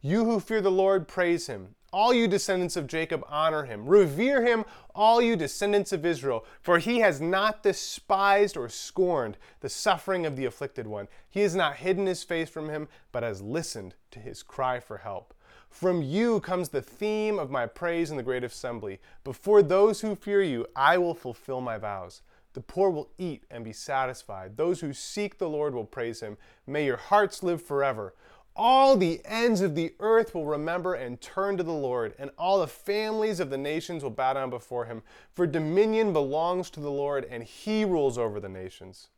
You 0.00 0.24
who 0.24 0.40
fear 0.40 0.62
the 0.62 0.70
Lord, 0.70 1.06
praise 1.06 1.48
him. 1.48 1.74
All 1.92 2.14
you 2.14 2.26
descendants 2.26 2.78
of 2.78 2.86
Jacob, 2.86 3.22
honor 3.28 3.64
him. 3.64 3.84
Revere 3.84 4.42
him, 4.46 4.64
all 4.94 5.20
you 5.20 5.36
descendants 5.36 5.92
of 5.92 6.06
Israel, 6.06 6.46
for 6.62 6.78
he 6.78 7.00
has 7.00 7.20
not 7.20 7.62
despised 7.62 8.56
or 8.56 8.70
scorned 8.70 9.36
the 9.60 9.68
suffering 9.68 10.24
of 10.24 10.34
the 10.34 10.46
afflicted 10.46 10.86
one. 10.86 11.08
He 11.28 11.40
has 11.40 11.54
not 11.54 11.76
hidden 11.76 12.06
his 12.06 12.24
face 12.24 12.48
from 12.48 12.70
him, 12.70 12.88
but 13.12 13.22
has 13.22 13.42
listened 13.42 13.96
to 14.12 14.18
his 14.18 14.42
cry 14.42 14.80
for 14.80 14.96
help. 14.96 15.34
From 15.74 16.02
you 16.02 16.38
comes 16.38 16.68
the 16.68 16.80
theme 16.80 17.36
of 17.36 17.50
my 17.50 17.66
praise 17.66 18.12
in 18.12 18.16
the 18.16 18.22
great 18.22 18.44
assembly. 18.44 19.00
Before 19.24 19.60
those 19.60 20.02
who 20.02 20.14
fear 20.14 20.40
you, 20.40 20.68
I 20.76 20.98
will 20.98 21.14
fulfill 21.14 21.60
my 21.60 21.78
vows. 21.78 22.22
The 22.52 22.60
poor 22.60 22.90
will 22.90 23.10
eat 23.18 23.42
and 23.50 23.64
be 23.64 23.72
satisfied. 23.72 24.56
Those 24.56 24.82
who 24.82 24.92
seek 24.92 25.36
the 25.36 25.48
Lord 25.48 25.74
will 25.74 25.84
praise 25.84 26.20
him. 26.20 26.36
May 26.64 26.86
your 26.86 26.96
hearts 26.96 27.42
live 27.42 27.60
forever. 27.60 28.14
All 28.54 28.96
the 28.96 29.20
ends 29.24 29.62
of 29.62 29.74
the 29.74 29.94
earth 29.98 30.32
will 30.32 30.46
remember 30.46 30.94
and 30.94 31.20
turn 31.20 31.56
to 31.56 31.64
the 31.64 31.72
Lord, 31.72 32.14
and 32.20 32.30
all 32.38 32.60
the 32.60 32.68
families 32.68 33.40
of 33.40 33.50
the 33.50 33.58
nations 33.58 34.04
will 34.04 34.10
bow 34.10 34.34
down 34.34 34.50
before 34.50 34.84
him. 34.84 35.02
For 35.32 35.44
dominion 35.44 36.12
belongs 36.12 36.70
to 36.70 36.80
the 36.80 36.92
Lord, 36.92 37.26
and 37.28 37.42
he 37.42 37.84
rules 37.84 38.16
over 38.16 38.38
the 38.38 38.48
nations. 38.48 39.08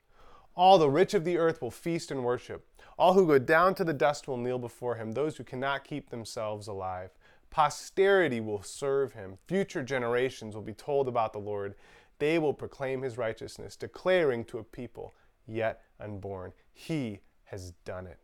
All 0.54 0.78
the 0.78 0.88
rich 0.88 1.12
of 1.12 1.26
the 1.26 1.36
earth 1.36 1.60
will 1.60 1.70
feast 1.70 2.10
and 2.10 2.24
worship. 2.24 2.66
All 2.98 3.12
who 3.12 3.26
go 3.26 3.38
down 3.38 3.74
to 3.74 3.84
the 3.84 3.92
dust 3.92 4.26
will 4.26 4.36
kneel 4.36 4.58
before 4.58 4.94
him, 4.94 5.12
those 5.12 5.36
who 5.36 5.44
cannot 5.44 5.84
keep 5.84 6.08
themselves 6.08 6.66
alive. 6.66 7.10
Posterity 7.50 8.40
will 8.40 8.62
serve 8.62 9.12
him. 9.12 9.38
Future 9.46 9.82
generations 9.82 10.54
will 10.54 10.62
be 10.62 10.72
told 10.72 11.06
about 11.06 11.32
the 11.32 11.38
Lord. 11.38 11.74
They 12.18 12.38
will 12.38 12.54
proclaim 12.54 13.02
his 13.02 13.18
righteousness, 13.18 13.76
declaring 13.76 14.44
to 14.46 14.58
a 14.58 14.64
people 14.64 15.14
yet 15.46 15.82
unborn, 16.00 16.52
He 16.72 17.20
has 17.44 17.72
done 17.84 18.06
it. 18.06 18.18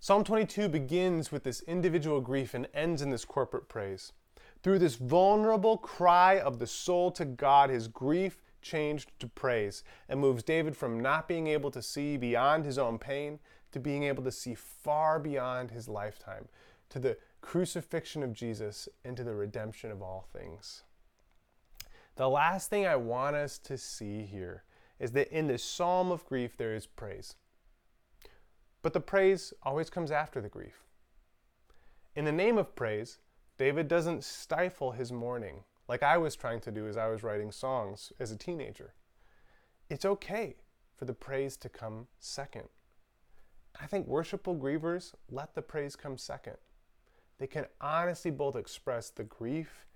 Psalm 0.00 0.24
22 0.24 0.68
begins 0.68 1.32
with 1.32 1.44
this 1.44 1.60
individual 1.62 2.20
grief 2.20 2.54
and 2.54 2.68
ends 2.72 3.02
in 3.02 3.10
this 3.10 3.24
corporate 3.24 3.68
praise. 3.68 4.12
Through 4.62 4.78
this 4.78 4.96
vulnerable 4.96 5.76
cry 5.76 6.38
of 6.38 6.58
the 6.58 6.66
soul 6.66 7.10
to 7.12 7.24
God, 7.24 7.70
his 7.70 7.88
grief 7.88 8.42
changed 8.62 9.12
to 9.20 9.26
praise 9.26 9.82
and 10.08 10.20
moves 10.20 10.42
David 10.42 10.76
from 10.76 11.00
not 11.00 11.28
being 11.28 11.46
able 11.46 11.70
to 11.70 11.82
see 11.82 12.16
beyond 12.16 12.64
his 12.64 12.78
own 12.78 12.98
pain 12.98 13.38
to 13.72 13.80
being 13.80 14.04
able 14.04 14.22
to 14.24 14.32
see 14.32 14.54
far 14.54 15.18
beyond 15.18 15.70
his 15.70 15.88
lifetime, 15.88 16.48
to 16.88 16.98
the 16.98 17.16
crucifixion 17.40 18.22
of 18.22 18.32
Jesus 18.32 18.88
and 19.04 19.16
to 19.16 19.24
the 19.24 19.34
redemption 19.34 19.90
of 19.90 20.02
all 20.02 20.26
things. 20.32 20.84
The 22.16 22.28
last 22.28 22.70
thing 22.70 22.86
I 22.86 22.96
want 22.96 23.36
us 23.36 23.58
to 23.58 23.78
see 23.78 24.22
here 24.22 24.64
is 24.98 25.12
that 25.12 25.28
in 25.28 25.46
this 25.46 25.62
psalm 25.62 26.10
of 26.10 26.26
grief 26.26 26.56
there 26.56 26.74
is 26.74 26.86
praise. 26.86 27.36
But 28.82 28.92
the 28.92 29.00
praise 29.00 29.52
always 29.62 29.90
comes 29.90 30.10
after 30.10 30.40
the 30.40 30.48
grief. 30.48 30.84
In 32.16 32.24
the 32.24 32.32
name 32.32 32.58
of 32.58 32.74
praise, 32.74 33.18
David 33.58 33.86
doesn't 33.86 34.24
stifle 34.24 34.92
his 34.92 35.12
mourning 35.12 35.64
like 35.88 36.02
I 36.02 36.18
was 36.18 36.36
trying 36.36 36.60
to 36.60 36.70
do 36.70 36.86
as 36.86 36.96
I 36.96 37.08
was 37.08 37.22
writing 37.22 37.50
songs 37.50 38.12
as 38.20 38.30
a 38.30 38.36
teenager. 38.36 38.92
It's 39.88 40.04
okay 40.04 40.56
for 40.94 41.06
the 41.06 41.14
praise 41.14 41.56
to 41.58 41.68
come 41.68 42.06
second. 42.20 42.68
I 43.80 43.86
think 43.86 44.06
worshipful 44.06 44.56
grievers 44.56 45.14
let 45.30 45.54
the 45.54 45.62
praise 45.62 45.96
come 45.96 46.18
second. 46.18 46.56
They 47.38 47.46
can 47.46 47.66
honestly 47.80 48.30
both 48.30 48.56
express 48.56 49.10
the 49.10 49.24
grief 49.24 49.86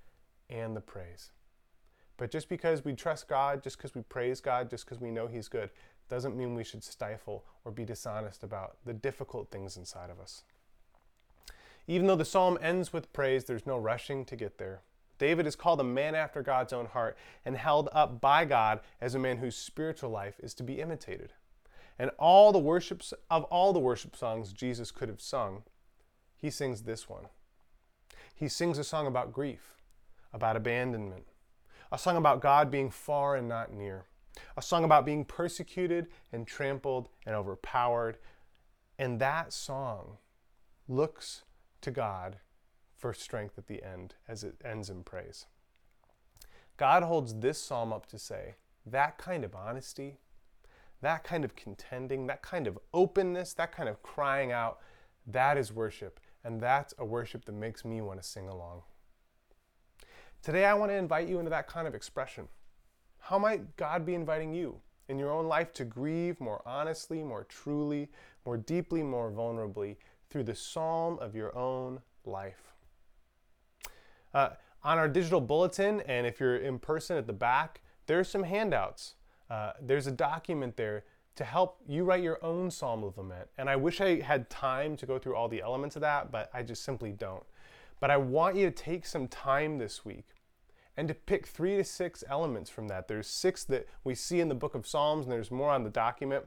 and 0.49 0.75
the 0.75 0.81
praise. 0.81 1.33
But 2.17 2.31
just 2.31 2.49
because 2.49 2.85
we 2.85 2.95
trust 2.95 3.29
God, 3.29 3.63
just 3.63 3.77
because 3.77 3.95
we 3.95 4.03
praise 4.03 4.41
God, 4.41 4.71
just 4.71 4.85
because 4.85 5.01
we 5.01 5.11
know 5.11 5.27
He's 5.27 5.49
good, 5.49 5.71
doesn't 6.09 6.37
mean 6.37 6.55
we 6.55 6.65
should 6.65 6.85
stifle 6.85 7.45
or 7.65 7.73
be 7.73 7.85
dishonest 7.85 8.43
about 8.43 8.77
the 8.85 8.93
difficult 8.93 9.51
things 9.51 9.77
inside 9.77 10.11
of 10.11 10.21
us. 10.21 10.45
Even 11.89 12.07
though 12.07 12.17
the 12.17 12.25
psalm 12.25 12.59
ends 12.63 12.93
with 12.93 13.13
praise, 13.13 13.45
there's 13.45 13.67
no 13.67 13.77
rushing 13.77 14.25
to 14.27 14.37
get 14.37 14.59
there. 14.59 14.83
David 15.23 15.47
is 15.47 15.55
called 15.55 15.79
a 15.79 15.85
man 15.85 16.17
after 16.17 16.43
God's 16.43 16.73
own 16.73 16.87
heart 16.87 17.17
and 17.45 17.57
held 17.57 17.89
up 17.93 18.21
by 18.21 18.45
God 18.45 18.81
as 19.01 19.15
a 19.15 19.21
man 19.21 19.37
whose 19.37 19.55
spiritual 19.55 20.11
life 20.11 20.35
is 20.43 20.53
to 20.55 20.65
be 20.65 20.81
imitated. 20.81 21.33
And 21.97 22.11
all 22.19 22.51
the 22.51 22.59
worships 22.59 23.15
of 23.31 23.45
all 23.45 23.73
the 23.73 23.79
worship 23.79 24.17
songs 24.17 24.53
Jesus 24.53 24.91
could 24.91 25.09
have 25.09 25.21
sung, 25.21 25.63
he 26.37 26.51
sings 26.51 26.83
this 26.83 27.09
one. 27.09 27.27
He 28.35 28.49
sings 28.49 28.79
a 28.79 28.83
song 28.83 29.07
about 29.07 29.33
grief, 29.33 29.77
about 30.33 30.57
abandonment, 30.57 31.29
a 31.93 31.99
song 31.99 32.17
about 32.17 32.41
God 32.41 32.69
being 32.69 32.91
far 32.91 33.37
and 33.37 33.49
not 33.49 33.73
near, 33.73 34.07
a 34.57 34.61
song 34.61 34.83
about 34.83 35.07
being 35.07 35.25
persecuted 35.25 36.09
and 36.33 36.49
trampled 36.49 37.09
and 37.25 37.37
overpowered. 37.37 38.19
And 38.99 39.21
that 39.21 39.53
song 39.53 40.17
looks 40.89 41.45
to 41.81 41.93
God 41.93 42.39
for 43.03 43.13
strength 43.13 43.59
at 43.59 43.67
the 43.67 43.83
end 43.83 44.15
as 44.29 44.45
it 44.45 44.55
ends 44.65 44.89
in 44.89 45.03
praise. 45.03 45.47
God 46.77 47.03
holds 47.03 47.35
this 47.35 47.59
psalm 47.61 47.93
up 47.93 48.07
to 48.07 48.19
say 48.19 48.55
that 48.87 49.19
kind 49.19 49.45
of 49.45 49.57
honesty, 49.57 50.19
that 51.01 51.25
kind 51.25 51.45
of 51.45 51.57
contending, 51.57 52.29
that 52.29 52.43
kind 52.43 52.69
of 52.69 52.79
openness, 52.95 53.55
that 53.55 53.73
kind 53.73 53.89
of 53.89 54.03
crying 54.05 54.53
out, 54.53 54.79
that 55.27 55.59
is 55.59 55.73
worship. 55.73 56.21
And 56.45 56.61
that's 56.61 56.95
a 56.97 57.05
worship 57.05 57.45
that 57.47 57.53
makes 57.53 57.85
me 57.85 58.01
want 58.01 58.23
to 58.23 58.29
sing 58.29 58.49
along. 58.49 58.83
Today, 60.41 60.65
I 60.65 60.75
want 60.75 60.93
to 60.93 60.97
invite 60.97 61.29
you 61.29 61.41
into 61.41 61.51
that 61.51 61.67
kind 61.67 61.89
of 61.89 61.97
expression. 61.97 62.47
How 63.19 63.39
might 63.39 63.77
God 63.77 64.07
be 64.07 64.15
inviting 64.15 64.55
you 64.55 64.81
in 65.09 65.19
your 65.19 65.33
own 65.33 65.49
life 65.49 65.73
to 65.75 65.85
grieve 65.85 66.41
more 66.41 66.63
honestly, 66.65 67.25
more 67.25 67.45
truly, 67.45 68.11
more 68.47 68.57
deeply, 68.57 69.03
more 69.03 69.33
vulnerably 69.33 69.97
through 70.31 70.45
the 70.45 70.55
psalm 70.55 71.19
of 71.21 71.35
your 71.35 71.57
own 71.57 72.01
life? 72.25 72.72
Uh, 74.35 74.51
on 74.85 74.99
our 74.99 75.09
digital 75.09 75.41
bulletin, 75.41 76.01
and 76.03 76.27
if 76.27 76.41
you're 76.41 76.57
in 76.57 76.79
person 76.79 77.17
at 77.17 77.27
the 77.27 77.33
back, 77.33 77.81
there's 78.07 78.29
some 78.29 78.43
handouts. 78.43 79.15
Uh, 79.49 79.73
there's 79.81 80.07
a 80.07 80.13
document 80.13 80.77
there 80.77 81.05
to 81.35 81.45
help 81.45 81.81
you 81.87 82.05
write 82.05 82.23
your 82.23 82.45
own 82.45 82.71
psalm 82.71 83.05
of 83.05 83.17
lament. 83.17 83.49
And 83.57 83.71
I 83.71 83.77
wish 83.77 84.01
I 84.01 84.21
had 84.21 84.51
time 84.51 84.97
to 84.97 85.07
go 85.07 85.19
through 85.19 85.37
all 85.37 85.49
the 85.49 85.63
elements 85.63 85.97
of 85.97 86.03
that, 86.03 86.31
but 86.31 86.51
I 86.53 86.63
just 86.63 86.85
simply 86.85 87.13
don't. 87.13 87.45
But 88.01 88.11
I 88.11 88.17
want 88.17 88.57
you 88.57 88.67
to 88.67 88.71
take 88.71 89.07
some 89.07 89.29
time 89.29 89.79
this 89.79 90.05
week 90.05 90.27
and 90.97 91.09
to 91.09 91.15
pick 91.15 91.47
three 91.47 91.77
to 91.77 91.85
six 91.85 92.23
elements 92.29 92.69
from 92.69 92.89
that. 92.89 93.09
There's 93.09 93.27
six 93.27 93.65
that 93.65 93.89
we 94.05 94.15
see 94.15 94.41
in 94.41 94.49
the 94.49 94.55
book 94.55 94.75
of 94.75 94.87
Psalms, 94.87 95.25
and 95.25 95.33
there's 95.33 95.51
more 95.51 95.71
on 95.71 95.85
the 95.85 95.91
document. 95.91 96.45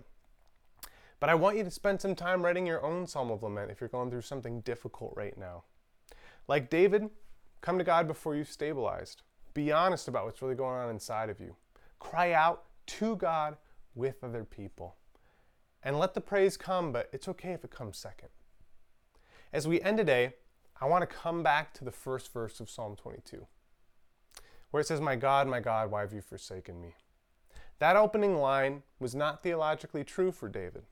But 1.20 1.30
I 1.30 1.36
want 1.36 1.58
you 1.58 1.64
to 1.64 1.72
spend 1.72 2.02
some 2.02 2.14
time 2.14 2.44
writing 2.44 2.68
your 2.68 2.84
own 2.84 3.08
psalm 3.08 3.32
of 3.32 3.42
lament 3.42 3.72
if 3.72 3.80
you're 3.80 3.90
going 3.90 4.12
through 4.12 4.22
something 4.22 4.62
difficult 4.62 5.14
right 5.16 5.36
now. 5.38 5.64
Like 6.48 6.70
David, 6.70 7.10
come 7.66 7.78
to 7.80 7.84
God 7.84 8.08
before 8.08 8.36
you've 8.36 8.48
stabilized. 8.48 9.24
Be 9.56 9.72
honest 9.72 10.08
about 10.08 10.26
what's 10.26 10.42
really 10.42 10.54
going 10.54 10.78
on 10.78 10.90
inside 10.92 11.30
of 11.32 11.40
you. 11.40 11.56
Cry 11.98 12.32
out 12.32 12.66
to 12.86 13.16
God 13.16 13.58
with 13.96 14.24
other 14.24 14.44
people. 14.44 14.96
And 15.82 15.98
let 15.98 16.14
the 16.14 16.22
praise 16.22 16.58
come, 16.58 16.92
but 16.92 17.10
it's 17.12 17.28
okay 17.28 17.54
if 17.54 17.64
it 17.64 17.72
comes 17.72 17.98
second. 17.98 18.30
As 19.52 19.68
we 19.68 19.82
end 19.82 19.98
today, 19.98 20.34
I 20.80 20.86
want 20.86 21.10
to 21.10 21.16
come 21.16 21.42
back 21.42 21.74
to 21.76 21.84
the 21.84 21.92
first 21.92 22.32
verse 22.32 22.60
of 22.60 22.70
Psalm 22.70 22.96
22, 22.96 23.48
where 24.70 24.82
it 24.82 24.88
says, 24.88 25.02
My 25.02 25.16
God, 25.16 25.48
my 25.48 25.60
God, 25.60 25.90
why 25.90 26.02
have 26.02 26.14
you 26.14 26.22
forsaken 26.22 26.80
me? 26.80 26.94
That 27.80 27.96
opening 27.96 28.38
line 28.38 28.84
was 29.00 29.16
not 29.16 29.42
theologically 29.42 30.04
true 30.04 30.32
for 30.32 30.50
David, 30.50 30.84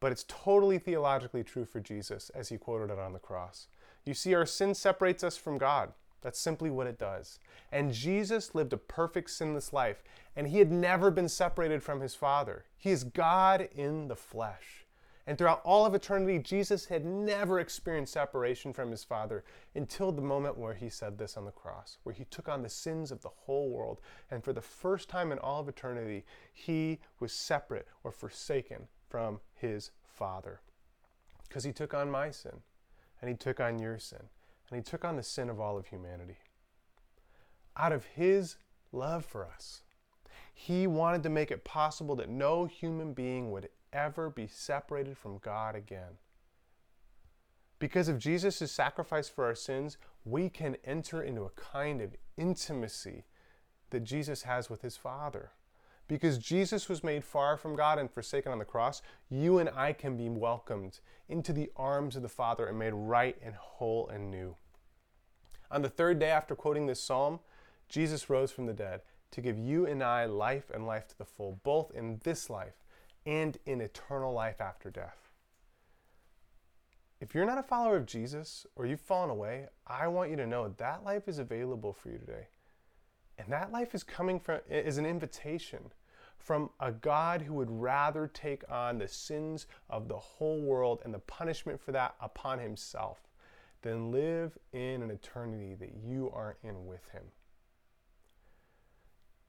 but 0.00 0.10
it's 0.10 0.24
totally 0.26 0.78
theologically 0.78 1.44
true 1.44 1.64
for 1.64 1.78
Jesus 1.78 2.30
as 2.30 2.48
he 2.48 2.56
quoted 2.56 2.92
it 2.92 2.98
on 2.98 3.12
the 3.12 3.18
cross. 3.18 3.68
You 4.04 4.14
see, 4.14 4.34
our 4.34 4.46
sin 4.46 4.74
separates 4.74 5.22
us 5.22 5.36
from 5.36 5.58
God. 5.58 5.92
That's 6.22 6.38
simply 6.38 6.70
what 6.70 6.86
it 6.86 6.98
does. 6.98 7.38
And 7.72 7.92
Jesus 7.92 8.54
lived 8.54 8.72
a 8.72 8.78
perfect 8.78 9.30
sinless 9.30 9.72
life, 9.72 10.02
and 10.36 10.48
he 10.48 10.58
had 10.58 10.70
never 10.70 11.10
been 11.10 11.28
separated 11.28 11.82
from 11.82 12.00
his 12.00 12.14
Father. 12.14 12.64
He 12.76 12.90
is 12.90 13.04
God 13.04 13.68
in 13.74 14.08
the 14.08 14.16
flesh. 14.16 14.84
And 15.26 15.38
throughout 15.38 15.62
all 15.64 15.86
of 15.86 15.94
eternity, 15.94 16.38
Jesus 16.38 16.86
had 16.86 17.04
never 17.04 17.60
experienced 17.60 18.14
separation 18.14 18.72
from 18.72 18.90
his 18.90 19.04
Father 19.04 19.44
until 19.74 20.10
the 20.10 20.22
moment 20.22 20.58
where 20.58 20.74
he 20.74 20.88
said 20.88 21.18
this 21.18 21.36
on 21.36 21.44
the 21.44 21.52
cross, 21.52 21.98
where 22.02 22.14
he 22.14 22.24
took 22.24 22.48
on 22.48 22.62
the 22.62 22.68
sins 22.68 23.12
of 23.12 23.22
the 23.22 23.28
whole 23.28 23.70
world. 23.70 24.00
And 24.30 24.42
for 24.42 24.52
the 24.52 24.60
first 24.60 25.08
time 25.08 25.30
in 25.30 25.38
all 25.38 25.60
of 25.60 25.68
eternity, 25.68 26.24
he 26.52 26.98
was 27.20 27.32
separate 27.32 27.86
or 28.02 28.10
forsaken 28.10 28.88
from 29.08 29.40
his 29.54 29.92
Father. 30.02 30.60
Because 31.46 31.64
he 31.64 31.72
took 31.72 31.94
on 31.94 32.10
my 32.10 32.30
sin, 32.30 32.62
and 33.20 33.30
he 33.30 33.36
took 33.36 33.60
on 33.60 33.78
your 33.78 33.98
sin 33.98 34.22
and 34.70 34.76
he 34.76 34.82
took 34.82 35.04
on 35.04 35.16
the 35.16 35.22
sin 35.22 35.50
of 35.50 35.60
all 35.60 35.76
of 35.76 35.86
humanity. 35.86 36.38
Out 37.76 37.92
of 37.92 38.04
his 38.04 38.56
love 38.92 39.24
for 39.24 39.46
us, 39.46 39.82
he 40.54 40.86
wanted 40.86 41.22
to 41.22 41.30
make 41.30 41.50
it 41.50 41.64
possible 41.64 42.14
that 42.16 42.28
no 42.28 42.66
human 42.66 43.12
being 43.12 43.50
would 43.50 43.68
ever 43.92 44.30
be 44.30 44.46
separated 44.46 45.16
from 45.16 45.38
God 45.38 45.74
again. 45.74 46.18
Because 47.78 48.08
of 48.08 48.18
Jesus' 48.18 48.70
sacrifice 48.70 49.28
for 49.28 49.46
our 49.46 49.54
sins, 49.54 49.96
we 50.24 50.50
can 50.50 50.76
enter 50.84 51.22
into 51.22 51.44
a 51.44 51.50
kind 51.50 52.00
of 52.00 52.14
intimacy 52.36 53.24
that 53.88 54.04
Jesus 54.04 54.42
has 54.42 54.68
with 54.68 54.82
his 54.82 54.96
Father. 54.96 55.50
Because 56.10 56.38
Jesus 56.38 56.88
was 56.88 57.04
made 57.04 57.22
far 57.22 57.56
from 57.56 57.76
God 57.76 57.96
and 57.96 58.10
forsaken 58.10 58.50
on 58.50 58.58
the 58.58 58.64
cross, 58.64 59.00
you 59.28 59.58
and 59.58 59.70
I 59.76 59.92
can 59.92 60.16
be 60.16 60.28
welcomed 60.28 60.98
into 61.28 61.52
the 61.52 61.70
arms 61.76 62.16
of 62.16 62.22
the 62.22 62.28
Father 62.28 62.66
and 62.66 62.76
made 62.76 62.94
right 62.94 63.36
and 63.40 63.54
whole 63.54 64.08
and 64.08 64.28
new. 64.28 64.56
On 65.70 65.82
the 65.82 65.88
third 65.88 66.18
day 66.18 66.30
after 66.30 66.56
quoting 66.56 66.86
this 66.86 67.00
psalm, 67.00 67.38
Jesus 67.88 68.28
rose 68.28 68.50
from 68.50 68.66
the 68.66 68.72
dead 68.72 69.02
to 69.30 69.40
give 69.40 69.56
you 69.56 69.86
and 69.86 70.02
I 70.02 70.24
life 70.24 70.68
and 70.74 70.84
life 70.84 71.06
to 71.06 71.16
the 71.16 71.24
full, 71.24 71.60
both 71.62 71.92
in 71.92 72.20
this 72.24 72.50
life 72.50 72.82
and 73.24 73.56
in 73.64 73.80
eternal 73.80 74.32
life 74.32 74.60
after 74.60 74.90
death. 74.90 75.28
If 77.20 77.36
you're 77.36 77.46
not 77.46 77.58
a 77.58 77.62
follower 77.62 77.96
of 77.96 78.06
Jesus 78.06 78.66
or 78.74 78.84
you've 78.84 79.00
fallen 79.00 79.30
away, 79.30 79.68
I 79.86 80.08
want 80.08 80.30
you 80.30 80.36
to 80.38 80.46
know 80.48 80.74
that 80.76 81.04
life 81.04 81.28
is 81.28 81.38
available 81.38 81.92
for 81.92 82.08
you 82.08 82.18
today. 82.18 82.48
And 83.40 83.50
that 83.52 83.72
life 83.72 83.94
is 83.94 84.04
coming 84.04 84.38
from 84.38 84.60
is 84.68 84.98
an 84.98 85.06
invitation 85.06 85.92
from 86.36 86.70
a 86.78 86.92
God 86.92 87.42
who 87.42 87.54
would 87.54 87.70
rather 87.70 88.26
take 88.26 88.62
on 88.70 88.98
the 88.98 89.08
sins 89.08 89.66
of 89.88 90.08
the 90.08 90.18
whole 90.18 90.60
world 90.60 91.00
and 91.04 91.14
the 91.14 91.20
punishment 91.20 91.80
for 91.80 91.92
that 91.92 92.14
upon 92.20 92.58
himself 92.58 93.28
than 93.80 94.12
live 94.12 94.58
in 94.72 95.02
an 95.02 95.10
eternity 95.10 95.74
that 95.74 95.94
you 96.04 96.30
are 96.34 96.56
in 96.62 96.84
with 96.86 97.08
him. 97.08 97.22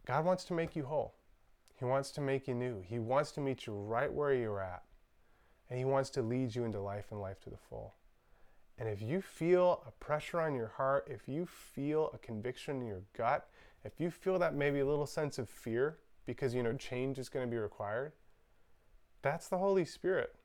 God 0.06 0.24
wants 0.24 0.46
to 0.46 0.54
make 0.54 0.76
you 0.76 0.86
whole. 0.86 1.16
He 1.76 1.86
wants 1.86 2.12
to 2.12 2.22
make 2.22 2.48
you 2.48 2.54
new. 2.54 2.82
He 2.82 2.98
wants 2.98 3.32
to 3.34 3.42
meet 3.42 3.66
you 3.68 3.74
right 3.74 4.12
where 4.12 4.34
you're 4.34 4.62
at. 4.62 4.84
And 5.70 5.80
He 5.80 5.86
wants 5.86 6.10
to 6.12 6.22
lead 6.22 6.56
you 6.56 6.64
into 6.64 6.80
life 6.80 7.08
and 7.12 7.20
life 7.20 7.40
to 7.42 7.50
the 7.50 7.58
full. 7.58 7.96
And 8.78 8.88
if 8.90 9.02
you 9.02 9.22
feel 9.22 9.84
a 9.88 9.92
pressure 9.92 10.40
on 10.40 10.56
your 10.56 10.68
heart, 10.68 11.08
if 11.10 11.28
you 11.28 11.46
feel 11.46 12.10
a 12.14 12.18
conviction 12.18 12.82
in 12.82 12.88
your 12.88 13.04
gut, 13.16 13.48
if 13.84 14.00
you 14.00 14.12
feel 14.12 14.40
that 14.40 14.56
maybe 14.56 14.80
a 14.80 14.86
little 14.86 15.06
sense 15.06 15.40
of 15.40 15.50
fear 15.50 15.98
because 16.26 16.54
you 16.54 16.64
know 16.64 16.74
change 16.74 17.18
is 17.18 17.30
going 17.30 17.46
to 17.46 17.52
be 17.52 17.58
required, 17.58 18.14
that's 19.22 19.48
the 19.48 19.58
Holy 19.58 19.86
Spirit. 19.86 20.36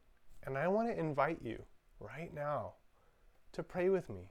And 0.45 0.57
I 0.57 0.69
want 0.69 0.89
to 0.89 0.99
invite 0.99 1.41
you 1.43 1.63
right 1.99 2.33
now 2.33 2.75
to 3.53 3.63
pray 3.63 3.89
with 3.89 4.09
me 4.09 4.31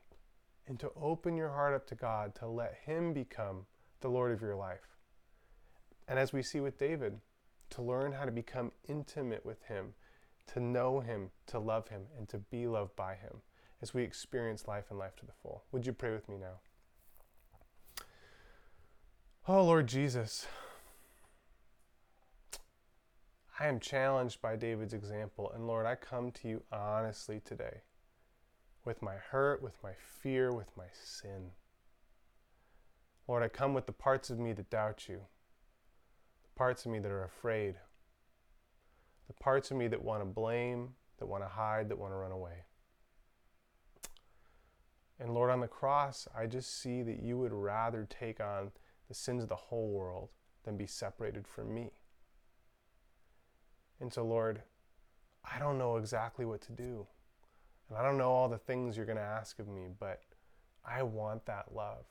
and 0.67 0.79
to 0.79 0.91
open 0.99 1.37
your 1.37 1.49
heart 1.49 1.73
up 1.73 1.85
to 1.87 1.95
God, 1.95 2.35
to 2.35 2.47
let 2.47 2.75
Him 2.85 3.13
become 3.13 3.65
the 4.01 4.09
Lord 4.09 4.31
of 4.31 4.41
your 4.41 4.55
life. 4.55 4.97
And 6.07 6.17
as 6.19 6.33
we 6.33 6.41
see 6.41 6.59
with 6.59 6.77
David, 6.77 7.19
to 7.71 7.81
learn 7.81 8.11
how 8.11 8.25
to 8.25 8.31
become 8.31 8.71
intimate 8.87 9.45
with 9.45 9.63
Him, 9.63 9.93
to 10.53 10.59
know 10.59 10.99
Him, 10.99 11.29
to 11.47 11.59
love 11.59 11.87
Him, 11.89 12.03
and 12.17 12.29
to 12.29 12.37
be 12.37 12.67
loved 12.67 12.95
by 12.95 13.15
Him 13.15 13.41
as 13.81 13.93
we 13.93 14.03
experience 14.03 14.67
life 14.67 14.85
and 14.89 14.99
life 14.99 15.15
to 15.17 15.25
the 15.25 15.33
full. 15.41 15.63
Would 15.71 15.85
you 15.85 15.93
pray 15.93 16.11
with 16.11 16.29
me 16.29 16.37
now? 16.37 16.59
Oh, 19.47 19.63
Lord 19.63 19.85
Jesus, 19.85 20.47
I 23.59 23.67
am 23.67 23.79
challenged 23.79 24.41
by 24.41 24.55
David's 24.55 24.95
example, 24.95 25.51
and 25.53 25.67
Lord, 25.67 25.85
I 25.85 25.93
come 25.93 26.31
to 26.31 26.47
you 26.47 26.63
honestly 26.71 27.41
today 27.45 27.81
with 28.85 29.03
my 29.03 29.13
hurt, 29.13 29.61
with 29.61 29.75
my 29.83 29.91
fear, 29.93 30.51
with 30.51 30.75
my 30.75 30.87
sin. 30.91 31.51
Lord, 33.27 33.43
I 33.43 33.47
come 33.47 33.75
with 33.75 33.85
the 33.85 33.91
parts 33.91 34.31
of 34.31 34.39
me 34.39 34.51
that 34.53 34.71
doubt 34.71 35.07
you, 35.07 35.21
the 36.41 36.57
parts 36.57 36.87
of 36.87 36.91
me 36.91 36.97
that 36.97 37.11
are 37.11 37.23
afraid, 37.23 37.75
the 39.27 39.33
parts 39.33 39.69
of 39.69 39.77
me 39.77 39.87
that 39.89 40.03
want 40.03 40.21
to 40.21 40.25
blame, 40.25 40.95
that 41.19 41.27
want 41.27 41.43
to 41.43 41.49
hide, 41.49 41.89
that 41.89 41.99
want 41.99 42.13
to 42.13 42.17
run 42.17 42.31
away. 42.31 42.63
And 45.19 45.35
Lord, 45.35 45.51
on 45.51 45.59
the 45.59 45.67
cross, 45.67 46.27
I 46.35 46.47
just 46.47 46.81
see 46.81 47.03
that 47.03 47.21
you 47.21 47.37
would 47.37 47.53
rather 47.53 48.07
take 48.09 48.39
on 48.39 48.71
the 49.07 49.13
sins 49.13 49.43
of 49.43 49.49
the 49.49 49.55
whole 49.55 49.89
world 49.89 50.29
than 50.63 50.77
be 50.77 50.87
separated 50.87 51.47
from 51.47 51.73
me. 51.73 51.91
And 53.99 54.11
so, 54.11 54.25
Lord, 54.25 54.61
I 55.43 55.59
don't 55.59 55.77
know 55.77 55.97
exactly 55.97 56.45
what 56.45 56.61
to 56.61 56.71
do. 56.71 57.07
And 57.89 57.97
I 57.97 58.03
don't 58.03 58.17
know 58.17 58.31
all 58.31 58.49
the 58.49 58.57
things 58.57 58.97
you're 58.97 59.05
going 59.05 59.17
to 59.17 59.23
ask 59.23 59.59
of 59.59 59.67
me, 59.67 59.87
but 59.99 60.21
I 60.85 61.03
want 61.03 61.45
that 61.45 61.73
love. 61.73 62.05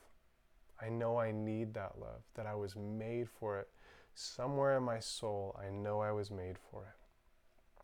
I 0.81 0.89
know 0.89 1.17
I 1.17 1.31
need 1.31 1.73
that 1.73 1.99
love, 1.99 2.21
that 2.35 2.45
I 2.45 2.55
was 2.55 2.75
made 2.75 3.29
for 3.29 3.59
it. 3.59 3.69
Somewhere 4.13 4.77
in 4.77 4.83
my 4.83 4.99
soul, 4.99 5.59
I 5.61 5.69
know 5.69 5.99
I 5.99 6.11
was 6.11 6.31
made 6.31 6.57
for 6.71 6.83
it. 6.83 7.83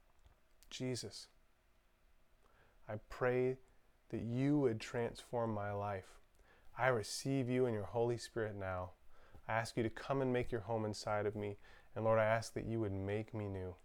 Jesus, 0.69 1.27
I 2.87 2.93
pray 3.09 3.57
that 4.09 4.21
you 4.21 4.57
would 4.59 4.79
transform 4.79 5.53
my 5.53 5.71
life. 5.71 6.19
I 6.77 6.87
receive 6.87 7.49
you 7.49 7.65
and 7.65 7.73
your 7.73 7.85
Holy 7.85 8.17
Spirit 8.17 8.55
now. 8.57 8.91
I 9.51 9.59
ask 9.59 9.77
you 9.77 9.83
to 9.83 9.89
come 9.89 10.21
and 10.21 10.31
make 10.31 10.51
your 10.51 10.61
home 10.61 10.85
inside 10.85 11.25
of 11.25 11.35
me. 11.35 11.57
And 11.95 12.05
Lord, 12.05 12.19
I 12.19 12.25
ask 12.25 12.53
that 12.53 12.65
you 12.65 12.79
would 12.79 12.93
make 12.93 13.33
me 13.33 13.47
new 13.47 13.75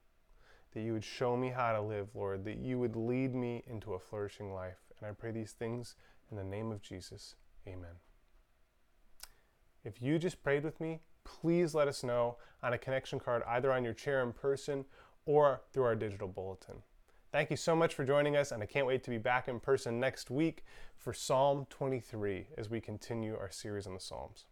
that 0.76 0.82
you 0.82 0.92
would 0.92 1.04
show 1.04 1.38
me 1.38 1.48
how 1.48 1.72
to 1.72 1.80
live, 1.80 2.08
Lord, 2.14 2.44
that 2.44 2.58
you 2.58 2.78
would 2.78 2.96
lead 2.96 3.34
me 3.34 3.64
into 3.66 3.94
a 3.94 3.98
flourishing 3.98 4.52
life. 4.52 4.76
And 4.98 5.08
I 5.08 5.12
pray 5.12 5.30
these 5.30 5.52
things 5.52 5.96
in 6.30 6.36
the 6.36 6.44
name 6.44 6.70
of 6.70 6.82
Jesus. 6.82 7.34
Amen. 7.66 7.96
If 9.84 10.02
you 10.02 10.18
just 10.18 10.42
prayed 10.42 10.64
with 10.64 10.78
me, 10.78 11.00
please 11.24 11.74
let 11.74 11.88
us 11.88 12.04
know 12.04 12.36
on 12.62 12.74
a 12.74 12.78
connection 12.78 13.18
card, 13.18 13.42
either 13.46 13.72
on 13.72 13.84
your 13.84 13.94
chair 13.94 14.22
in 14.22 14.34
person 14.34 14.84
or 15.24 15.62
through 15.72 15.84
our 15.84 15.96
digital 15.96 16.28
bulletin. 16.28 16.82
Thank 17.32 17.50
you 17.50 17.56
so 17.56 17.74
much 17.74 17.94
for 17.94 18.04
joining 18.04 18.36
us, 18.36 18.52
and 18.52 18.62
I 18.62 18.66
can't 18.66 18.86
wait 18.86 19.02
to 19.04 19.10
be 19.10 19.18
back 19.18 19.48
in 19.48 19.60
person 19.60 19.98
next 19.98 20.30
week 20.30 20.62
for 20.98 21.14
Psalm 21.14 21.66
23 21.70 22.48
as 22.58 22.68
we 22.68 22.82
continue 22.82 23.34
our 23.34 23.50
series 23.50 23.86
on 23.86 23.94
the 23.94 24.00
Psalms. 24.00 24.44